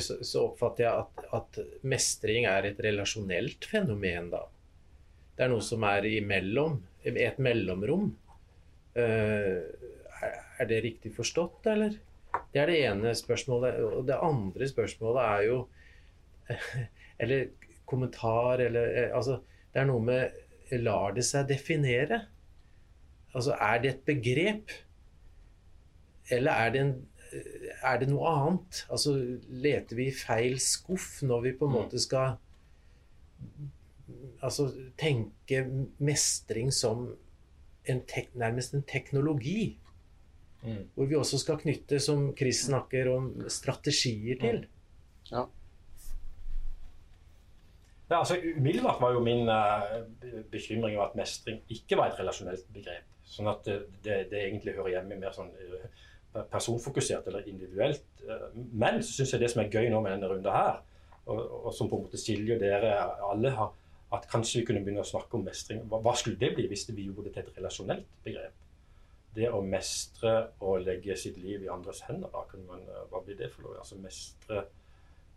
så, 0.04 0.18
så 0.26 0.42
oppfatter 0.50 0.84
jeg 0.84 1.04
at, 1.06 1.24
at, 1.38 1.60
mestring 1.80 2.48
er 2.50 2.68
et 2.68 2.82
relasjonelt 2.84 3.64
fenomen, 3.70 4.28
da. 4.34 4.42
Det 5.40 5.46
er 5.46 5.52
noe 5.54 5.64
som 5.64 5.84
er 5.88 6.04
imellom, 6.04 6.74
et 7.00 7.38
mellomrom. 7.40 8.10
Uh, 8.92 9.62
er, 10.20 10.66
det 10.68 10.82
riktig 10.84 11.14
forstått, 11.16 11.64
eller? 11.72 11.94
Det 12.52 12.60
er 12.60 12.68
det 12.68 12.74
ene 12.84 13.14
spørsmålet. 13.16 13.78
Og 13.86 14.02
det 14.04 14.18
andre 14.20 14.68
spørsmålet 14.68 15.22
er 15.24 15.46
jo 15.46 15.62
Eller 17.24 17.46
kommentar, 17.88 18.60
eller 18.66 18.92
eh, 18.92 19.16
Altså, 19.16 19.38
det 19.72 19.80
er 19.80 19.88
noe 19.88 20.04
med 20.04 20.76
lar 20.84 21.16
det 21.16 21.24
seg 21.24 21.48
definere? 21.48 22.20
Altså, 23.32 23.56
er 23.56 23.80
det 23.80 23.94
et 23.94 24.04
begrep? 24.12 24.76
Eller 26.28 26.52
er 26.52 26.76
det, 26.76 26.84
en, 26.84 26.94
er 27.80 28.04
det 28.04 28.12
noe 28.12 28.36
annet? 28.44 28.84
Altså, 28.92 29.16
leter 29.48 29.96
vi 29.96 30.10
i 30.12 30.20
feil 30.20 30.60
skuff 30.60 31.22
når 31.24 31.48
vi 31.48 31.56
på 31.56 31.70
en 31.70 31.78
måte 31.80 32.04
skal 32.04 32.36
altså, 34.42 34.70
tenke 34.98 35.64
mestring 35.98 36.72
som 36.74 37.08
en 37.88 38.02
tek, 38.08 38.32
nærmest 38.34 38.74
en 38.74 38.84
teknologi? 38.88 39.78
Mm. 40.62 40.84
Hvor 40.94 41.08
vi 41.08 41.16
også 41.16 41.38
skal 41.40 41.60
knytte, 41.60 42.00
som 42.00 42.30
Chris 42.36 42.66
snakker 42.66 43.08
om, 43.14 43.32
strategier 43.48 44.40
til. 44.40 44.64
Mm. 44.66 45.32
Ja. 45.32 45.46
Ja, 48.10 48.18
altså, 48.18 48.36
Umiddelbart 48.56 49.00
var 49.00 49.12
jo 49.14 49.22
min 49.22 49.48
uh, 49.48 50.42
bekymring 50.50 50.98
at 51.00 51.14
mestring 51.14 51.60
ikke 51.70 51.96
var 51.96 52.10
et 52.10 52.18
relasjonelt 52.18 52.66
begrep. 52.74 53.06
Sånn 53.30 53.46
at 53.46 53.62
det, 53.64 53.76
det, 54.02 54.16
det 54.32 54.40
egentlig 54.48 54.74
hører 54.74 54.96
hjemme 54.96 55.18
mer 55.20 55.34
sånn 55.36 55.52
uh, 55.54 56.40
personfokusert 56.50 57.28
eller 57.30 57.46
individuelt. 57.46 58.08
Uh, 58.26 58.48
men 58.56 58.98
så 58.98 59.20
syns 59.20 59.36
jeg 59.36 59.44
det 59.44 59.52
som 59.52 59.62
er 59.62 59.70
gøy 59.70 59.86
nå 59.92 60.02
med 60.02 60.16
denne 60.16 60.32
runden 60.32 60.50
her, 60.50 60.80
og, 61.30 61.38
og, 61.38 61.70
som 61.76 61.86
på 61.86 62.00
en 62.00 62.08
måte 62.08 62.18
Silje 62.18 62.56
og 62.56 62.64
dere 62.64 62.96
alle 63.30 63.54
har, 63.54 63.70
at 64.12 64.26
kanskje 64.30 64.60
vi 64.60 64.66
kunne 64.68 64.82
begynne 64.84 65.04
å 65.04 65.10
snakke 65.10 65.38
om 65.38 65.44
mestring. 65.46 65.84
Hva, 65.90 66.14
skulle 66.18 66.40
det 66.40 66.52
bli 66.56 66.66
hvis 66.70 66.88
vi 66.90 67.06
gjorde 67.06 67.28
det 67.28 67.36
til 67.36 67.46
et 67.46 67.60
relasjonelt 67.60 68.08
begrep? 68.24 68.56
Det 69.36 69.46
å 69.54 69.60
mestre 69.62 70.32
og 70.66 70.82
legge 70.82 71.14
sitt 71.18 71.38
liv 71.38 71.62
i 71.62 71.70
andres 71.70 72.02
hender, 72.08 72.34
man, 72.66 72.82
hva 73.12 73.22
blir 73.22 73.38
det 73.38 73.52
for 73.52 73.68
noe? 73.68 73.78
Altså 73.78 74.00
mestre, 74.02 74.64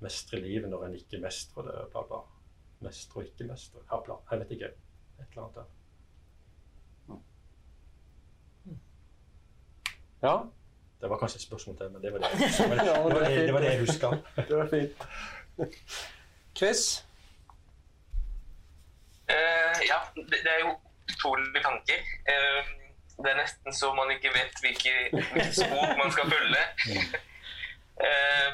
mestre 0.02 0.42
livet 0.42 0.72
når 0.72 0.88
en 0.88 0.98
ikke 0.98 1.22
mestrer 1.22 1.70
det, 1.70 1.78
bla, 1.94 2.02
bla. 2.10 2.24
Mestre 2.84 3.22
og 3.22 3.30
ikke 3.30 3.48
mestre. 3.52 3.86
Ja, 3.92 4.02
bla. 4.02 4.18
Jeg 4.32 4.42
vet 4.42 4.58
ikke. 4.58 4.74
Et 5.20 5.28
eller 5.30 5.46
annet 5.46 5.62
der. 5.62 5.72
Ja. 10.24 10.36
Det 11.02 11.10
var 11.10 11.18
kanskje 11.20 11.38
et 11.38 11.42
spørsmål 11.42 11.78
til, 11.78 11.90
men 11.92 12.02
det 12.02 12.14
var 12.14 12.20
det, 12.20 12.28
det, 12.40 12.68
var 13.04 13.20
det, 13.20 13.48
det, 13.48 13.54
var 13.54 13.60
det 13.60 13.72
jeg 13.72 13.80
huska. 13.80 14.08
Det 14.36 14.58
var 14.58 14.68
fint. 14.72 15.02
Chris? 16.58 17.06
Eh, 19.34 19.84
ja, 19.90 20.00
det, 20.16 20.40
det 20.46 20.52
er 20.52 20.60
jo 20.66 20.74
utrolige 21.10 21.64
tanker. 21.64 22.00
Uh, 22.32 22.62
det 23.24 23.32
er 23.32 23.40
nesten 23.40 23.76
så 23.76 23.92
man 23.94 24.12
ikke 24.12 24.32
vet 24.34 24.60
hvilke, 24.64 24.94
hvilke 25.12 25.54
spor 25.54 25.94
man 26.00 26.12
skal 26.16 26.32
følge. 26.34 26.64
Uh, 28.04 28.50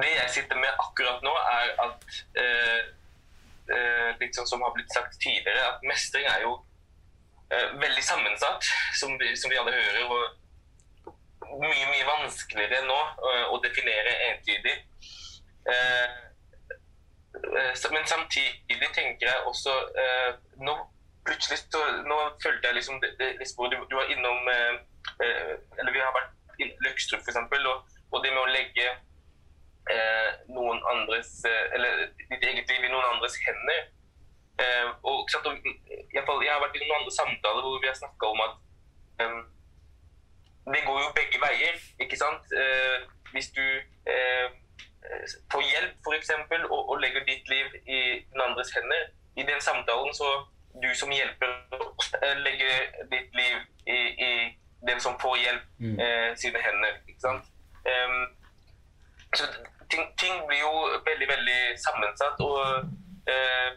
det 0.00 0.10
jeg 0.10 0.30
sitter 0.36 0.58
med 0.60 0.70
akkurat 0.84 1.22
nå, 1.24 1.32
er 1.32 1.68
at 1.86 2.06
litt 3.64 4.20
liksom 4.20 4.44
som 4.44 4.60
har 4.60 4.74
blitt 4.74 4.90
sagt 4.92 5.14
tidligere, 5.22 5.62
at 5.70 5.84
mestring 5.88 6.26
er 6.28 6.42
jo 6.42 6.56
veldig 7.80 8.02
sammensatt, 8.04 8.66
som 8.98 9.14
vi, 9.20 9.30
som 9.38 9.52
vi 9.52 9.56
alle 9.60 9.72
hører. 9.72 10.02
og 10.10 11.54
mye, 11.62 11.86
mye 11.88 12.08
vanskeligere 12.08 12.82
nå 12.88 12.98
å 13.54 13.60
definere 13.64 14.16
entydig. 14.32 14.74
Eh, 15.64 16.23
men 17.94 18.06
samtidig 18.06 18.88
tenker 18.94 19.26
jeg 19.26 19.46
også 19.50 19.72
eh, 20.02 20.34
nå, 20.66 20.74
Plutselig 21.24 21.58
så 21.72 21.80
nå 22.04 22.16
følte 22.42 22.68
jeg 22.68 22.76
liksom 22.76 23.00
det, 23.00 23.10
det, 23.18 23.46
sporet 23.48 23.72
du, 23.72 23.86
du 23.90 23.96
var 23.96 24.10
innom 24.12 24.48
eh, 24.52 24.74
eh, 25.24 25.54
Eller 25.78 25.92
vi 25.92 26.02
har 26.04 26.12
vært 26.14 26.60
i 26.60 26.68
Løkstrup, 26.84 27.24
eksempel, 27.24 27.66
og, 27.66 27.88
og 28.12 28.22
det 28.22 28.30
med 28.30 28.42
å 28.44 28.52
legge 28.52 28.84
eh, 29.90 30.30
noen 30.54 30.82
andres 30.92 31.32
eh, 31.48 31.64
Eller 31.74 32.04
ditt 32.28 32.44
eget 32.44 32.70
liv 32.70 32.84
i 32.84 32.92
noen 32.92 33.08
andres 33.08 33.38
hender. 33.42 33.88
Eh, 34.62 34.90
og, 35.02 35.24
sant, 35.32 35.48
og, 35.50 35.66
jeg 36.14 36.22
har 36.22 36.62
vært 36.62 36.76
i 36.78 36.84
noen 36.84 37.00
andre 37.00 37.16
samtaler 37.16 37.64
hvor 37.66 37.80
vi 37.82 37.90
har 37.90 37.98
snakka 37.98 38.30
om 38.30 38.44
at 38.44 39.24
eh, 39.24 39.40
det 40.70 40.84
går 40.86 41.00
jo 41.02 41.10
begge 41.16 41.40
veier, 41.42 41.80
ikke 42.04 42.20
sant? 42.20 42.52
Eh, 42.54 43.08
hvis 43.32 43.50
du 43.56 43.64
eh, 43.64 44.54
får 45.52 45.62
hjelp, 45.62 45.94
f.eks., 46.06 46.30
og, 46.70 46.80
og 46.90 47.00
legger 47.00 47.24
ditt 47.28 47.48
liv 47.48 47.66
i 47.86 48.00
den 48.32 48.40
andres 48.48 48.72
hender, 48.74 49.08
i 49.36 49.42
den 49.42 49.60
samtalen 49.60 50.14
så 50.14 50.28
du 50.82 50.88
som 50.98 51.10
hjelper 51.14 51.50
eh, 52.22 52.36
legger 52.42 53.06
ditt 53.12 53.34
liv 53.38 53.56
i, 53.86 53.98
i 54.28 54.30
den 54.88 55.00
som 55.00 55.18
får 55.20 55.36
hjelp, 55.38 55.68
Mm. 55.78 55.98
eh, 56.00 56.30
sine 56.36 56.60
hender, 56.62 56.96
ikke 57.08 57.20
sant? 57.20 57.44
Um, 57.84 58.36
så 59.36 59.44
ting, 59.90 60.04
ting 60.18 60.46
blir 60.48 60.60
jo 60.62 60.72
veldig, 61.06 61.28
veldig 61.28 61.58
sammensatt 61.82 62.40
og 62.40 62.60
eh, 63.28 63.70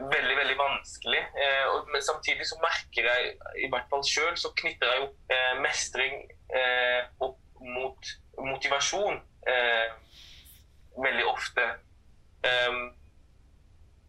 veldig, 0.00 0.36
veldig 0.40 0.56
vanskelig. 0.58 1.20
Eh, 1.44 1.64
og, 1.70 1.90
men 1.92 2.02
samtidig 2.02 2.46
så 2.48 2.58
merker 2.62 3.10
jeg, 3.10 3.34
i 3.64 3.68
hvert 3.70 3.86
fall 3.92 4.02
sjøl, 4.08 4.34
så 4.40 4.50
knytter 4.58 4.90
jeg 4.90 5.02
jo 5.04 5.08
eh, 5.36 5.52
mestring 5.62 6.16
eh, 6.60 7.04
opp 7.24 7.38
mot 7.60 8.10
motivasjon 8.38 9.20
eh, 9.52 9.88
veldig 11.04 11.26
ofte. 11.26 11.64
Um, 12.44 12.82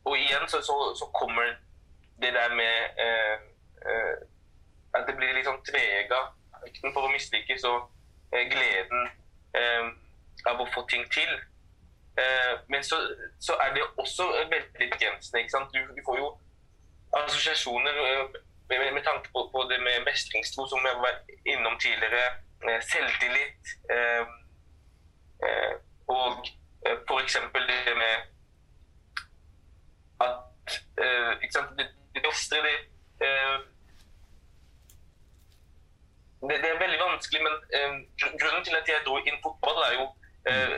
og 0.06 0.18
igjen 0.18 0.48
så, 0.52 0.62
så, 0.62 0.76
så 1.00 1.06
kommer 1.16 1.56
det 2.22 2.34
der 2.34 2.56
med 2.56 2.76
eh, 3.06 3.38
eh, 3.90 4.16
at 4.96 5.08
det 5.08 5.16
blir 5.18 5.34
litt 5.34 5.48
sånn 5.48 5.64
tvega. 5.66 6.20
Frykten 6.62 6.94
for 6.94 7.08
å 7.08 7.14
mislykkes 7.14 7.66
og 7.68 7.90
eh, 8.32 8.46
gleden 8.52 9.10
av 10.46 10.62
å 10.62 10.68
få 10.74 10.84
ting 10.92 11.06
til. 11.14 11.32
Eh, 12.20 12.54
men 12.68 12.84
så, 12.84 12.98
så 13.40 13.54
er 13.64 13.74
det 13.74 13.84
også 13.98 14.28
veldig 14.54 14.90
begrensende. 14.94 15.40
ikke 15.40 15.56
sant? 15.58 15.74
Du, 15.74 15.80
du 15.96 16.02
får 16.08 16.20
jo 16.22 16.30
assosiasjoner 17.20 18.00
eh, 18.06 18.40
med, 18.70 18.94
med 18.94 19.04
tanke 19.04 19.30
på, 19.34 19.50
på 19.54 19.66
det 19.72 19.80
med 19.84 20.06
mestringstro, 20.08 20.68
som 20.68 20.88
jeg 20.90 21.02
var 21.04 21.16
innom 21.46 21.80
tidligere. 21.80 22.26
Selvtillit. 22.92 23.74
Eh, 23.94 24.24
og 26.08 26.46
eh, 26.86 26.98
f.eks. 27.08 27.38
det 27.54 27.96
med 27.98 28.16
at 30.22 30.38
eh? 30.98 31.32
Det, 31.78 31.88
det 32.14 32.22
det, 32.22 32.76
eh, 33.28 33.58
det 36.50 36.70
er 36.70 36.84
veldig 36.86 37.00
vanskelig, 37.00 37.42
men 37.48 37.56
eh, 37.76 37.94
grunnen 38.40 38.64
til 38.64 38.76
at 38.76 38.88
jeg 38.88 39.06
dro 39.06 39.18
inn 39.18 39.44
fotball, 39.44 39.78
er 39.88 39.94
jo 40.00 40.06
eh, 40.50 40.78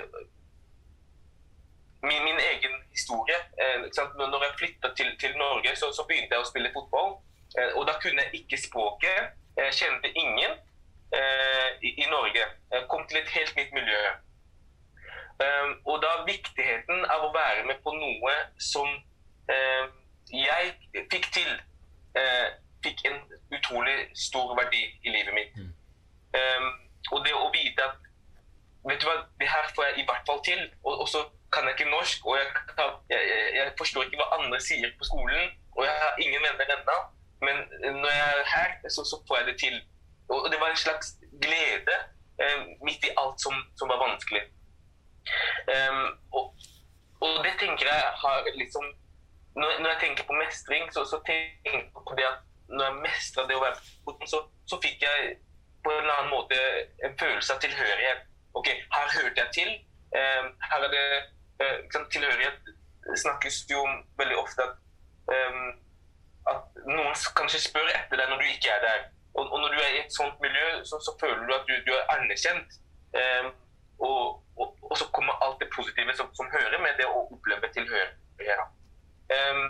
min, 2.02 2.24
min 2.24 2.40
egen 2.52 2.76
historie. 2.92 3.40
Eh? 3.64 3.80
Når 4.18 4.44
jeg 4.44 4.58
flytta 4.60 4.88
til, 4.98 5.10
til 5.20 5.38
Norge, 5.38 5.76
så, 5.76 5.92
så 5.98 6.06
begynte 6.08 6.36
jeg 6.36 6.46
å 6.46 6.52
spille 6.52 6.74
fotball. 6.74 7.18
Eh, 7.58 7.72
og 7.78 7.88
da 7.90 7.98
kunne 8.02 8.24
jeg 8.24 8.42
ikke 8.42 8.64
språket. 8.68 9.36
Jeg 9.58 9.74
kjente 9.80 10.14
ingen 10.24 10.54
eh, 11.20 11.70
i, 11.82 11.90
i 12.04 12.06
Norge. 12.16 12.44
Jeg 12.72 12.88
kom 12.92 13.08
til 13.08 13.22
et 13.22 13.36
helt 13.38 13.56
nytt 13.60 13.74
miljø. 13.80 14.02
Um, 15.38 15.74
og 15.86 16.02
da 16.02 16.14
viktigheten 16.26 17.04
av 17.14 17.28
å 17.28 17.34
være 17.34 17.66
med 17.68 17.82
på 17.86 17.94
noe 17.94 18.34
som 18.58 18.88
eh, 19.54 19.84
jeg 20.34 20.72
fikk 21.12 21.28
til, 21.36 21.52
eh, 22.18 22.48
fikk 22.82 23.04
en 23.06 23.20
utrolig 23.54 24.08
stor 24.18 24.56
verdi 24.58 24.82
i 25.06 25.14
livet 25.14 25.36
mitt. 25.38 25.60
Mm. 25.62 25.70
Um, 26.40 26.68
og 27.12 27.22
det 27.26 27.36
å 27.38 27.52
vite 27.54 27.86
at 27.86 28.02
vet 28.88 29.02
du 29.02 29.06
hva, 29.06 29.20
det 29.38 29.52
her 29.52 29.70
får 29.76 29.86
jeg 29.90 30.02
i 30.02 30.08
hvert 30.10 30.26
fall 30.26 30.42
til, 30.48 30.66
og, 30.84 31.04
og 31.06 31.08
så 31.12 31.22
kan 31.54 31.70
jeg 31.70 31.78
ikke 31.78 31.92
norsk, 31.92 32.26
og 32.26 32.38
jeg, 32.40 32.50
jeg, 33.14 33.30
jeg 33.60 33.78
forstår 33.78 34.08
ikke 34.08 34.20
hva 34.24 34.40
andre 34.40 34.60
sier 34.64 34.90
på 34.98 35.08
skolen, 35.08 35.54
og 35.78 35.86
jeg 35.86 35.96
har 36.02 36.22
ingen 36.24 36.44
venner 36.50 36.76
ennå, 36.80 36.98
men 37.46 37.64
når 38.02 38.10
jeg 38.10 38.28
er 38.42 38.52
her, 38.56 38.76
så, 38.90 39.06
så 39.06 39.22
får 39.28 39.38
jeg 39.38 39.48
det 39.52 39.58
til. 39.62 39.76
Og 40.34 40.50
det 40.52 40.60
var 40.60 40.74
en 40.74 40.80
slags 40.82 41.14
glede 41.42 41.98
eh, 42.42 42.62
midt 42.84 43.06
i 43.06 43.14
alt 43.22 43.42
som, 43.42 43.54
som 43.80 43.92
var 43.92 44.02
vanskelig. 44.02 44.42
Um, 45.74 46.06
og, 46.38 46.68
og 47.26 47.44
det 47.46 47.54
tenker 47.60 47.90
jeg 47.90 48.12
har 48.24 48.50
liksom 48.56 48.86
når, 49.58 49.80
når 49.82 49.90
jeg 49.90 50.00
tenker 50.00 50.24
på 50.30 50.38
mestring, 50.38 50.94
så, 50.94 51.02
så 51.12 51.18
tenker 51.26 51.74
jeg 51.80 51.90
på 51.96 52.16
det 52.18 52.26
at 52.30 52.44
når 52.70 52.86
jeg 52.86 53.02
mestra 53.06 53.46
det 53.50 53.58
å 53.58 53.64
være 53.64 53.80
på 53.80 54.12
foten, 54.12 54.30
så, 54.30 54.42
så 54.70 54.80
fikk 54.84 55.02
jeg 55.02 55.38
på 55.84 55.94
en 55.94 56.02
eller 56.04 56.20
annen 56.20 56.34
måte 56.34 56.60
en 57.08 57.16
følelse 57.20 57.56
av 57.56 57.62
tilhørighet. 57.64 58.26
Ok, 58.60 58.70
her 58.96 59.14
hørte 59.16 59.44
jeg 59.44 59.54
til. 59.58 59.72
Um, 60.18 60.48
her 60.70 60.86
er 60.88 60.94
det 60.94 61.06
uh, 61.64 62.06
Tilhørighet 62.14 62.70
snakkes 63.24 63.60
jo 63.72 63.82
om 63.84 63.98
veldig 64.20 64.38
ofte 64.40 64.64
at, 64.64 64.78
um, 65.34 65.68
at 66.54 66.82
noen 66.88 67.16
kanskje 67.40 67.64
spør 67.66 67.90
etter 67.92 68.20
deg 68.20 68.30
når 68.32 68.44
du 68.44 68.52
ikke 68.52 68.74
er 68.76 68.84
der. 68.84 69.06
Og, 69.38 69.46
og 69.46 69.62
når 69.64 69.74
du 69.74 69.80
er 69.82 69.96
i 69.96 70.04
et 70.04 70.14
sånt 70.14 70.38
miljø, 70.44 70.68
så, 70.88 71.00
så 71.06 71.14
føler 71.22 71.44
du 71.48 71.56
at 71.56 71.66
du, 71.70 71.76
du 71.88 71.94
er 71.96 72.14
anerkjent. 72.18 72.78
Um, 73.18 73.50
og, 74.06 74.22
og, 74.58 74.78
og 74.82 74.98
så 74.98 75.06
kommer 75.16 75.38
alt 75.46 75.60
det 75.62 75.70
positive 75.76 76.14
som, 76.18 76.30
som 76.36 76.50
hører 76.52 76.80
med 76.82 76.98
det 77.00 77.06
å 77.10 77.26
oppleve 77.32 77.70
tilhørighet. 77.76 78.74
Um, 79.28 79.66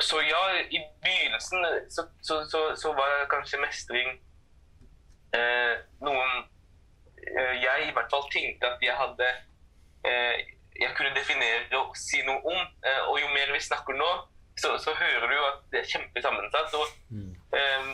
så 0.00 0.20
ja, 0.24 0.40
i 0.70 0.78
begynnelsen 1.04 1.64
så, 1.92 2.06
så, 2.24 2.38
så, 2.48 2.60
så 2.76 2.92
var 2.96 3.26
kanskje 3.28 3.58
mestring 3.60 4.08
eh, 5.36 5.74
noen 6.00 6.30
eh, 7.20 7.54
jeg 7.60 7.88
i 7.88 7.92
hvert 7.96 8.08
fall 8.12 8.24
tenkte 8.32 8.70
at 8.70 8.80
jeg 8.82 8.96
hadde 8.96 9.28
eh, 10.08 10.40
Jeg 10.80 10.94
kunne 10.96 11.12
definere 11.12 11.82
og 11.82 11.92
si 12.00 12.22
noe 12.24 12.40
om. 12.48 12.60
Eh, 12.86 13.02
og 13.10 13.18
jo 13.20 13.28
mer 13.34 13.52
vi 13.52 13.60
snakker 13.60 13.98
nå, 13.98 14.08
så, 14.56 14.78
så 14.80 14.94
hører 14.96 15.26
du 15.28 15.36
at 15.50 15.58
det 15.74 15.82
er 15.82 15.90
kjempesammensatt. 15.92 16.72
Og 16.80 16.96
Mm. 17.10 17.34
eh, 17.58 17.90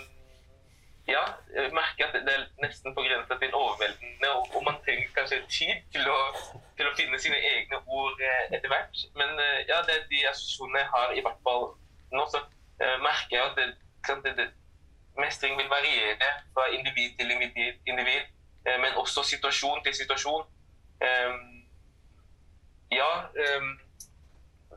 ja, 1.09 1.23
jeg 1.55 1.71
merker 1.73 2.07
at 2.07 2.15
det 2.27 2.35
er 2.35 2.45
nesten 2.63 2.95
på 2.95 3.03
grensa 3.07 3.39
til 3.39 3.55
overveldende, 3.55 4.31
og, 4.37 4.55
og 4.57 4.63
man 4.67 4.79
trenger 4.85 5.13
kanskje 5.15 5.39
tid 5.49 5.75
til 5.95 6.09
å, 6.11 6.19
til 6.79 6.89
å 6.89 6.95
finne 6.99 7.19
sine 7.23 7.39
egne 7.53 7.79
ord 7.87 8.23
eh, 8.29 8.57
etter 8.57 8.73
hvert. 8.73 9.03
Men 9.19 9.39
eh, 9.45 9.61
ja, 9.71 9.79
det 9.87 9.95
er 9.95 10.09
de 10.11 10.23
assosiasjonene 10.33 10.83
jeg 10.83 10.91
har, 10.95 11.15
i 11.15 11.23
hvert 11.27 11.43
fall 11.47 11.69
nå, 12.17 12.25
så 12.33 12.43
eh, 12.83 12.97
merker 13.07 13.37
jeg 13.39 13.45
at 13.45 13.61
det, 13.61 13.69
det, 14.25 14.35
det, 14.41 14.49
mestring 15.23 15.55
vil 15.61 15.71
variere 15.71 16.33
fra 16.57 16.67
individ 16.75 17.15
til 17.21 17.31
individ, 17.37 17.79
individ 17.87 18.25
eh, 18.67 18.79
men 18.83 18.99
også 19.03 19.23
situasjon 19.31 19.85
til 19.87 19.95
situasjon. 20.03 20.43
Eh, 21.07 21.39
ja, 22.99 23.11
eh, 23.45 23.71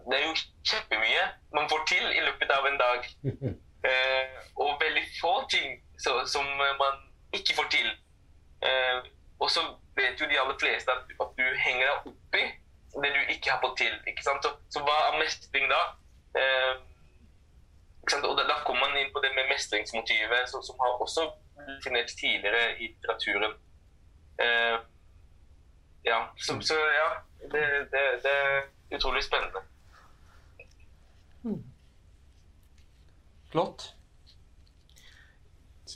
det 0.06 0.22
er 0.22 0.28
jo 0.28 0.38
kjempemye 0.62 1.26
man 1.58 1.70
får 1.74 1.86
til 1.90 2.06
i 2.14 2.22
løpet 2.30 2.54
av 2.54 2.70
en 2.70 2.80
dag. 2.86 3.10
Eh, 3.80 4.40
og 4.60 4.74
veldig 4.82 5.06
få 5.22 5.30
ting 5.48 5.78
så, 6.04 6.16
som 6.26 6.46
eh, 6.46 6.76
man 6.80 6.94
ikke 7.34 7.56
får 7.56 7.68
til. 7.76 7.90
Eh, 8.68 9.00
og 9.40 9.52
så 9.52 9.62
vet 9.96 10.22
jo 10.22 10.28
de 10.32 10.40
aller 10.40 10.58
fleste 10.60 10.92
at, 10.92 11.14
at 11.24 11.32
du 11.40 11.46
henger 11.66 11.86
deg 11.86 12.12
opp 12.12 12.36
i 12.36 12.46
det 13.04 13.12
du 13.16 13.34
ikke 13.34 13.52
har 13.52 13.62
fått 13.64 13.78
til. 13.78 13.96
ikke 14.08 14.24
sant? 14.24 14.44
Så, 14.44 14.52
så 14.74 14.84
hva 14.84 14.96
er 15.08 15.20
mestring 15.22 15.68
da? 15.72 15.82
Eh? 16.42 16.76
Og 18.10 18.38
da, 18.38 18.44
da 18.50 18.56
kommer 18.66 18.88
man 18.88 18.98
inn 18.98 19.12
på 19.14 19.22
det 19.22 19.30
med 19.36 19.52
mestringsmotivet, 19.52 20.48
så, 20.50 20.62
som 20.66 20.80
har 20.82 21.02
også 21.04 21.28
definert 21.68 22.10
tidligere 22.20 22.64
i 22.80 22.88
litteraturen. 22.88 23.54
Eh, 24.42 24.78
ja, 26.08 26.20
så, 26.38 26.58
så 26.62 26.74
ja, 26.74 27.10
det, 27.54 27.64
det, 27.94 28.04
det 28.24 28.34
er 28.34 28.98
utrolig 28.98 29.24
spennende. 29.24 29.62
Flott. 33.52 33.94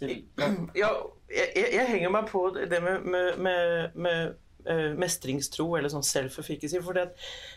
Ja, 0.84 0.89
jeg, 1.32 1.68
jeg 1.78 1.89
henger 1.89 2.14
meg 2.14 2.32
på 2.32 2.46
det 2.56 2.80
med, 2.84 3.06
med, 3.06 3.39
med, 3.41 3.96
med 3.96 4.70
eh, 4.70 4.91
mestringstro, 5.00 5.68
eller 5.78 5.94
sånn 5.94 6.06
self-efficacy, 6.08 6.82
for 6.84 6.98
det, 6.98 7.10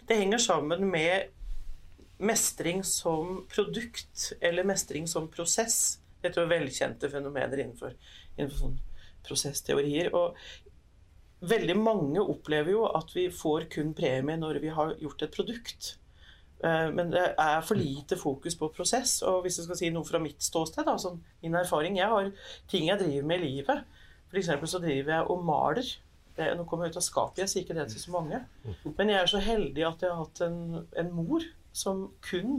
det 0.08 0.20
henger 0.20 0.42
sammen 0.42 0.86
med 0.92 1.32
mestring 2.16 2.84
som 2.84 3.42
produkt 3.52 4.32
eller 4.40 4.64
mestring 4.64 5.08
som 5.08 5.28
prosess. 5.32 5.98
Dette 6.24 6.40
er 6.40 6.50
velkjente 6.50 7.10
fenomener 7.12 7.60
innenfor, 7.60 7.92
innenfor 8.36 8.62
sånn 8.62 8.78
prosessteorier. 9.26 10.12
Og 10.16 10.36
veldig 11.46 11.76
mange 11.78 12.24
opplever 12.24 12.72
jo 12.72 12.86
at 12.88 13.12
vi 13.16 13.28
får 13.32 13.68
kun 13.76 13.92
premie 13.96 14.38
når 14.40 14.62
vi 14.64 14.72
har 14.72 14.96
gjort 15.02 15.26
et 15.26 15.36
produkt. 15.36 15.92
Eh, 16.64 16.88
men 16.92 17.12
det 17.12 17.24
er 17.36 17.60
for 17.66 17.78
lite 17.78 18.16
fokus 18.20 18.56
på 18.58 18.70
prosess. 18.76 19.20
Og 19.26 19.42
hvis 19.44 19.60
jeg 19.60 19.68
skal 19.68 19.80
si 19.80 19.92
noe 19.94 20.08
fra 20.08 20.20
mitt 20.22 20.42
ståsted, 20.42 20.86
da, 20.88 20.96
som 21.00 21.20
min 21.42 21.54
erfaring 21.58 21.98
Jeg 21.98 22.08
har 22.12 22.32
ting 22.70 22.88
jeg 22.88 23.00
driver 23.00 23.28
med 23.28 23.40
i 23.40 23.50
livet. 23.50 23.84
F.eks. 24.30 24.50
så 24.70 24.82
driver 24.82 25.14
jeg 25.14 25.30
og 25.30 25.44
maler. 25.44 25.92
Det, 26.36 26.50
nå 26.56 26.66
kommer 26.68 26.86
jeg 26.86 26.92
ut 26.92 27.00
av 27.00 27.06
skapet, 27.06 27.38
jeg 27.40 27.48
sier 27.48 27.64
ikke 27.64 27.76
det 27.78 27.86
til 27.88 28.02
så 28.02 28.12
mange. 28.12 28.42
Men 28.98 29.12
jeg 29.12 29.20
er 29.22 29.30
så 29.30 29.40
heldig 29.40 29.86
at 29.88 30.02
jeg 30.04 30.12
har 30.12 30.18
hatt 30.20 30.42
en, 30.44 30.58
en 31.00 31.12
mor 31.16 31.46
som 31.72 32.10
kun 32.24 32.58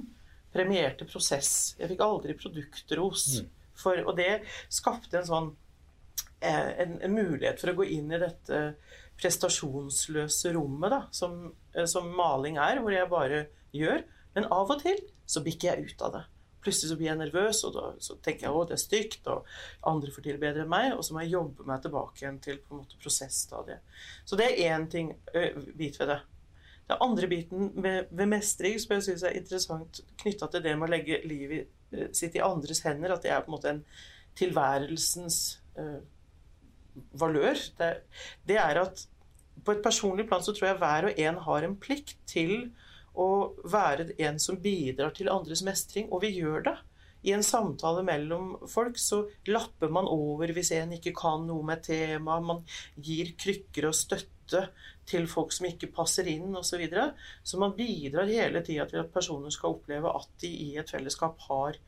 premierte 0.54 1.06
prosess. 1.06 1.76
Jeg 1.78 1.92
fikk 1.92 2.02
aldri 2.02 2.34
produktros. 2.38 3.28
For, 3.78 4.00
og 4.10 4.16
det 4.18 4.40
skapte 4.74 5.20
en 5.20 5.28
sånn 5.28 5.52
eh, 6.42 6.72
en, 6.82 6.96
en, 7.06 7.14
mulighet 7.14 7.62
for 7.62 7.70
å 7.70 7.76
gå 7.78 7.86
inn 7.94 8.10
i 8.10 8.22
dette 8.22 8.62
prestasjonsløse 9.22 10.54
rommet 10.56 10.94
da, 10.94 11.02
som, 11.14 11.38
eh, 11.76 11.86
som 11.90 12.10
maling 12.18 12.58
er, 12.62 12.82
hvor 12.82 12.96
jeg 12.96 13.12
bare 13.12 13.44
gjør. 13.82 14.04
Men 14.38 14.50
av 14.54 14.74
og 14.74 14.82
til 14.84 15.00
så 15.28 15.44
bikker 15.46 15.70
jeg 15.72 15.92
ut 15.92 16.04
av 16.08 16.16
det. 16.18 16.24
Plutselig 16.66 16.92
så 16.92 16.98
blir 17.00 17.12
jeg 17.12 17.20
nervøs, 17.20 17.62
og 17.68 17.76
da 17.76 17.84
så 18.04 18.18
tenker 18.24 18.48
jeg 18.48 18.56
å, 18.56 18.64
det 18.68 18.76
er 18.76 18.82
stygt, 18.82 19.30
og 19.32 19.46
andre 19.88 20.12
får 20.14 20.26
til 20.26 20.40
bedre 20.42 20.66
enn 20.66 20.72
meg, 20.72 20.90
og 20.96 21.06
så 21.06 21.16
må 21.16 21.24
jeg 21.24 21.36
jobbe 21.36 21.68
meg 21.70 21.84
tilbake 21.84 22.24
igjen 22.24 22.42
til 22.44 22.60
på 22.64 22.74
en 22.74 22.82
måte 22.82 23.00
prosessstadiet. 23.02 24.02
Så 24.28 24.40
det 24.40 24.50
er 24.50 24.74
én 24.76 24.88
ting, 24.92 25.14
bit 25.78 26.00
ved 26.02 26.12
det. 26.12 26.20
Den 26.88 27.02
andre 27.04 27.28
biten 27.28 27.72
ved, 27.84 28.12
ved 28.12 28.32
mestring 28.32 28.78
som 28.80 28.96
jeg 28.96 29.06
syns 29.08 29.26
er 29.28 29.40
interessant 29.40 30.02
knytta 30.22 30.48
til 30.52 30.64
det 30.64 30.76
med 30.78 30.88
å 30.88 30.94
legge 30.94 31.20
livet 31.28 32.16
sitt 32.16 32.36
i 32.36 32.44
andres 32.44 32.84
hender, 32.84 33.16
at 33.16 33.24
det 33.24 33.32
er 33.32 33.44
på 33.44 33.52
en 33.52 33.56
måte 33.58 33.74
en 33.74 33.84
tilværelsens 34.38 35.40
uh, 35.80 36.00
valør, 37.20 37.60
det, 37.80 37.92
det 38.48 38.58
er 38.62 38.82
at 38.82 39.06
på 39.66 39.74
et 39.74 39.84
personlig 39.84 40.28
plan 40.30 40.44
så 40.44 40.54
tror 40.56 40.70
jeg 40.70 40.80
hver 40.82 41.10
og 41.10 41.22
en 41.24 41.40
har 41.48 41.66
en 41.66 41.76
plikt 41.80 42.16
til 42.30 42.70
å 43.18 43.30
være 43.66 44.12
en 44.28 44.38
som 44.42 44.60
bidrar 44.62 45.16
til 45.18 45.32
andres 45.34 45.64
mestring, 45.66 46.08
og 46.12 46.22
vi 46.26 46.36
gjør 46.38 46.70
det. 46.70 46.78
I 47.28 47.34
en 47.34 47.44
samtale 47.44 48.04
mellom 48.06 48.54
folk 48.70 49.00
så 49.02 49.24
lapper 49.50 49.90
man 49.92 50.08
over 50.08 50.52
hvis 50.54 50.70
en 50.78 50.94
ikke 50.96 51.16
kan 51.18 51.48
noe 51.48 51.66
med 51.66 51.82
temaet. 51.88 52.46
Man 52.46 52.62
gir 53.04 53.34
krykker 53.40 53.90
og 53.90 53.98
støtte 53.98 54.68
til 55.08 55.28
folk 55.28 55.52
som 55.56 55.68
ikke 55.68 55.90
passer 55.96 56.30
inn 56.30 56.56
osv. 56.56 56.86
Så, 56.88 57.08
så 57.44 57.60
man 57.60 57.76
bidrar 57.78 58.30
hele 58.30 58.62
tida 58.64 58.86
til 58.88 59.02
at 59.02 59.12
personer 59.14 59.54
skal 59.54 59.76
oppleve 59.76 60.14
at 60.14 60.30
de 60.44 60.52
i 60.70 60.70
et 60.80 60.94
fellesskap 60.94 61.42
har, 61.50 61.80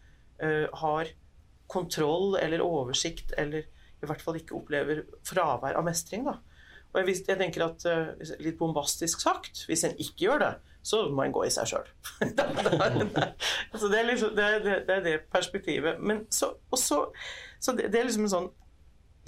uh, 0.43 0.67
har 0.81 1.13
kontroll 1.69 2.35
eller 2.41 2.65
oversikt, 2.65 3.35
eller 3.37 3.69
i 3.99 4.09
hvert 4.09 4.23
fall 4.23 4.39
ikke 4.39 4.57
opplever 4.57 5.03
fravær 5.27 5.77
av 5.77 5.85
mestring. 5.85 6.25
Da. 6.25 6.39
Og 6.89 7.03
jeg, 7.03 7.21
jeg 7.29 7.39
tenker 7.39 7.67
at, 7.69 7.85
uh, 7.85 8.35
Litt 8.41 8.57
bombastisk 8.59 9.21
sagt, 9.21 9.67
hvis 9.69 9.85
en 9.85 9.95
ikke 10.01 10.25
gjør 10.25 10.45
det, 10.47 10.53
så 10.81 11.01
må 11.11 11.25
en 11.25 11.33
gå 11.35 11.43
i 11.45 11.51
seg 11.53 11.67
sjøl. 11.69 11.89
så 13.79 13.89
det 13.91 14.05
liksom, 14.07 14.31
det, 14.37 14.47
det 14.63 14.95
er, 14.95 15.03
det 15.05 15.15
perspektivet. 15.33 15.99
Men 15.99 16.23
så, 16.33 16.53
så, 16.77 17.03
så 17.59 17.75
det, 17.77 17.91
er 17.91 18.07
liksom 18.07 18.27
en 18.27 18.33
sånn 18.33 18.49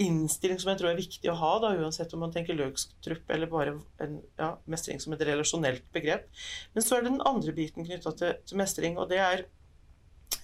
innstilling 0.02 0.58
som 0.58 0.72
jeg 0.72 0.80
tror 0.80 0.90
er 0.90 0.98
viktig 0.98 1.30
å 1.30 1.36
ha, 1.38 1.52
da, 1.62 1.74
uansett 1.78 2.14
om 2.16 2.24
man 2.24 2.32
tenker 2.34 2.56
løkstrupp 2.58 3.30
eller 3.30 3.50
bare 3.50 3.76
en 4.02 4.16
ja, 4.40 4.54
mestring 4.70 5.02
som 5.02 5.14
et 5.14 5.24
relasjonelt 5.28 5.84
begrep. 5.94 6.26
Men 6.74 6.86
så 6.86 6.96
er 6.96 7.04
det 7.04 7.12
den 7.12 7.26
andre 7.28 7.54
biten 7.56 7.86
knytta 7.86 8.14
til, 8.18 8.34
til, 8.48 8.58
mestring, 8.58 8.98
og 8.98 9.12
det 9.12 9.20
er 9.22 9.44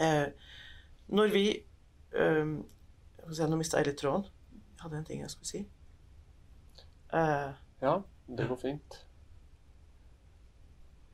eh, 0.04 0.52
når 1.08 1.32
vi 1.34 1.46
eh, 2.16 2.58
Nå 3.28 3.58
mista 3.60 3.76
jeg 3.76 3.90
litt 3.90 3.98
tråden. 4.00 4.22
Jeg 4.56 4.80
hadde 4.80 4.96
en 4.96 5.04
ting 5.04 5.18
jeg 5.20 5.28
skulle 5.28 5.48
si. 5.50 5.58
Eh, 7.12 7.50
ja, 7.82 7.92
det 8.38 8.46
går 8.48 8.60
fint. 8.62 8.96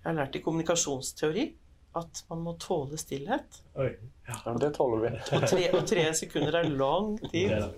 Jeg 0.05 0.11
har 0.11 0.19
lært 0.19 0.37
i 0.37 0.43
kommunikasjonsteori 0.45 1.45
at 1.97 2.21
man 2.29 2.43
må 2.45 2.53
tåle 2.61 2.99
stillhet. 3.01 3.61
Oi, 3.81 3.89
ja. 4.29 4.37
ja 4.37 4.55
det 4.61 4.75
tåler 4.77 5.05
vi. 5.07 5.13
og, 5.39 5.47
tre, 5.49 5.65
og 5.73 5.87
tre 5.89 6.05
sekunder 6.19 6.61
er 6.61 6.71
lang 6.71 7.17
tid. 7.31 7.57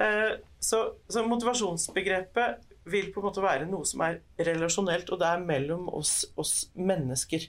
Eh, 0.00 0.30
så, 0.64 0.78
så, 1.12 1.20
motivasjonsbegrepet 1.28 2.62
vil 2.88 3.10
på 3.12 3.20
en 3.20 3.26
måte 3.26 3.42
være 3.44 3.66
noe 3.68 3.84
som 3.84 4.00
er 4.06 4.22
relasjonelt, 4.48 5.10
og 5.12 5.18
det 5.20 5.26
er 5.28 5.42
mellom 5.44 5.90
oss, 5.92 6.22
oss 6.40 6.70
mennesker. 6.72 7.44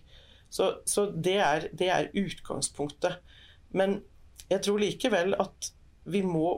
Så, 0.52 0.68
så 0.84 1.06
det, 1.16 1.38
er, 1.40 1.70
det, 1.72 1.88
er, 1.88 2.10
utgangspunktet. 2.12 3.22
Men 3.72 4.02
jeg 4.52 4.66
tror 4.66 4.84
likevel 4.84 5.38
at 5.40 5.72
vi 6.12 6.26
må 6.28 6.58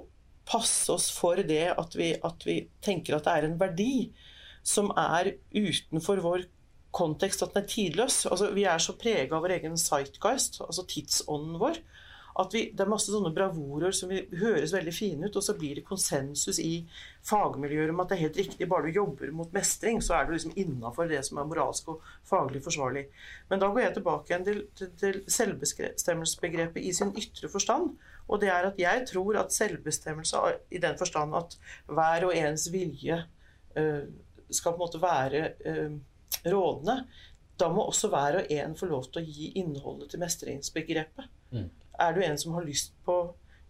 passe 0.49 0.89
oss 0.95 1.11
for 1.13 1.37
det 1.45 1.67
at 1.75 1.93
vi, 1.99 2.09
at 2.17 2.47
vi 2.47 2.57
tenker 2.81 3.19
at 3.19 3.27
det 3.27 3.35
er 3.37 3.47
en 3.51 3.59
verdi 3.61 3.93
som 4.63 4.91
er 4.97 5.35
utenfor 5.53 6.23
vår 6.23 6.47
kontekst, 6.93 7.43
at 7.43 7.55
den 7.55 7.63
er 7.63 7.69
tidløs. 7.69 8.23
Altså, 8.29 8.51
vi 8.53 8.67
er 8.69 8.81
så 8.81 8.95
prega 8.97 9.35
av 9.35 9.45
vår 9.45 9.57
egen 9.57 9.77
sightguist, 9.79 10.61
altså 10.63 10.85
tidsånden 10.89 11.59
vår, 11.61 11.81
at 12.41 12.53
vi, 12.55 12.63
det 12.73 12.81
er 12.81 12.89
masse 12.89 13.11
sånne 13.13 13.29
bravorer 13.33 13.93
som 13.93 14.09
vi, 14.09 14.23
høres 14.39 14.73
veldig 14.73 14.93
fine 14.95 15.27
ut, 15.27 15.35
og 15.37 15.45
så 15.45 15.53
blir 15.57 15.77
det 15.77 15.85
konsensus 15.85 16.57
i 16.61 16.79
fagmiljøer 17.29 17.91
om 17.93 18.01
at 18.01 18.09
det 18.09 18.17
er 18.17 18.23
helt 18.23 18.39
riktig, 18.41 18.67
bare 18.69 18.89
du 18.89 18.97
jobber 18.97 19.29
mot 19.35 19.53
mestring, 19.53 20.01
så 20.01 20.17
er 20.17 20.25
du 20.25 20.33
liksom 20.33 20.55
innafor 20.57 21.11
det 21.11 21.21
som 21.27 21.37
er 21.37 21.49
moralsk 21.49 21.91
og 21.93 22.07
faglig 22.29 22.63
forsvarlig. 22.65 23.05
Men 23.51 23.61
da 23.61 23.69
går 23.69 23.85
jeg 23.85 23.95
tilbake 23.99 24.41
til, 24.47 24.63
til, 24.79 24.91
til 25.03 25.21
selvbestemmelsesbegrepet 25.37 26.81
i 26.81 26.95
sin 26.97 27.13
ytre 27.21 27.51
forstand. 27.53 27.93
Og 28.31 28.41
det 28.41 28.49
er 28.49 28.65
at 28.71 28.81
jeg 28.81 29.05
tror 29.11 29.37
at 29.43 29.53
selvbestemmelse 29.53 30.41
i 30.73 30.81
den 30.81 30.97
forstand 30.97 31.37
at 31.37 31.57
hver 31.85 32.29
og 32.29 32.37
ens 32.37 32.69
vilje 32.73 33.19
uh, 33.77 34.05
skal 34.55 34.73
på 34.73 34.81
en 34.81 34.85
måte 34.85 35.01
være 35.01 35.43
eh, 35.65 35.95
rådende, 36.49 36.97
da 37.59 37.69
må 37.69 37.85
også 37.85 38.09
hver 38.09 38.39
og 38.41 38.51
en 38.51 38.75
få 38.77 38.89
lov 38.89 39.07
til 39.11 39.21
å 39.21 39.29
gi 39.37 39.51
innholdet 39.61 40.11
til 40.11 40.21
mestringsbegrepet. 40.23 41.29
Mm. 41.53 41.69
Er 42.01 42.13
du 42.15 42.23
en 42.25 42.39
som 42.41 42.55
har 42.57 42.65
lyst 42.65 42.95
på 43.05 43.17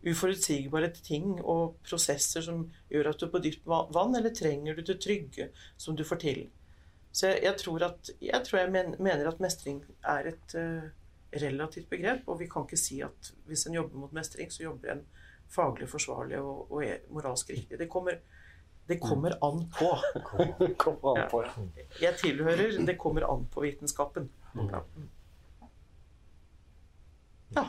uforutsigbare 0.04 0.90
ting 1.04 1.38
og 1.40 1.78
prosesser 1.84 2.44
som 2.44 2.66
gjør 2.92 3.12
at 3.12 3.20
du 3.20 3.28
er 3.28 3.32
på 3.34 3.42
dypt 3.44 3.68
vann, 3.68 4.16
eller 4.16 4.36
trenger 4.36 4.76
du 4.76 4.84
det 4.88 5.00
trygge 5.04 5.50
som 5.80 5.98
du 6.00 6.04
får 6.08 6.22
til? 6.24 6.44
Så 7.14 7.30
jeg, 7.30 7.44
jeg 7.46 7.60
tror, 7.62 7.86
at, 7.92 8.12
jeg, 8.24 8.44
tror 8.48 8.60
jeg 8.64 8.72
men, 8.74 8.96
mener 9.04 9.30
at 9.30 9.42
mestring 9.44 9.84
er 10.16 10.32
et 10.32 10.56
uh, 10.58 10.88
relativt 11.44 11.90
begrep, 11.92 12.24
og 12.28 12.40
vi 12.40 12.48
kan 12.50 12.66
ikke 12.66 12.80
si 12.80 13.02
at 13.06 13.34
hvis 13.50 13.68
en 13.68 13.78
jobber 13.78 14.02
mot 14.02 14.16
mestring, 14.16 14.50
så 14.52 14.66
jobber 14.66 14.96
en 14.96 15.04
faglig 15.54 15.90
forsvarlig 15.92 16.40
og, 16.42 16.72
og 16.72 17.12
moralsk 17.14 17.52
riktig. 17.54 17.78
Det 17.80 17.92
kommer 17.92 18.18
det 18.88 19.00
kommer 19.00 19.32
an 19.46 19.64
på. 19.80 19.90
kommer 20.78 21.18
an 21.18 21.30
på 21.32 21.44
ja. 21.44 21.52
Jeg 22.02 22.16
tilhører 22.18 22.86
'det 22.86 22.98
kommer 22.98 23.34
an 23.34 23.48
på'-vitenskapen. 23.56 24.30
Mm. 24.54 24.70
Ja. 24.70 24.80
ja. 27.56 27.68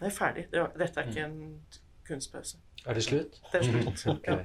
Det 0.00 0.06
er 0.06 0.10
ferdig. 0.10 0.46
Dette 0.52 1.00
er 1.00 1.08
ikke 1.08 1.24
en 1.24 1.62
kunstpause. 2.08 2.58
Er 2.86 2.94
det 2.94 3.04
slutt? 3.04 3.42
Det 3.52 3.60
er 3.60 3.64
slutt. 3.64 4.06
okay. 4.16 4.44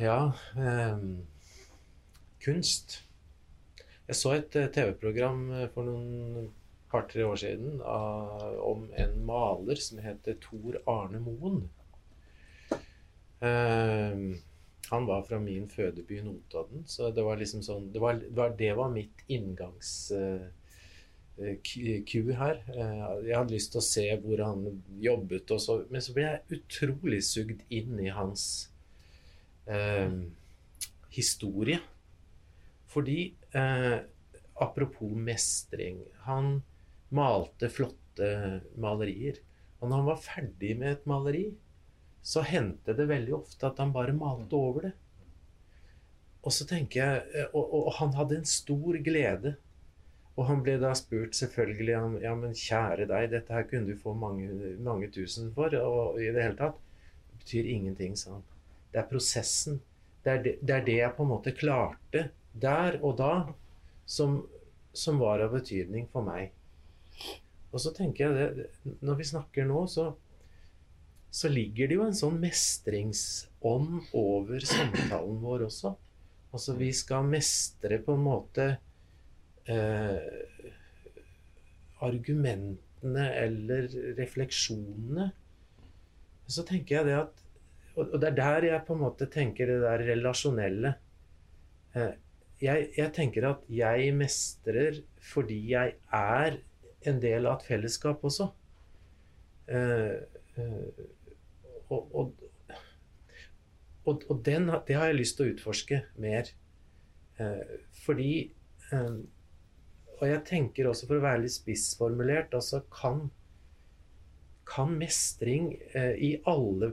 Ja 0.00 0.32
um, 0.56 1.26
Kunst. 2.44 3.04
Jeg 4.08 4.16
så 4.16 4.32
et 4.32 4.56
uh, 4.56 4.72
TV-program 4.72 5.50
uh, 5.50 5.68
for 5.74 5.86
noen 5.86 6.48
par-tre 6.90 7.24
år 7.24 7.36
siden 7.36 7.80
av, 7.84 8.56
om 8.58 8.88
en 8.98 9.14
maler 9.26 9.78
som 9.80 10.00
heter 10.02 10.34
Tor 10.40 10.80
Arne 10.90 11.20
Moen. 11.20 11.70
Uh, 13.42 14.38
han 14.92 15.06
var 15.08 15.22
fra 15.26 15.38
min 15.42 15.68
fødeby 15.70 16.20
Notodden, 16.22 16.84
så 16.86 17.10
det 17.10 17.24
var 17.24 17.40
liksom 17.40 17.62
sånn 17.64 17.88
Det 17.94 18.02
var, 18.02 18.20
det 18.58 18.74
var 18.78 18.92
mitt 18.92 19.24
inngangs... 19.32 19.94
Uh, 20.14 20.50
her. 21.42 22.58
Jeg 23.24 23.36
hadde 23.36 23.54
lyst 23.54 23.72
til 23.72 23.80
å 23.80 23.86
se 23.86 24.04
hvor 24.20 24.42
han 24.44 24.82
jobbet, 25.00 25.52
så, 25.60 25.78
men 25.90 26.04
så 26.04 26.14
ble 26.14 26.26
jeg 26.26 26.58
utrolig 26.58 27.22
sugd 27.24 27.62
inn 27.72 27.98
i 28.00 28.10
hans 28.12 28.68
eh, 29.66 30.12
historie. 31.10 31.80
Fordi 32.92 33.32
eh, 33.56 34.00
Apropos 34.62 35.10
mestring. 35.16 35.96
Han 36.28 36.60
malte 37.10 37.70
flotte 37.72 38.60
malerier. 38.78 39.40
Og 39.80 39.88
når 39.88 39.96
han 39.96 40.06
var 40.06 40.20
ferdig 40.22 40.76
med 40.78 40.92
et 40.92 41.06
maleri, 41.08 41.46
så 42.22 42.44
hendte 42.46 42.94
det 42.94 43.08
veldig 43.10 43.34
ofte 43.40 43.66
at 43.66 43.80
han 43.82 43.92
bare 43.94 44.14
malte 44.14 44.58
over 44.58 44.88
det. 44.88 44.92
Og 46.42 46.54
så 46.54 46.66
tenker 46.66 47.02
jeg, 47.02 47.22
eh, 47.34 47.50
og, 47.52 47.62
og, 47.62 47.86
og, 47.86 47.92
han 47.98 48.14
hadde 48.18 48.40
en 48.40 48.48
stor 48.48 48.98
glede. 49.04 49.56
Og 50.32 50.46
han 50.48 50.62
ble 50.64 50.78
da 50.80 50.94
spurt 50.96 51.36
selvfølgelig 51.36 51.96
om 51.98 52.14
ja, 52.22 52.32
men 52.38 52.54
kjære 52.56 53.06
deg, 53.10 53.28
dette 53.34 53.52
her 53.52 53.66
kunne 53.68 53.92
du 53.92 54.00
få 54.00 54.14
mange, 54.16 54.48
mange 54.80 55.10
tusen 55.12 55.50
for. 55.54 55.74
Og 55.76 56.22
i 56.22 56.30
det 56.32 56.46
hele 56.46 56.58
tatt. 56.58 56.78
Det 57.28 57.42
betyr 57.42 57.68
ingenting, 57.74 58.16
sa 58.18 58.36
han. 58.36 58.46
Det 58.92 59.02
er 59.02 59.10
prosessen. 59.10 59.80
det, 60.24 60.32
er 60.32 60.42
det, 60.42 60.54
det 60.62 60.74
er 60.74 60.84
det 60.86 60.96
jeg 60.96 61.14
på 61.16 61.24
en 61.26 61.32
måte 61.32 61.54
klarte 61.58 62.28
der 62.52 62.98
og 63.02 63.16
da, 63.18 63.32
som, 64.06 64.42
som 64.92 65.18
var 65.18 65.42
av 65.42 65.54
betydning 65.56 66.06
for 66.12 66.26
meg. 66.26 66.52
Og 67.72 67.80
så 67.80 67.92
tenker 67.96 68.28
jeg 68.28 68.56
det, 68.56 68.66
Når 69.00 69.18
vi 69.18 69.24
snakker 69.24 69.66
nå, 69.66 69.86
så, 69.88 70.12
så 71.32 71.48
ligger 71.48 71.88
det 71.88 71.96
jo 71.96 72.04
en 72.04 72.16
sånn 72.16 72.38
mestringsånd 72.42 74.10
over 74.18 74.64
samtalen 74.68 75.38
vår 75.40 75.66
også. 75.70 75.94
Altså 76.52 76.74
vi 76.76 76.90
skal 76.92 77.24
mestre 77.24 77.96
på 78.04 78.18
en 78.18 78.26
måte 78.26 78.66
eh, 79.72 80.18
argumentene 82.04 83.28
eller 83.40 83.88
refleksjonene. 84.18 85.30
Så 86.52 86.66
tenker 86.68 86.98
jeg 86.98 87.08
det 87.08 87.20
at 87.22 87.40
Og 87.92 88.14
det 88.16 88.30
er 88.30 88.36
der 88.36 88.64
jeg 88.64 88.84
på 88.86 88.94
en 88.94 89.02
måte 89.02 89.26
tenker 89.28 89.68
det 89.68 89.80
der 89.82 90.04
relasjonelle. 90.06 90.94
Eh, 91.92 92.14
jeg, 92.62 92.86
jeg 92.96 93.12
tenker 93.12 93.48
at 93.50 93.66
jeg 93.68 94.14
mestrer 94.16 95.02
fordi 95.20 95.58
jeg 95.74 95.96
er 96.08 96.56
en 97.08 97.18
del 97.20 97.48
av 97.50 97.58
et 97.58 97.66
fellesskap 97.68 98.24
også. 98.24 98.48
Eh, 99.68 100.24
eh, 100.56 101.04
og, 101.92 102.32
og, 104.04 104.24
og, 104.28 104.40
den, 104.46 104.70
det 104.88 104.96
har 104.98 105.10
jeg 105.10 105.20
lyst 105.20 105.38
til 105.38 105.46
å 105.46 105.52
utforske 105.54 106.00
mer. 106.22 106.50
Eh, 107.40 107.78
fordi 108.04 108.32
eh, 108.92 109.14
Og 110.20 110.26
jeg 110.28 110.42
tenker 110.46 110.86
også, 110.86 111.08
for 111.08 111.18
å 111.18 111.24
være 111.24 111.44
litt 111.44 111.56
spissformulert, 111.56 112.54
altså 112.54 112.82
kan, 112.94 113.24
kan 114.68 114.92
mestring 115.00 115.72
eh, 115.98 116.14
i 116.14 116.32
alle, 116.46 116.92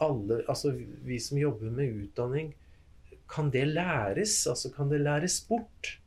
alle 0.00 0.40
Altså 0.48 0.72
vi 1.04 1.18
som 1.20 1.40
jobber 1.40 1.74
med 1.74 1.98
utdanning, 2.06 2.54
kan 3.32 3.50
det 3.52 3.66
læres? 3.68 4.46
Altså 4.46 4.72
kan 4.72 4.90
det 4.92 5.00
læres 5.00 5.40
bort? 5.48 5.98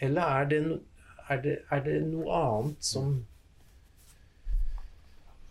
Eller 0.00 0.22
er 0.22 0.44
det, 0.48 0.60
er 1.28 1.42
det, 1.42 1.56
er 1.70 1.82
det 1.84 1.98
noe 2.08 2.42
annet 2.42 2.84
som 2.84 3.18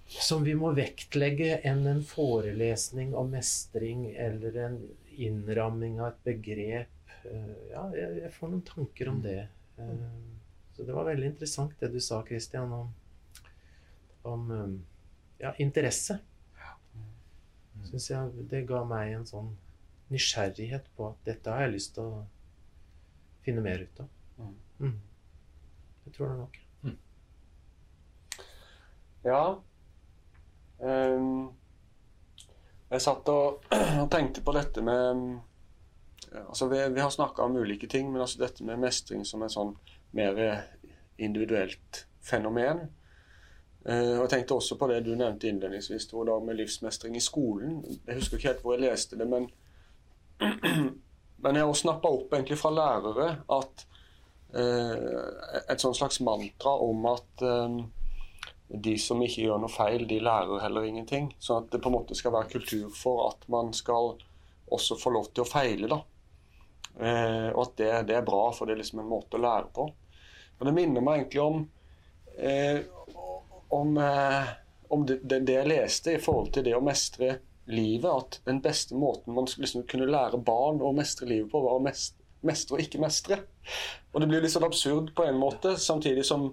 som 0.07 0.43
vi 0.43 0.53
må 0.55 0.71
vektlegge 0.77 1.57
enn 1.67 1.85
en 1.89 2.03
forelesning 2.05 3.13
om 3.17 3.31
mestring 3.33 4.05
eller 4.15 4.55
en 4.67 4.77
innramming 5.17 5.99
av 6.01 6.13
et 6.13 6.23
begrep. 6.31 7.11
Eh, 7.25 7.53
Ja, 7.73 7.83
jeg, 7.95 8.21
jeg 8.23 8.31
får 8.35 8.51
noen 8.53 8.63
tanker 8.67 9.09
om 9.11 9.21
det. 9.21 9.47
Eh, 9.77 10.07
Så 10.77 10.85
det 10.85 10.93
var 10.93 11.07
veldig 11.09 11.25
interessant 11.31 11.73
det 11.81 11.89
du 11.89 11.99
sa, 11.99 12.21
Christian, 12.25 12.71
om, 12.71 12.91
om 14.23 14.51
eh, 14.53 14.75
ja, 15.41 15.53
interesse. 15.57 16.19
Synes 17.87 18.09
jeg 18.09 18.47
det 18.51 18.65
ga 18.69 18.83
meg 18.87 19.13
en 19.15 19.25
sånn 19.27 19.49
nysgjerrighet 20.11 20.87
på 20.95 21.09
at 21.11 21.25
dette 21.27 21.51
har 21.51 21.65
jeg 21.65 21.73
lyst 21.75 21.93
til 21.97 22.03
å 22.07 22.21
finne 23.45 23.61
mer 23.63 23.83
ut 23.83 23.99
av. 24.03 24.07
Mm. 24.79 24.95
Jeg 26.05 26.13
tror 26.15 26.31
det 26.31 26.37
nok. 26.39 26.57
Ja. 29.27 29.41
Ehm, 30.83 31.47
jeg 32.89 33.03
satt 33.03 33.29
og, 33.33 33.63
tenkte 34.11 34.43
på 34.45 34.55
dette 34.55 34.83
med 34.85 35.39
altså 36.37 36.67
vi, 36.67 36.79
vi 36.93 37.01
har 37.01 37.11
snakka 37.13 37.45
om 37.45 37.55
ulike 37.55 37.87
ting, 37.87 38.11
men 38.11 38.21
altså 38.21 38.43
dette 38.43 38.65
med 38.67 38.81
mestring 38.81 39.23
som 39.25 39.43
et 39.43 39.53
sånn 39.53 39.73
mer 40.17 40.39
individuelt 41.17 42.05
fenomen. 42.23 42.87
Eh, 43.87 44.13
og 44.17 44.25
Jeg 44.25 44.29
tenkte 44.29 44.57
også 44.57 44.75
på 44.75 44.89
det 44.91 45.01
du 45.05 45.13
nevnte 45.15 45.47
innledningsvis, 45.47 46.09
Tore, 46.09 46.27
da, 46.31 46.39
med 46.43 46.59
livsmestring 46.59 47.15
i 47.15 47.23
skolen. 47.23 47.79
Jeg 48.07 48.19
husker 48.19 48.37
ikke 48.37 48.49
helt 48.51 48.63
hvor 48.65 48.75
jeg 48.75 48.83
leste 48.83 49.19
det, 49.19 49.27
men, 49.31 49.47
men 51.43 51.55
jeg 51.55 51.63
har 51.63 51.71
også 51.71 51.87
snappa 51.87 52.11
opp 52.11 52.35
egentlig 52.35 52.59
fra 52.59 52.73
lærere 52.75 53.29
at 53.57 53.85
eh, 54.59 55.61
et 55.71 55.83
sånt 55.83 55.99
slags 55.99 56.19
mantra 56.25 56.75
om 56.83 57.07
at 57.13 57.45
eh, 57.47 57.79
de 58.67 58.97
som 58.99 59.21
ikke 59.23 59.45
gjør 59.45 59.61
noe 59.63 59.71
feil, 59.71 60.03
de 60.07 60.19
lærer 60.23 60.61
heller 60.63 60.87
ingenting. 60.87 61.29
Sånn 61.39 61.63
at 61.63 61.71
det 61.71 61.79
på 61.83 61.91
en 61.91 61.97
måte 61.99 62.17
skal 62.17 62.35
være 62.35 62.51
kultur 62.57 62.89
for 62.95 63.29
at 63.29 63.47
man 63.51 63.71
skal 63.75 64.17
også 64.73 64.97
få 64.99 65.13
lov 65.15 65.31
til 65.31 65.45
å 65.45 65.49
feile. 65.49 65.87
da. 65.87 66.01
Eh, 66.99 67.49
og 67.53 67.61
at 67.63 67.73
det, 67.79 67.91
det 68.09 68.19
er 68.19 68.27
bra, 68.27 68.49
for 68.55 68.67
det 68.67 68.75
er 68.75 68.83
liksom 68.83 69.03
en 69.03 69.09
måte 69.11 69.39
å 69.39 69.43
lære 69.43 69.71
på. 69.75 69.87
Og 70.57 70.65
Det 70.65 70.73
minner 70.75 71.05
meg 71.05 71.21
egentlig 71.21 71.43
om, 71.43 71.59
eh, 72.35 72.79
om, 73.77 73.97
eh, 74.01 74.53
om 74.89 75.05
det, 75.05 75.21
det, 75.23 75.43
det 75.47 75.59
jeg 75.59 75.71
leste 75.71 76.15
i 76.17 76.21
forhold 76.21 76.51
til 76.53 76.67
det 76.67 76.75
å 76.75 76.83
mestre 76.83 77.37
livet. 77.71 78.09
At 78.11 78.39
den 78.49 78.61
beste 78.65 78.97
måten 78.99 79.35
man 79.37 79.47
liksom 79.47 79.87
kunne 79.87 80.09
lære 80.09 80.41
barn 80.43 80.81
å 80.83 80.95
mestre 80.97 81.29
livet 81.29 81.51
på, 81.53 81.63
var 81.63 81.79
å 81.79 81.83
mest, 81.87 82.17
mestre 82.47 82.77
og 82.77 82.83
ikke 82.83 83.03
mestre. 83.03 83.41
Og 84.11 84.23
det 84.23 84.31
blir 84.31 84.43
litt 84.43 84.55
sånn 84.55 84.67
absurd 84.67 85.13
på 85.15 85.27
en 85.27 85.39
måte, 85.39 85.77
samtidig 85.79 86.25
som 86.27 86.49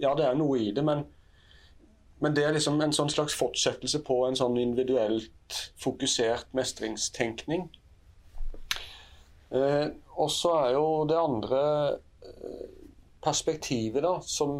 ja, 0.00 0.10
det 0.16 0.26
er 0.26 0.34
noe 0.38 0.58
i 0.60 0.72
det, 0.74 0.82
men 0.84 1.04
men 2.18 2.34
det 2.34 2.46
er 2.46 2.54
liksom 2.56 2.78
en 2.80 2.94
sånn 2.96 3.12
slags 3.12 3.36
fortsettelse 3.36 4.00
på 4.06 4.22
en 4.26 4.38
sånn 4.38 4.56
individuelt 4.60 5.58
fokusert 5.82 6.54
mestringstenkning. 6.56 7.66
Eh, 9.50 9.88
og 10.16 10.30
så 10.32 10.54
er 10.62 10.70
jo 10.78 10.86
det 11.08 11.18
andre 11.20 11.60
eh, 12.24 12.64
perspektivet, 13.24 14.02
da, 14.02 14.16
som 14.22 14.56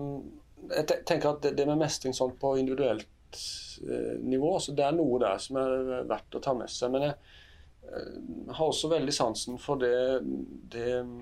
Jeg 0.67 0.87
tenker 1.07 1.29
at 1.31 1.45
det, 1.45 1.53
det 1.55 1.67
med 1.69 1.79
mestring 1.79 2.15
sånn 2.17 2.33
på 2.41 2.57
individuelt 2.59 3.41
eh, 3.87 4.15
nivå, 4.19 4.57
så 4.59 4.73
det 4.75 4.83
er 4.83 4.97
noe 4.97 5.21
der 5.23 5.37
som 5.39 5.61
er 5.61 6.07
verdt 6.11 6.35
å 6.35 6.43
ta 6.43 6.55
med 6.59 6.73
seg. 6.73 6.91
Men 6.91 7.05
jeg 7.07 7.15
eh, 7.87 8.17
har 8.51 8.65
også 8.67 8.91
veldig 8.91 9.15
sansen 9.15 9.61
for 9.63 9.79
det, 9.79 9.93
det 10.75 10.97
mm, 11.07 11.21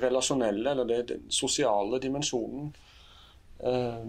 relasjonelle, 0.00 0.72
eller 0.72 0.88
det, 0.88 1.02
den 1.12 1.28
sosiale 1.28 2.00
dimensjonen. 2.00 2.72
Eh, 3.60 4.08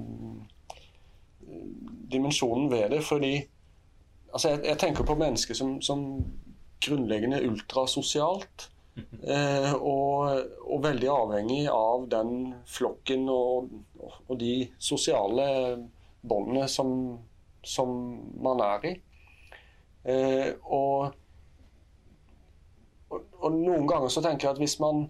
dimensjonen 2.11 2.69
ved 2.71 2.89
det. 2.95 3.03
Fordi 3.05 3.33
altså 4.33 4.55
jeg, 4.55 4.65
jeg 4.71 4.81
tenker 4.81 5.07
på 5.07 5.17
mennesker 5.19 5.57
som, 5.57 5.77
som 5.81 6.05
grunnleggende 6.85 7.41
ultrasosialt. 7.47 8.69
Eh, 8.99 9.73
og, 9.75 10.41
og 10.67 10.81
veldig 10.83 11.09
avhengig 11.13 11.61
av 11.71 12.07
den 12.11 12.53
flokken 12.67 13.29
og, 13.31 13.69
og 14.01 14.33
de 14.41 14.67
sosiale 14.75 15.45
båndene 16.19 16.67
som, 16.67 16.91
som 17.63 17.93
man 18.43 18.63
er 18.65 18.89
i. 18.89 18.93
Eh, 20.09 20.49
og, 20.65 21.13
og, 23.11 23.47
noen 23.55 23.87
ganger 23.87 24.11
så 24.11 24.23
tenker 24.25 24.49
jeg 24.49 24.57
at 24.57 24.63
hvis 24.63 24.79
man, 24.83 25.05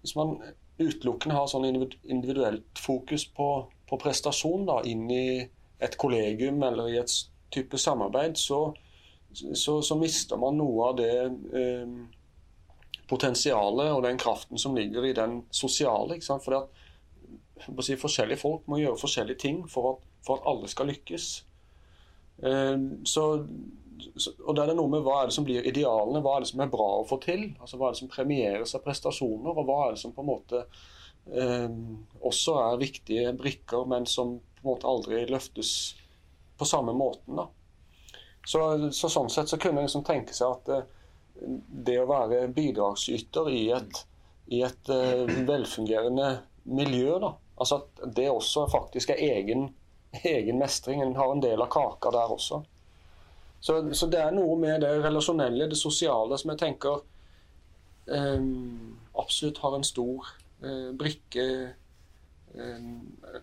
hvis 0.00 0.16
man 0.18 0.36
utelukkende 0.80 1.36
har 1.36 1.48
sånn 1.48 1.68
individuelt 1.68 2.80
fokus 2.80 3.26
på, 3.36 3.50
på 3.88 4.00
prestasjon 4.00 4.66
da, 4.68 4.80
inn 4.88 5.06
i 5.12 5.26
et 5.82 5.96
kollegium 6.00 6.62
eller 6.62 6.88
i 6.88 6.98
et 7.00 7.12
type 7.52 7.78
samarbeid, 7.78 8.38
så, 8.38 8.60
så, 9.32 9.80
så 9.82 9.96
mister 10.00 10.40
man 10.40 10.58
noe 10.58 10.90
av 10.90 10.96
det 11.00 11.14
eh, 11.60 11.96
potensialet 13.10 13.92
og 13.92 14.02
den 14.06 14.18
kraften 14.18 14.58
som 14.58 14.76
ligger 14.76 15.06
i 15.06 15.14
den 15.16 15.40
sosiale. 15.54 16.16
Ikke 16.16 16.28
sant? 16.28 16.44
Fordi 16.44 16.62
at 16.62 17.84
si, 17.86 17.98
Forskjellige 18.00 18.42
folk 18.42 18.66
må 18.70 18.80
gjøre 18.82 19.00
forskjellige 19.00 19.42
ting 19.46 19.64
for 19.70 19.92
at, 19.92 20.06
for 20.26 20.40
at 20.40 20.48
alle 20.50 20.70
skal 20.72 20.90
lykkes. 20.90 21.30
Eh, 22.42 22.76
så, 23.06 23.28
og 24.44 24.56
da 24.56 24.64
er 24.64 24.72
det 24.72 24.78
noe 24.80 24.92
med 24.92 25.04
hva 25.06 25.22
er 25.22 25.30
det 25.30 25.36
som 25.36 25.46
blir 25.46 25.66
idealene, 25.68 26.20
hva 26.24 26.36
er 26.36 26.44
det 26.44 26.50
som 26.52 26.64
er 26.64 26.72
bra 26.72 26.90
å 26.98 27.06
få 27.08 27.20
til? 27.22 27.48
Altså 27.60 27.78
Hva 27.78 27.88
er 27.88 27.96
det 27.96 28.02
som 28.02 28.12
premieres 28.12 28.76
av 28.76 28.84
prestasjoner, 28.84 29.54
og 29.54 29.68
hva 29.68 29.80
er 29.86 29.96
det 29.96 30.02
som 30.02 30.14
på 30.16 30.24
en 30.24 30.32
måte 30.32 30.64
eh, 31.30 31.80
også 32.26 32.58
er 32.64 32.82
viktige 32.82 33.32
brikker, 33.38 33.86
men 33.88 34.08
som 34.10 34.38
på 34.56 34.64
en 34.64 34.72
måte 34.72 34.90
aldri 34.90 35.22
løftes 35.30 35.70
på 36.58 36.64
samme 36.64 36.92
måten. 36.96 37.36
da. 37.36 37.48
Så, 38.46 38.60
så 38.92 39.10
Sånn 39.10 39.30
sett 39.30 39.50
så 39.50 39.58
kunne 39.58 39.82
en 39.82 39.88
liksom 39.88 40.04
tenke 40.06 40.34
seg 40.34 40.54
at 40.54 40.68
eh, 40.72 40.84
det 41.86 41.96
å 42.00 42.08
være 42.08 42.46
bidragsyter 42.54 43.50
i 43.52 43.64
et, 43.76 44.04
i 44.54 44.62
et 44.66 44.92
eh, 44.92 45.26
velfungerende 45.48 46.30
miljø, 46.66 47.18
da, 47.22 47.34
altså 47.56 47.82
at 47.82 48.06
det 48.16 48.28
også 48.30 48.66
faktisk 48.72 49.12
er 49.14 49.22
egen, 49.26 49.68
egen 50.22 50.62
mestring. 50.62 51.02
En 51.02 51.16
har 51.18 51.32
en 51.32 51.42
del 51.44 51.62
av 51.62 51.70
kaka 51.74 52.14
der 52.14 52.32
også. 52.38 52.62
Så, 53.60 53.80
så 53.98 54.08
det 54.12 54.20
er 54.22 54.34
noe 54.36 54.54
med 54.60 54.82
det 54.84 54.92
relasjonelle, 55.02 55.68
det 55.70 55.78
sosiale, 55.80 56.38
som 56.38 56.52
jeg 56.52 56.62
tenker 56.62 57.00
eh, 58.12 58.46
absolutt 59.18 59.62
har 59.64 59.76
en 59.76 59.86
stor 59.86 60.30
eh, 60.62 60.92
brikke 60.94 61.46
en, 62.62 62.86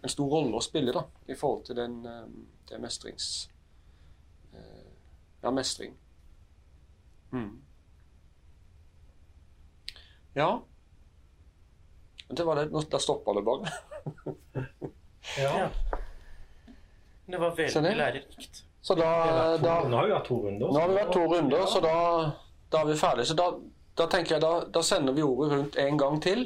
en 0.01 0.09
stor 0.09 0.29
rolle 0.31 0.55
å 0.57 0.61
spille 0.63 0.91
da, 0.95 1.03
i 1.29 1.35
forhold 1.35 1.65
til 1.67 1.75
den, 1.75 1.99
eh, 2.05 2.25
det 2.69 2.79
mestrings... 2.81 3.49
eh, 4.53 4.87
Ja, 5.43 5.51
mestring. 5.51 5.93
Mm. 7.33 7.59
Ja. 10.33 10.61
Det 12.29 12.43
var 12.43 12.55
det. 12.55 12.65
Nå- 12.71 12.81
Da 12.89 12.99
stoppa 12.99 13.33
det 13.33 13.41
bare. 13.43 13.71
Ja. 15.39 15.69
Det 17.25 17.37
var 17.39 17.51
veldig 17.55 17.95
lærerikt. 17.97 18.63
Så 18.81 18.95
da, 18.95 19.57
da 19.57 19.75
Nå 19.87 19.95
har 19.97 20.07
vi 20.07 20.11
vært 20.13 20.25
to 20.27 20.37
runder. 20.43 20.67
Nå 20.73 20.79
har 20.81 20.89
vi 20.89 20.97
hatt 20.99 21.13
to 21.15 21.21
runder, 21.31 21.65
så 21.71 21.79
da 21.79 21.93
Da 22.73 22.81
er 22.81 22.85
vi 22.89 22.97
ferdige. 22.99 23.25
Så 23.29 23.35
da, 23.39 23.45
da 23.95 24.07
tenker 24.11 24.35
jeg 24.35 24.41
da, 24.43 24.49
da 24.75 24.81
sender 24.83 25.13
vi 25.15 25.23
ordet 25.23 25.51
rundt 25.53 25.77
en 25.79 25.97
gang 26.01 26.19
til. 26.21 26.43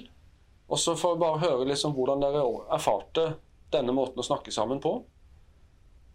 Og 0.69 0.79
så 0.79 0.95
får 0.99 1.15
vi 1.15 1.19
bare 1.21 1.39
høre 1.39 1.67
liksom 1.69 1.93
hvordan 1.95 2.19
dere 2.23 2.41
erfarte 2.75 3.27
denne 3.71 3.93
måten 3.95 4.19
å 4.19 4.25
snakke 4.25 4.51
sammen 4.51 4.81
på. 4.83 4.97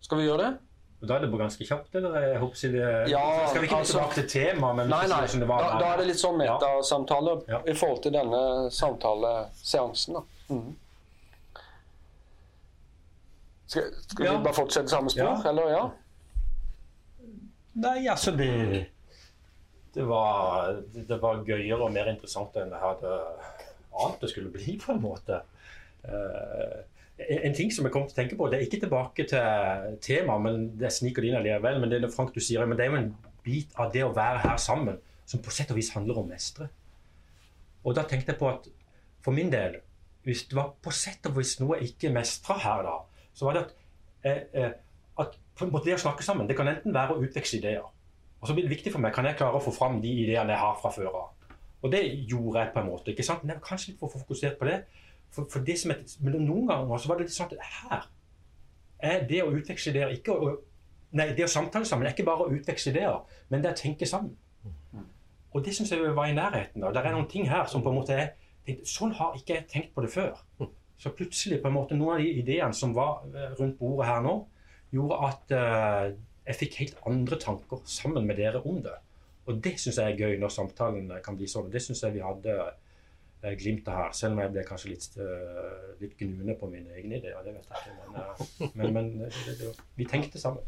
Skal 0.05 0.19
vi 0.19 0.27
gjøre 0.29 0.43
det? 0.45 0.53
Og 1.03 1.09
Da 1.09 1.17
er 1.17 1.21
det 1.25 1.31
bare 1.33 1.43
ganske 1.47 1.65
kjapt, 1.67 1.95
eller? 1.99 2.15
Jeg 2.21 2.39
håper 2.39 2.57
si 2.61 2.69
det... 2.71 2.85
Ja, 3.11 3.23
Skal 3.49 3.61
vi 3.63 3.67
ikke 3.67 3.79
altså- 3.81 3.97
tilbake 3.99 4.15
til 4.21 4.29
temaet, 4.29 4.77
men 4.77 4.89
Nei, 4.93 5.07
nei. 5.11 5.21
det 5.27 5.33
det 5.33 5.41
Da, 5.41 5.47
var 5.51 5.81
da 5.81 5.89
er 5.95 5.97
det 5.99 6.07
litt 6.13 6.21
sånn 6.21 6.37
metasamtale 6.39 7.35
Ja. 7.49 7.59
i 7.67 7.75
forhold 7.75 8.03
til 8.05 8.13
denne 8.13 8.43
samtaleseansen. 8.71 10.15
da. 10.15 10.23
Mm. 10.55 10.77
Skal, 13.67 13.83
skal 14.07 14.25
Ja. 14.27 14.37
vi 14.37 14.45
bare 14.45 14.55
fortsette 14.55 14.89
samme 14.89 15.11
spor, 15.11 15.25
Ja. 15.25 15.49
eller? 15.51 15.71
Ja? 15.71 15.91
Nei, 17.75 18.07
altså 18.09 18.37
det 18.37 18.87
det 19.95 20.03
var, 20.09 20.73
det 21.09 21.19
var 21.21 21.43
gøyere 21.45 21.83
og 21.85 21.93
mer 21.93 22.07
interessant 22.09 22.55
enn 22.57 22.71
jeg 22.71 22.81
hadde 22.81 23.17
ant 24.05 24.23
det 24.23 24.31
skulle 24.33 24.53
bli, 24.53 24.77
på 24.81 24.95
en 24.95 25.03
måte. 25.03 25.43
Eh, 26.03 26.81
en, 27.23 27.55
ting 27.55 27.71
som 27.75 27.87
jeg 27.87 27.95
kom 27.95 28.07
til 28.09 28.17
å 28.17 28.21
tenke 28.21 28.39
på, 28.39 28.49
det 28.51 28.59
er 28.59 28.67
ikke 28.67 28.83
tilbake 28.85 29.27
til 29.31 29.99
temaet, 30.03 30.45
men 30.47 30.69
det 30.81 30.93
sniker 30.95 31.23
det 31.23 31.31
inn 31.31 31.39
allikevel. 31.41 31.81
Men 31.83 31.93
det 31.93 32.01
er 32.01 32.15
Frank 32.15 32.35
du 32.35 32.41
sier, 32.43 32.65
men 32.67 32.79
det 32.79 32.87
er 32.87 32.93
jo 32.93 33.01
en 33.01 33.13
bit 33.47 33.75
av 33.81 33.93
det 33.95 34.05
å 34.07 34.15
være 34.17 34.45
her 34.47 34.61
sammen 34.63 34.99
som 35.29 35.43
på 35.43 35.55
sett 35.55 35.71
og 35.73 35.79
vis 35.79 35.93
handler 35.95 36.21
om 36.23 36.31
mestre. 36.31 36.69
Og 37.83 37.97
da 37.99 38.05
tenkte 38.09 38.35
jeg 38.35 38.41
på 38.41 38.51
at 38.51 38.69
for 39.23 39.35
min 39.35 39.51
del, 39.53 39.79
hvis 40.27 40.47
det 40.51 40.59
var 40.59 40.75
på 40.83 40.93
sett 40.95 41.27
og 41.31 41.39
vis 41.39 41.57
noe 41.61 41.79
jeg 41.79 41.93
ikke 41.93 42.13
mestra 42.15 42.59
her, 42.63 42.87
da, 42.87 43.29
så 43.35 43.47
var 43.47 43.57
det 43.57 43.65
at, 43.65 43.75
eh, 44.29 44.43
eh, 44.53 44.73
at 45.23 45.39
det 45.85 45.97
å 45.97 46.03
snakke 46.05 46.25
sammen, 46.27 46.49
det 46.49 46.57
kan 46.59 46.71
enten 46.71 46.95
være 46.95 47.17
å 47.17 47.23
utveksle 47.23 47.61
ideer. 47.61 47.87
Og 48.41 48.49
så 48.49 48.55
blir 48.55 48.67
det 48.67 48.75
viktig 48.75 48.93
for 48.95 49.03
meg, 49.03 49.15
kan 49.15 49.27
jeg 49.27 49.39
klare 49.39 49.59
å 49.59 49.63
få 49.63 49.75
fram 49.75 50.01
de 50.03 50.11
ideene 50.25 50.55
jeg 50.55 50.63
har 50.63 50.79
fra 50.83 50.91
før 50.95 51.11
av. 51.13 51.32
Og 51.83 51.93
det 51.93 52.03
gjorde 52.31 52.61
jeg 52.61 52.73
på 52.75 52.81
en 52.81 52.87
måte. 52.87 53.11
ikke 53.11 53.27
sant? 53.27 53.43
Men 53.43 53.53
jeg 53.53 53.61
var 53.61 53.69
kanskje 53.69 53.93
litt 53.93 54.01
for 54.01 54.15
fokusert 54.15 54.59
på 54.59 54.69
det. 54.69 54.83
For, 55.33 55.49
for 55.51 55.65
det 55.67 55.79
som 55.81 55.95
er, 55.95 56.03
men 56.21 56.37
noen 56.45 56.69
ganger 56.69 57.01
så 57.01 57.11
var 57.11 57.19
det 57.19 57.27
litt 57.27 57.35
sånn 57.35 57.51
at 57.51 57.71
her 57.81 58.05
er 59.03 59.25
det 59.27 59.41
å 59.43 59.51
utveksle 59.51 59.95
ideer 59.95 60.13
ikke 60.15 60.37
å, 60.37 60.53
Nei, 61.13 61.27
det 61.37 61.45
å 61.45 61.51
samtale 61.51 61.85
sammen 61.85 62.07
er 62.09 62.15
ikke 62.15 62.25
bare 62.25 62.47
å 62.47 62.53
utveksle 62.57 62.89
ideer, 62.95 63.19
men 63.53 63.61
det 63.61 63.69
er 63.69 63.75
å 63.75 63.81
tenke 63.83 64.07
sammen. 64.09 64.31
Og 65.53 65.65
det 65.65 65.75
syns 65.77 65.91
jeg 65.93 66.15
var 66.17 66.31
i 66.31 66.33
nærheten 66.33 66.85
Og 66.87 66.95
Det 66.95 67.03
er 67.03 67.13
noen 67.13 67.29
ting 67.29 67.45
her 67.51 67.67
som 67.69 67.83
på 67.85 67.91
en 67.93 67.99
måte 67.99 68.15
er 68.17 68.31
tenkte, 68.65 68.89
Sånn 68.89 69.13
har 69.19 69.37
ikke 69.37 69.59
jeg 69.59 69.67
tenkt 69.69 69.93
på 69.93 70.05
det 70.05 70.13
før. 70.15 70.39
Så 71.03 71.13
plutselig 71.17 71.59
på 71.61 71.69
en 71.69 71.77
måte 71.77 71.99
noen 71.99 72.15
av 72.15 72.23
de 72.23 72.31
ideene 72.41 72.73
som 72.79 72.95
var 72.97 73.27
eh, 73.29 73.53
rundt 73.59 73.77
bordet 73.81 74.07
her 74.07 74.23
nå, 74.25 74.37
gjorde 74.95 75.19
at 75.27 75.55
uh, 75.57 76.13
jeg 76.47 76.59
fikk 76.61 76.77
helt 76.79 76.99
andre 77.09 77.39
tanker 77.41 77.81
sammen 77.89 78.27
med 78.29 78.39
dere 78.39 78.61
om 78.69 78.79
det. 78.85 78.95
Og 79.47 79.65
det 79.65 79.75
syns 79.81 79.99
jeg 79.99 80.13
er 80.13 80.19
gøy 80.19 80.39
når 80.39 80.53
samtalen 80.55 81.11
kan 81.25 81.39
bli 81.39 81.49
sånn. 81.51 81.67
Og 81.67 81.75
det 81.75 81.83
syns 81.83 82.03
jeg 82.05 82.15
vi 82.15 82.23
hadde 82.23 82.59
eh, 82.63 83.55
glimt 83.59 83.89
av 83.91 83.99
her. 83.99 84.13
Selv 84.17 84.37
om 84.37 84.43
jeg 84.45 84.55
ble 84.55 84.67
kanskje 84.69 84.93
litt, 84.93 85.17
eh, 85.19 85.89
litt 86.03 86.15
gnuende 86.21 86.55
på 86.61 86.69
mine 86.71 86.95
egne 86.99 87.19
ideer. 87.19 87.41
Det 87.47 87.57
vet 87.57 87.73
jeg 87.73 87.83
ikke. 87.83 87.97
Men, 88.05 88.21
eh, 88.21 88.77
men, 88.79 88.95
men 88.99 89.11
det, 89.25 89.57
det, 89.59 89.73
vi 89.99 90.07
tenkte 90.09 90.43
sammen. 90.43 90.63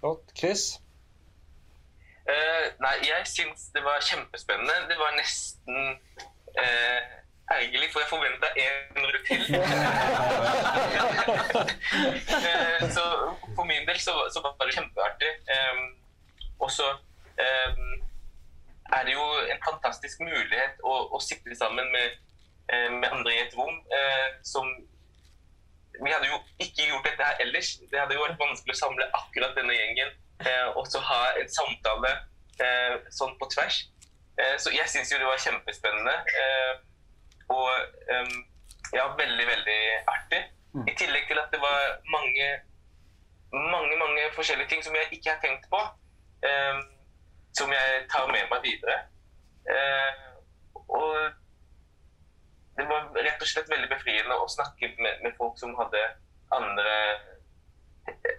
Flott. 0.00 0.36
Chris? 0.36 0.76
Uh, 2.28 2.66
nei, 2.84 2.96
jeg 3.08 3.24
syns 3.24 3.70
det 3.72 3.80
var 3.86 4.02
kjempespennende. 4.04 4.74
Det 4.90 4.98
var 5.00 5.14
nesten 5.16 5.78
uh, 6.60 7.00
ergerlig, 7.56 7.88
for 7.92 8.02
jeg 8.02 8.10
forventa 8.12 8.48
en 8.64 9.00
runde 9.00 9.20
til. 9.28 9.40
Eh, 12.48 12.90
så 12.94 13.02
for 13.56 13.64
min 13.64 13.86
del 13.88 13.98
så, 14.00 14.12
så 14.32 14.40
var 14.44 14.66
det 14.66 14.74
kjempeartig. 14.76 15.30
Um, 15.56 15.80
og 16.58 16.70
så 16.70 16.86
er 17.38 19.04
det 19.04 19.12
jo 19.14 19.24
en 19.52 19.64
fantastisk 19.64 20.20
mulighet 20.24 20.80
å, 20.84 20.94
å 21.14 21.20
sitte 21.22 21.56
sammen 21.58 21.90
med, 21.92 22.16
eh, 22.72 22.88
med 22.94 23.10
andre 23.10 23.34
i 23.34 23.42
et 23.44 23.56
rom 23.58 23.74
eh, 23.98 24.30
som 24.42 24.68
Vi 25.98 26.12
hadde 26.12 26.28
jo 26.30 26.36
ikke 26.62 26.84
gjort 26.86 27.06
dette 27.08 27.24
her 27.26 27.40
ellers. 27.42 27.72
Det 27.90 27.98
hadde 27.98 28.14
jo 28.14 28.22
vært 28.22 28.38
vanskelig 28.38 28.76
å 28.76 28.78
samle 28.78 29.06
akkurat 29.18 29.56
denne 29.58 29.74
gjengen 29.74 30.12
eh, 30.46 30.68
og 30.78 30.86
så 30.86 31.00
ha 31.02 31.22
en 31.40 31.48
samtale 31.50 32.12
eh, 32.62 33.00
sånn 33.10 33.34
på 33.40 33.48
tvers. 33.50 33.80
Eh, 34.38 34.54
så 34.62 34.70
jeg 34.70 34.86
syns 34.92 35.10
jo 35.10 35.18
det 35.18 35.26
var 35.26 35.42
kjempespennende. 35.42 36.14
Eh, 36.42 36.72
og 37.50 38.14
em, 38.14 38.30
ja, 38.94 39.08
veldig, 39.18 39.46
veldig 39.48 39.80
artig. 40.12 40.44
I 40.86 40.94
tillegg 41.00 41.26
til 41.26 41.40
at 41.42 41.50
det 41.50 41.58
var 41.64 41.98
mange, 42.12 42.46
mange, 43.50 43.98
mange 43.98 44.28
forskjellige 44.36 44.70
ting 44.70 44.86
som 44.86 44.94
jeg 44.94 45.10
ikke 45.18 45.34
har 45.34 45.42
tenkt 45.42 45.66
på. 45.72 45.82
em, 46.46 46.84
som 47.56 47.72
jeg 47.72 48.04
tar 48.12 48.26
med 48.32 48.48
meg 48.50 48.62
videre. 48.62 48.96
Eh, 49.68 50.12
og 50.74 51.32
det 52.78 52.86
var 52.88 53.08
rett 53.16 53.42
og 53.42 53.48
slett 53.50 53.70
veldig 53.70 53.88
befriende 53.90 54.36
å 54.38 54.46
snakke 54.48 54.92
med, 55.02 55.22
med 55.24 55.34
folk 55.36 55.58
som 55.58 55.74
hadde 55.78 56.02
andre, 56.54 56.94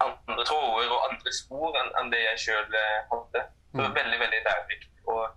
andre 0.01 0.45
tråder 0.47 0.89
og 0.95 1.03
andre 1.11 1.33
spor 1.35 1.75
enn 1.77 1.91
enn 1.99 2.09
det 2.13 2.21
jeg 2.23 2.39
sjøl 2.47 2.77
hadde. 3.11 3.43
Det 3.69 3.83
var 3.83 3.93
veldig, 3.99 4.19
veldig 4.23 4.39
lærerikt. 4.47 4.87
Og 5.05 5.27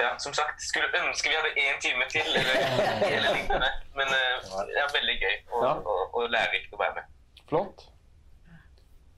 ja, 0.00 0.14
som 0.22 0.32
sagt, 0.32 0.62
skulle 0.64 0.88
ønske 1.02 1.28
vi 1.28 1.36
hadde 1.36 1.50
én 1.60 1.80
time 1.82 2.06
til, 2.08 2.24
eller, 2.40 2.62
eller 3.16 3.34
lignende. 3.36 3.72
Men 3.98 4.14
eh, 4.16 4.50
det 4.70 4.78
er 4.80 4.94
veldig 4.94 5.18
gøy 5.20 5.36
og, 5.50 5.64
Ja. 5.66 5.72
og, 5.74 6.14
og 6.14 6.30
lærerikt 6.32 6.72
å 6.72 6.80
være 6.80 7.00
med. 7.00 7.10
Flott. 7.50 7.89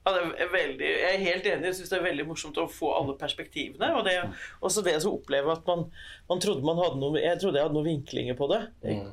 Ja, 0.03 0.11
det 0.11 0.23
er 0.43 0.49
veldig, 0.51 0.87
jeg 0.87 1.09
er 1.09 1.21
helt 1.21 1.45
enig. 1.47 1.69
Jeg 1.69 1.77
syns 1.77 1.91
det 1.93 1.97
er 1.97 2.05
veldig 2.09 2.25
morsomt 2.27 2.57
å 2.59 2.65
få 2.67 2.89
alle 2.97 3.15
perspektivene. 3.19 3.93
Og 3.95 4.03
det, 4.03 4.17
også 4.59 4.83
det 4.83 4.97
å 4.99 5.13
oppleve 5.15 5.53
at 5.55 5.69
man, 5.69 5.85
man 6.27 6.43
trodde 6.43 6.67
man 6.67 6.81
hadde 6.81 6.99
noe 6.99 7.21
Jeg 7.23 7.39
trodde 7.39 7.61
jeg 7.61 7.69
hadde 7.69 7.77
noen 7.77 7.87
vinklinger 7.87 8.39
på 8.39 8.49
det. 8.51 8.61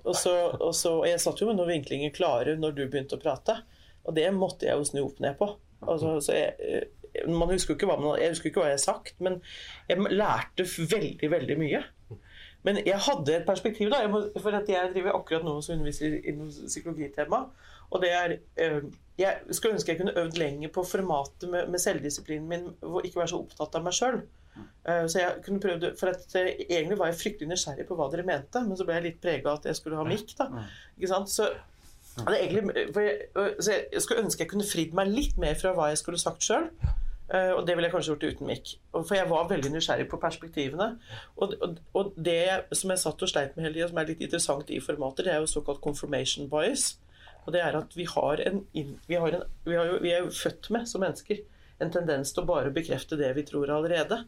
Og, 0.02 0.14
så, 0.18 0.34
og, 0.56 0.72
så, 0.74 0.96
jeg 1.06 1.22
satt 1.22 1.42
jo 1.42 1.50
med 1.50 1.60
noen 1.60 1.76
vinklinger 1.76 2.14
klare 2.16 2.56
når 2.58 2.74
du 2.74 2.82
begynte 2.88 3.20
å 3.20 3.22
prate. 3.22 3.60
Og 4.02 4.16
det 4.16 4.26
måtte 4.34 4.66
jeg 4.66 4.80
jo 4.80 4.88
snu 4.88 5.04
opp 5.04 5.22
ned 5.22 5.38
på. 5.38 5.52
Altså, 5.86 6.16
så 6.24 6.34
jeg, 6.34 6.56
eh, 6.58 7.30
man 7.30 7.52
husker 7.52 7.76
ikke 7.76 7.86
hva 7.86 7.98
man, 8.00 8.18
jeg 8.18 8.34
husker 8.34 8.50
ikke 8.50 8.64
hva 8.64 8.72
jeg 8.72 8.80
har 8.80 8.82
sagt, 8.82 9.14
men 9.22 9.38
jeg 9.88 10.10
lærte 10.10 10.66
veldig, 10.66 11.30
veldig 11.32 11.58
mye. 11.60 11.84
Men 12.66 12.82
jeg 12.84 12.98
hadde 13.06 13.38
et 13.38 13.46
perspektiv, 13.46 13.88
da. 13.92 14.02
Jeg 14.04 14.12
må, 14.12 14.20
for 14.42 14.56
at 14.58 14.68
jeg 14.68 14.92
driver 14.92 15.16
akkurat 15.16 15.46
nå 15.46 15.54
og 15.56 15.70
underviser 15.72 16.18
i 16.18 16.34
noe 16.36 16.50
psykologitema. 16.50 17.46
Og 17.90 18.02
det 18.02 18.10
er 18.14 18.36
eh, 18.56 18.82
Jeg 19.20 19.56
skulle 19.56 19.76
ønske 19.76 19.92
jeg 19.92 20.00
kunne 20.00 20.16
øvd 20.16 20.38
lenger 20.40 20.70
på 20.72 20.84
formatet 20.86 21.50
med, 21.50 21.68
med 21.68 21.82
selvdisiplinen 21.82 22.48
min, 22.48 22.68
og 22.82 23.02
ikke 23.04 23.20
være 23.20 23.32
så 23.34 23.40
opptatt 23.42 23.74
av 23.76 23.84
meg 23.84 23.96
sjøl. 23.96 24.22
så 25.08 25.20
jeg 25.20 25.42
kunne 25.44 25.60
prøvd 25.62 25.84
For 26.00 26.12
at, 26.12 26.24
eh, 26.40 26.62
egentlig 26.68 26.98
var 26.98 27.10
jeg 27.10 27.20
fryktelig 27.20 27.50
nysgjerrig 27.50 27.88
på 27.88 27.98
hva 27.98 28.08
dere 28.12 28.26
mente, 28.26 28.62
men 28.66 28.78
så 28.78 28.86
ble 28.86 28.96
jeg 28.98 29.08
litt 29.08 29.20
prega 29.20 29.50
av 29.50 29.60
at 29.60 29.68
jeg 29.70 29.80
skulle 29.80 30.00
ha 30.00 30.06
mikk. 30.06 30.32
da. 30.38 30.48
Ikke 30.96 31.12
sant? 31.12 31.30
Så 31.30 31.50
det 32.26 32.40
egentlig, 32.40 32.88
for 32.92 33.04
jeg, 33.06 33.28
så 33.62 33.76
jeg 33.76 34.02
skulle 34.02 34.24
ønske 34.24 34.42
jeg 34.44 34.50
kunne 34.50 34.66
fridd 34.66 34.96
meg 34.98 35.12
litt 35.12 35.38
mer 35.40 35.54
fra 35.58 35.72
hva 35.76 35.92
jeg 35.92 36.00
skulle 36.00 36.18
sagt 36.20 36.42
sjøl. 36.44 36.66
og 37.30 37.60
det 37.66 37.76
ville 37.76 37.86
jeg 37.86 37.92
kanskje 37.92 38.10
gjort 38.10 38.24
uten 38.26 38.48
mikk. 38.48 38.72
For 38.96 39.14
jeg 39.14 39.28
var 39.30 39.46
veldig 39.48 39.70
nysgjerrig 39.70 40.08
på 40.10 40.18
perspektivene. 40.18 40.88
Og, 41.36 41.52
og, 41.62 41.76
og 41.94 42.10
det 42.16 42.74
som 42.74 42.90
jeg 42.90 42.98
satt 43.04 43.22
og 43.22 43.30
sleit 43.30 43.54
med 43.54 43.68
hele 43.68 43.76
tida, 43.76 43.88
som 43.92 44.00
er 44.02 44.08
litt 44.10 44.24
interessant 44.26 44.72
i 44.74 44.80
formater, 44.82 45.28
det 45.28 45.36
er 45.36 45.38
jo 45.44 45.52
såkalt 45.52 45.78
confirmation 45.84 46.50
bias. 46.50 46.96
Og 47.46 47.54
det 47.54 47.62
er 47.64 47.78
at 47.80 47.96
vi 47.96 48.08
har 48.10 48.42
en, 48.46 48.64
vi 48.74 49.16
har 49.16 49.38
en 49.40 49.46
vi, 49.64 49.76
har 49.76 49.86
jo, 49.94 50.02
vi 50.02 50.12
er 50.12 50.26
jo 50.26 50.34
født 50.34 50.70
med 50.74 50.88
som 50.90 51.02
mennesker 51.04 51.40
en 51.80 51.88
tendens 51.92 52.34
til 52.34 52.42
å 52.42 52.48
bare 52.48 52.70
bekrefte 52.74 53.16
det 53.16 53.30
vi 53.36 53.42
tror 53.48 53.70
allerede. 53.72 54.18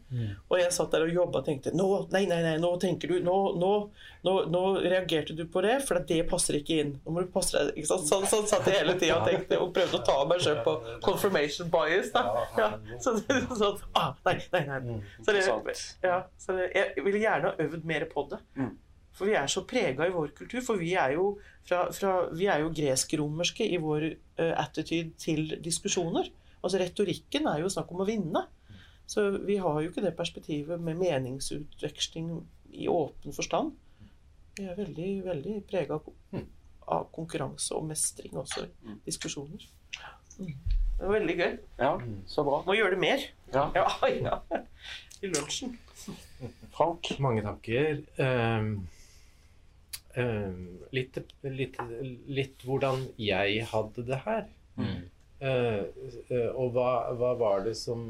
Og 0.49 0.55
jeg 0.57 0.73
satt 0.73 0.93
der 0.95 1.03
og 1.05 1.13
jobba 1.13 1.41
og 1.43 1.45
tenkte 1.45 1.73
nå, 1.75 1.85
nei, 2.13 2.23
nei, 2.29 2.39
nei, 2.41 2.55
nå 2.61 2.71
tenker 2.81 3.11
du 3.11 3.19
Nå, 3.23 3.35
nå, 3.61 3.69
nå, 4.25 4.33
nå 4.49 4.61
reagerte 4.81 5.35
du 5.37 5.43
på 5.45 5.61
det, 5.61 5.75
for 5.85 6.01
det 6.09 6.17
passer 6.29 6.57
ikke 6.57 6.79
inn. 6.81 6.95
Nå 7.05 7.13
må 7.13 7.21
du 7.23 7.29
passe 7.31 7.53
deg 7.53 7.77
ikke 7.77 7.91
sant? 7.91 8.07
Sånn, 8.09 8.25
sånn 8.31 8.49
satt 8.49 8.67
jeg 8.67 8.81
hele 8.81 8.95
tida 8.97 9.19
og 9.21 9.29
tenkte 9.29 9.59
og 9.61 9.69
prøvde 9.75 9.99
å 9.99 10.05
ta 10.07 10.17
meg 10.29 10.41
sjøl 10.43 10.63
på 10.65 10.73
confirmation 11.05 11.69
bias. 11.73 12.09
Da. 12.15 12.25
Ja, 12.57 12.71
så, 13.05 13.13
sånn, 13.21 13.85
ah, 14.01 14.15
nei, 14.25 14.39
nei, 14.55 14.63
nei. 14.71 14.97
Så, 15.21 15.29
det, 15.29 15.45
ja, 16.03 16.23
så 16.41 16.57
det, 16.57 16.71
jeg 16.73 17.05
ville 17.05 17.21
gjerne 17.21 17.53
ha 17.53 17.67
øvd 17.67 17.85
mer 17.93 18.07
på 18.09 18.25
det. 18.33 18.41
For 19.13 19.29
vi 19.29 19.35
er 19.37 19.49
så 19.51 19.65
prega 19.69 20.07
i 20.07 20.13
vår 20.13 20.33
kultur. 20.37 20.63
For 20.65 20.81
vi 20.81 20.93
er 20.99 21.15
jo, 21.17 21.27
fra, 21.67 21.85
fra, 21.93 22.13
vi 22.33 22.47
er 22.49 22.63
jo 22.63 22.71
gresk-romerske 22.73 23.67
i 23.69 23.77
vår 23.81 24.07
uh, 24.09 24.53
attitude 24.63 25.13
til 25.21 25.55
diskusjoner. 25.63 26.31
Altså 26.63 26.81
Retorikken 26.81 27.47
er 27.51 27.61
jo 27.61 27.71
snakk 27.71 27.91
om 27.93 28.01
å 28.01 28.09
vinne. 28.09 28.45
Så 29.05 29.27
vi 29.43 29.59
har 29.61 29.81
jo 29.83 29.91
ikke 29.91 30.03
det 30.05 30.15
perspektivet 30.17 30.81
med 30.81 30.97
meningsutveksling 31.01 32.29
i 32.73 32.87
åpen 32.89 33.35
forstand. 33.35 33.73
Vi 34.57 34.65
er 34.69 34.77
veldig, 34.77 35.09
veldig 35.25 35.57
prega 35.69 35.97
av, 35.97 36.07
av 36.93 37.09
konkurranse 37.13 37.75
og 37.75 37.87
mestring 37.89 38.37
også 38.39 38.65
i 38.65 38.95
diskusjoner. 39.05 39.65
Mm. 40.39 40.53
Det 40.93 41.07
var 41.09 41.13
veldig 41.17 41.35
gøy. 41.35 41.55
Ja, 41.81 41.93
så 42.29 42.45
bra. 42.47 42.61
Må 42.67 42.77
gjøre 42.77 42.95
det 42.95 43.01
mer. 43.03 43.29
Ja. 43.53 43.67
Ja, 43.75 43.85
ja. 44.09 44.61
I 45.23 45.29
lunsjen. 45.31 45.77
Frank? 46.73 47.09
Mange 47.23 47.43
takker. 47.45 48.01
Ehm, 48.21 48.73
ehm, 50.19 50.61
litt, 50.95 51.17
litt, 51.43 51.77
litt 52.27 52.65
hvordan 52.67 53.07
jeg 53.21 53.65
hadde 53.71 54.07
det 54.07 54.23
her. 54.27 54.47
Eh, 54.79 55.01
Uh, 55.43 56.53
og 56.55 56.69
hva, 56.71 56.89
hva 57.19 57.33
var 57.35 57.65
det 57.65 57.73
som 57.75 58.05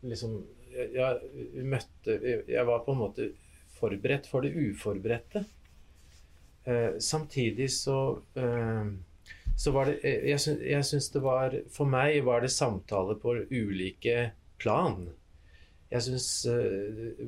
liksom 0.00 0.38
jeg 0.72 1.64
møtte 1.68 2.14
Jeg 2.48 2.64
var 2.64 2.80
på 2.86 2.94
en 2.94 3.02
måte 3.02 3.26
forberedt 3.76 4.24
for 4.30 4.40
det 4.40 4.54
uforberedte. 4.56 5.42
Samtidig 6.96 7.66
så 7.74 7.98
så 8.32 9.74
var 9.74 9.90
det 9.90 9.98
Jeg, 10.00 10.40
synes, 10.40 10.62
jeg 10.64 10.88
syns 10.88 11.10
det 11.12 11.22
var 11.26 11.58
For 11.76 11.90
meg 11.92 12.22
var 12.24 12.40
det 12.40 12.54
samtale 12.54 13.18
på 13.20 13.36
ulike 13.50 14.30
plan. 14.62 15.10
Jeg 15.92 16.06
syns 16.08 16.30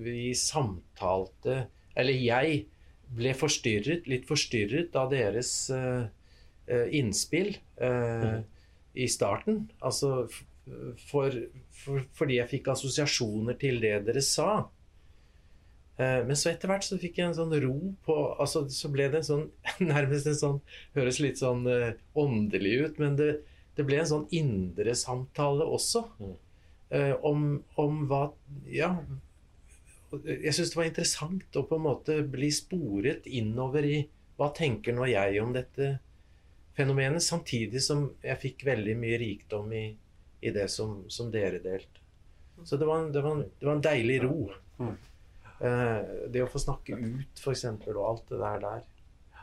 vi 0.07 0.31
samtalte 0.39 1.67
Eller 1.93 2.17
jeg 2.17 2.65
ble 3.15 3.35
forstyrret, 3.39 4.09
litt 4.11 4.27
forstyrret 4.29 4.97
av 4.99 5.13
deres 5.15 5.53
uh, 5.75 6.05
innspill 6.65 6.93
innspill 6.97 7.51
mm. 7.77 8.45
i 8.97 9.07
starten. 9.13 9.59
Altså 9.85 10.29
for, 11.11 11.35
for, 11.77 12.07
fordi 12.17 12.39
jeg 12.39 12.49
fikk 12.55 12.71
assosiasjoner 12.73 13.59
til 13.61 13.83
det 13.83 13.99
dere 14.07 14.23
sa. 14.25 14.63
Men 15.99 16.33
så 16.41 16.55
etter 16.55 16.73
hvert 16.73 16.87
så 16.87 16.97
fikk 16.99 17.21
jeg 17.21 17.29
en 17.29 17.37
sånn 17.37 17.53
ro 17.63 17.75
på 18.03 18.15
altså 18.43 18.65
Så 18.73 18.89
ble 18.91 19.05
det 19.13 19.21
en 19.21 19.27
sånn 19.29 19.45
Nærmest 19.93 20.27
en 20.27 20.39
sånn 20.41 20.57
Høres 20.97 21.21
litt 21.23 21.39
sånn 21.39 21.69
åndelig 22.19 22.73
ut, 22.81 22.97
men 22.99 23.15
det, 23.21 23.29
det 23.77 23.87
ble 23.87 24.01
en 24.01 24.11
sånn 24.11 24.25
indre 24.35 24.97
samtale 24.99 25.69
også. 25.69 26.03
Mm. 26.19 26.35
om, 27.29 27.47
om 27.85 28.03
hva 28.11 28.25
Ja, 28.73 28.95
jeg 30.23 30.55
syns 30.55 30.73
det 30.73 30.79
var 30.79 30.89
interessant 30.89 31.57
å 31.59 31.65
på 31.69 31.79
en 31.79 31.87
måte 31.87 32.19
bli 32.29 32.51
sporet 32.55 33.27
innover 33.27 33.87
i 33.89 33.99
hva 34.39 34.51
tenker 34.55 34.95
nå 34.97 35.07
jeg 35.11 35.41
om 35.43 35.53
dette 35.55 35.97
fenomenet, 36.75 37.23
samtidig 37.23 37.83
som 37.83 38.09
jeg 38.25 38.41
fikk 38.43 38.65
veldig 38.67 38.97
mye 38.99 39.19
rikdom 39.23 39.73
i, 39.79 39.85
i 40.43 40.53
det 40.55 40.67
som, 40.73 41.05
som, 41.09 41.31
dere 41.35 41.61
delte. 41.63 42.03
Så 42.67 42.79
det 42.81 42.89
var 42.89 43.05
en, 43.05 43.13
det 43.15 43.23
var 43.23 43.39
en, 43.39 43.45
det 43.59 43.69
var 43.69 43.77
en 43.77 43.85
deilig 43.85 44.19
ro. 44.25 44.39
Mm. 44.81 44.95
Eh, 45.59 46.01
det 46.35 46.43
å 46.43 46.51
få 46.51 46.63
snakke 46.63 46.99
ut, 46.99 47.39
f.eks., 47.39 47.67
og 47.95 48.03
alt 48.03 48.31
det 48.33 48.41
der 48.43 48.63
der. 48.65 48.87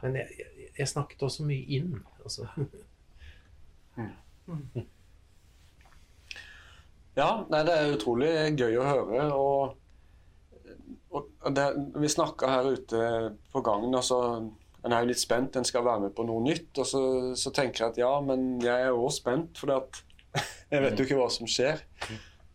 Men 0.02 0.18
jeg, 0.20 0.40
jeg, 0.42 0.72
jeg 0.80 0.92
snakket 0.92 1.28
også 1.28 1.48
mye 1.48 1.78
inn. 1.80 1.94
Altså. 2.24 2.48
Ja, 7.12 7.46
nei, 7.52 7.60
det 7.68 7.74
er 7.76 7.94
utrolig 7.96 8.30
gøy 8.56 8.78
å 8.80 8.88
høre. 8.88 9.24
og 9.36 9.78
det, 11.50 11.68
vi 11.96 12.10
snakka 12.10 12.50
her 12.50 12.72
ute 12.76 12.98
på 13.52 13.62
gangen. 13.66 13.96
altså 13.96 14.18
En 14.84 14.94
er 14.94 15.04
jo 15.04 15.12
litt 15.12 15.22
spent, 15.22 15.56
en 15.58 15.66
skal 15.66 15.86
være 15.86 16.08
med 16.08 16.16
på 16.18 16.26
noe 16.28 16.42
nytt. 16.46 16.72
Og 16.78 16.88
så, 16.88 17.02
så 17.38 17.54
tenker 17.56 17.86
jeg 17.86 17.94
at 17.94 18.02
ja, 18.02 18.12
men 18.26 18.62
jeg 18.62 18.88
er 18.88 18.98
òg 18.98 19.12
spent, 19.16 19.58
for 19.58 19.68
jeg 20.72 20.84
vet 20.84 20.98
jo 20.98 21.06
ikke 21.08 21.20
hva 21.20 21.30
som 21.34 21.50
skjer. 21.50 21.82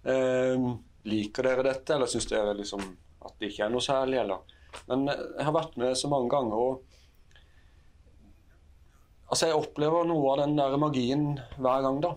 Eh, 0.07 0.69
liker 1.07 1.43
dere 1.49 1.67
dette, 1.67 1.95
eller 1.95 2.11
syns 2.11 2.29
dere 2.31 2.55
liksom 2.59 2.83
at 3.27 3.35
det 3.41 3.51
ikke 3.51 3.67
er 3.67 3.73
noe 3.75 3.85
særlig? 3.85 4.21
eller? 4.23 4.39
Men 4.91 5.09
jeg 5.09 5.45
har 5.47 5.55
vært 5.57 5.77
med 5.81 5.97
så 5.99 6.11
mange 6.13 6.31
ganger, 6.31 6.55
og 6.55 6.75
altså 9.31 9.51
jeg 9.51 9.59
opplever 9.59 10.07
noe 10.07 10.33
av 10.35 10.45
den 10.45 10.55
der 10.59 10.77
magien 10.81 11.27
hver 11.59 11.83
gang, 11.87 11.99
da. 12.05 12.13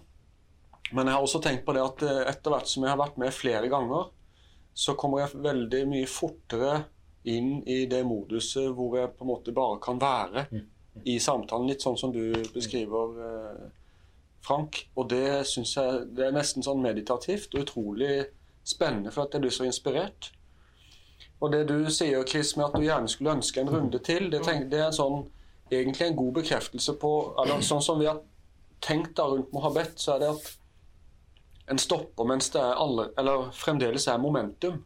Men 0.90 1.06
jeg 1.06 1.16
har 1.16 1.26
også 1.26 1.42
tenkt 1.44 1.66
på 1.68 1.74
det 1.78 1.84
at 1.86 2.06
eh, 2.06 2.24
etter 2.32 2.54
hvert 2.54 2.70
som 2.70 2.86
jeg 2.86 2.94
har 2.94 3.02
vært 3.02 3.20
med 3.22 3.34
flere 3.36 3.70
ganger, 3.72 4.10
så 4.80 4.96
kommer 4.96 5.26
jeg 5.26 5.42
veldig 5.44 5.82
mye 5.92 6.08
fortere 6.08 6.76
inn 7.28 7.58
i 7.68 7.82
det 7.92 8.00
moduset 8.08 8.70
hvor 8.76 8.96
jeg 8.96 9.12
på 9.18 9.26
en 9.26 9.32
måte 9.34 9.54
bare 9.56 9.80
kan 9.84 10.00
være 10.00 10.46
i 11.04 11.18
samtalen. 11.20 11.68
Litt 11.68 11.84
sånn 11.84 11.98
som 12.00 12.14
du 12.16 12.32
beskriver, 12.54 13.18
eh, 13.26 13.66
Frank. 14.46 14.86
Og 14.96 15.10
det 15.12 15.44
syns 15.50 15.76
jeg 15.76 16.06
det 16.16 16.30
er 16.30 16.36
nesten 16.36 16.64
sånn 16.64 16.80
meditativt 16.84 17.56
og 17.56 17.66
utrolig 17.66 18.14
spennende, 18.64 19.12
for 19.12 19.26
at 19.26 19.36
jeg 19.36 19.44
blir 19.44 19.56
så 19.56 19.68
inspirert. 19.68 20.32
Og 21.40 21.52
det 21.52 21.66
du 21.68 21.90
sier, 21.92 22.24
Chris, 22.28 22.56
med 22.56 22.70
at 22.70 22.80
du 22.80 22.86
gjerne 22.86 23.12
skulle 23.12 23.36
ønske 23.36 23.62
en 23.62 23.72
runde 23.72 24.00
til, 24.04 24.30
det, 24.32 24.44
tenk, 24.48 24.70
det 24.72 24.80
er 24.80 24.90
en 24.90 24.96
sånn, 24.96 25.22
egentlig 25.72 26.08
en 26.08 26.18
god 26.20 26.34
bekreftelse 26.40 26.96
på 27.00 27.14
eller 27.42 27.62
Sånn 27.68 27.84
som 27.84 28.00
vi 28.00 28.08
har 28.08 28.24
tenkt 28.84 29.18
da 29.20 29.28
rundt 29.28 29.52
Mohabet, 29.56 30.00
så 30.00 30.16
er 30.16 30.24
det 30.24 30.32
at 30.38 30.50
en 31.70 31.80
stopper 31.80 32.28
mens 32.28 32.50
det 32.54 32.62
er 32.62 32.80
alle, 32.82 33.10
eller 33.18 33.50
fremdeles 33.56 34.08
er 34.10 34.22
momentum. 34.22 34.80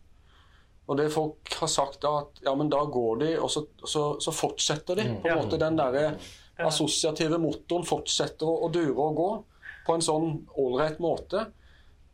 Og 0.83 0.97
det 0.99 1.07
folk 1.13 1.53
har 1.61 1.69
sagt 1.71 2.01
da, 2.03 2.17
at 2.25 2.41
ja, 2.43 2.51
men 2.59 2.69
da 2.71 2.81
går 2.91 3.21
de, 3.21 3.29
og 3.39 3.51
så, 3.51 3.63
så, 3.87 4.03
så 4.19 4.33
fortsetter 4.35 4.99
de. 4.99 5.05
på 5.23 5.31
en 5.31 5.39
måte 5.39 5.59
Den 5.61 5.79
der 5.79 6.17
assosiative 6.59 7.39
motoren 7.41 7.87
fortsetter 7.87 8.47
å, 8.47 8.65
å 8.67 8.71
dure 8.73 8.97
og 8.99 9.15
gå 9.17 9.29
på 9.87 9.95
en 9.95 10.03
sånn 10.03 10.27
ålreit 10.59 10.99
måte. 11.03 11.47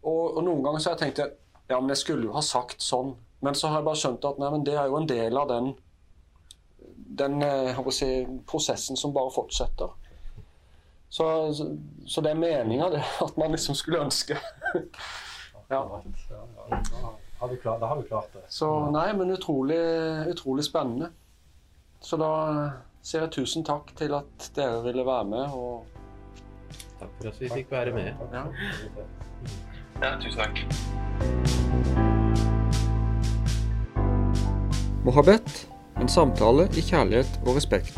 Og, 0.03 0.37
og, 0.37 0.43
noen 0.45 0.63
ganger 0.65 0.83
så 0.83 0.91
har 0.91 0.97
jeg 0.97 1.01
tenkt 1.07 1.23
at 1.25 1.35
ja, 1.69 1.79
men 1.79 1.91
jeg 1.93 2.03
skulle 2.03 2.29
jo 2.29 2.35
ha 2.37 2.45
sagt 2.45 2.85
sånn. 2.85 3.15
Men 3.45 3.57
så 3.57 3.69
har 3.69 3.81
jeg 3.81 3.89
bare 3.89 4.01
skjønt 4.01 4.25
at 4.27 4.39
nei, 4.41 4.51
men 4.53 4.65
det 4.67 4.75
er 4.77 4.89
jo 4.89 4.99
en 4.99 5.09
del 5.09 5.37
av 5.39 5.49
den, 5.49 5.73
den 7.19 7.41
eh, 7.45 7.81
si, 7.95 8.09
prosessen 8.49 8.99
som 8.99 9.13
bare 9.15 9.33
fortsetter. 9.33 9.93
Så, 11.09 11.53
så, 11.53 11.77
så 12.05 12.21
det 12.21 12.31
er 12.31 12.35
meninga, 12.35 12.89
det. 12.89 13.03
At 13.21 13.37
man 13.37 13.51
liksom 13.51 13.75
skulle 13.75 13.99
ønske. 13.99 14.37
ja. 15.69 16.01
Da 17.39 17.45
har, 17.45 17.47
vi 17.47 17.57
klart, 17.57 17.79
da 17.81 17.87
har 17.87 17.95
vi 17.95 18.07
klart 18.07 18.33
det. 18.33 18.43
Så 18.49 18.89
nei, 18.91 19.13
men 19.17 19.31
utrolig, 19.31 19.79
utrolig 20.29 20.65
spennende. 20.65 21.09
Så 22.01 22.17
da 22.19 22.31
sier 23.01 23.25
jeg 23.25 23.31
tusen 23.39 23.65
takk 23.65 23.89
til 23.97 24.13
at 24.17 24.51
dere 24.55 24.83
ville 24.85 25.05
være 25.07 25.25
med. 25.31 25.55
Og... 25.55 25.85
Takk 26.99 27.09
for 27.17 27.31
at 27.31 27.41
vi 27.41 27.49
fikk 27.57 27.71
være 27.71 27.95
med. 27.95 28.13
Ja, 28.33 28.45
ja 30.03 30.13
tusen 30.21 30.39
takk. 30.43 30.63
Mohabet, 35.07 35.69
en 35.97 36.11
samtale 36.11 36.67
i 36.77 36.83
kjærlighet 36.85 37.39
og 37.47 37.55
respekt. 37.55 37.97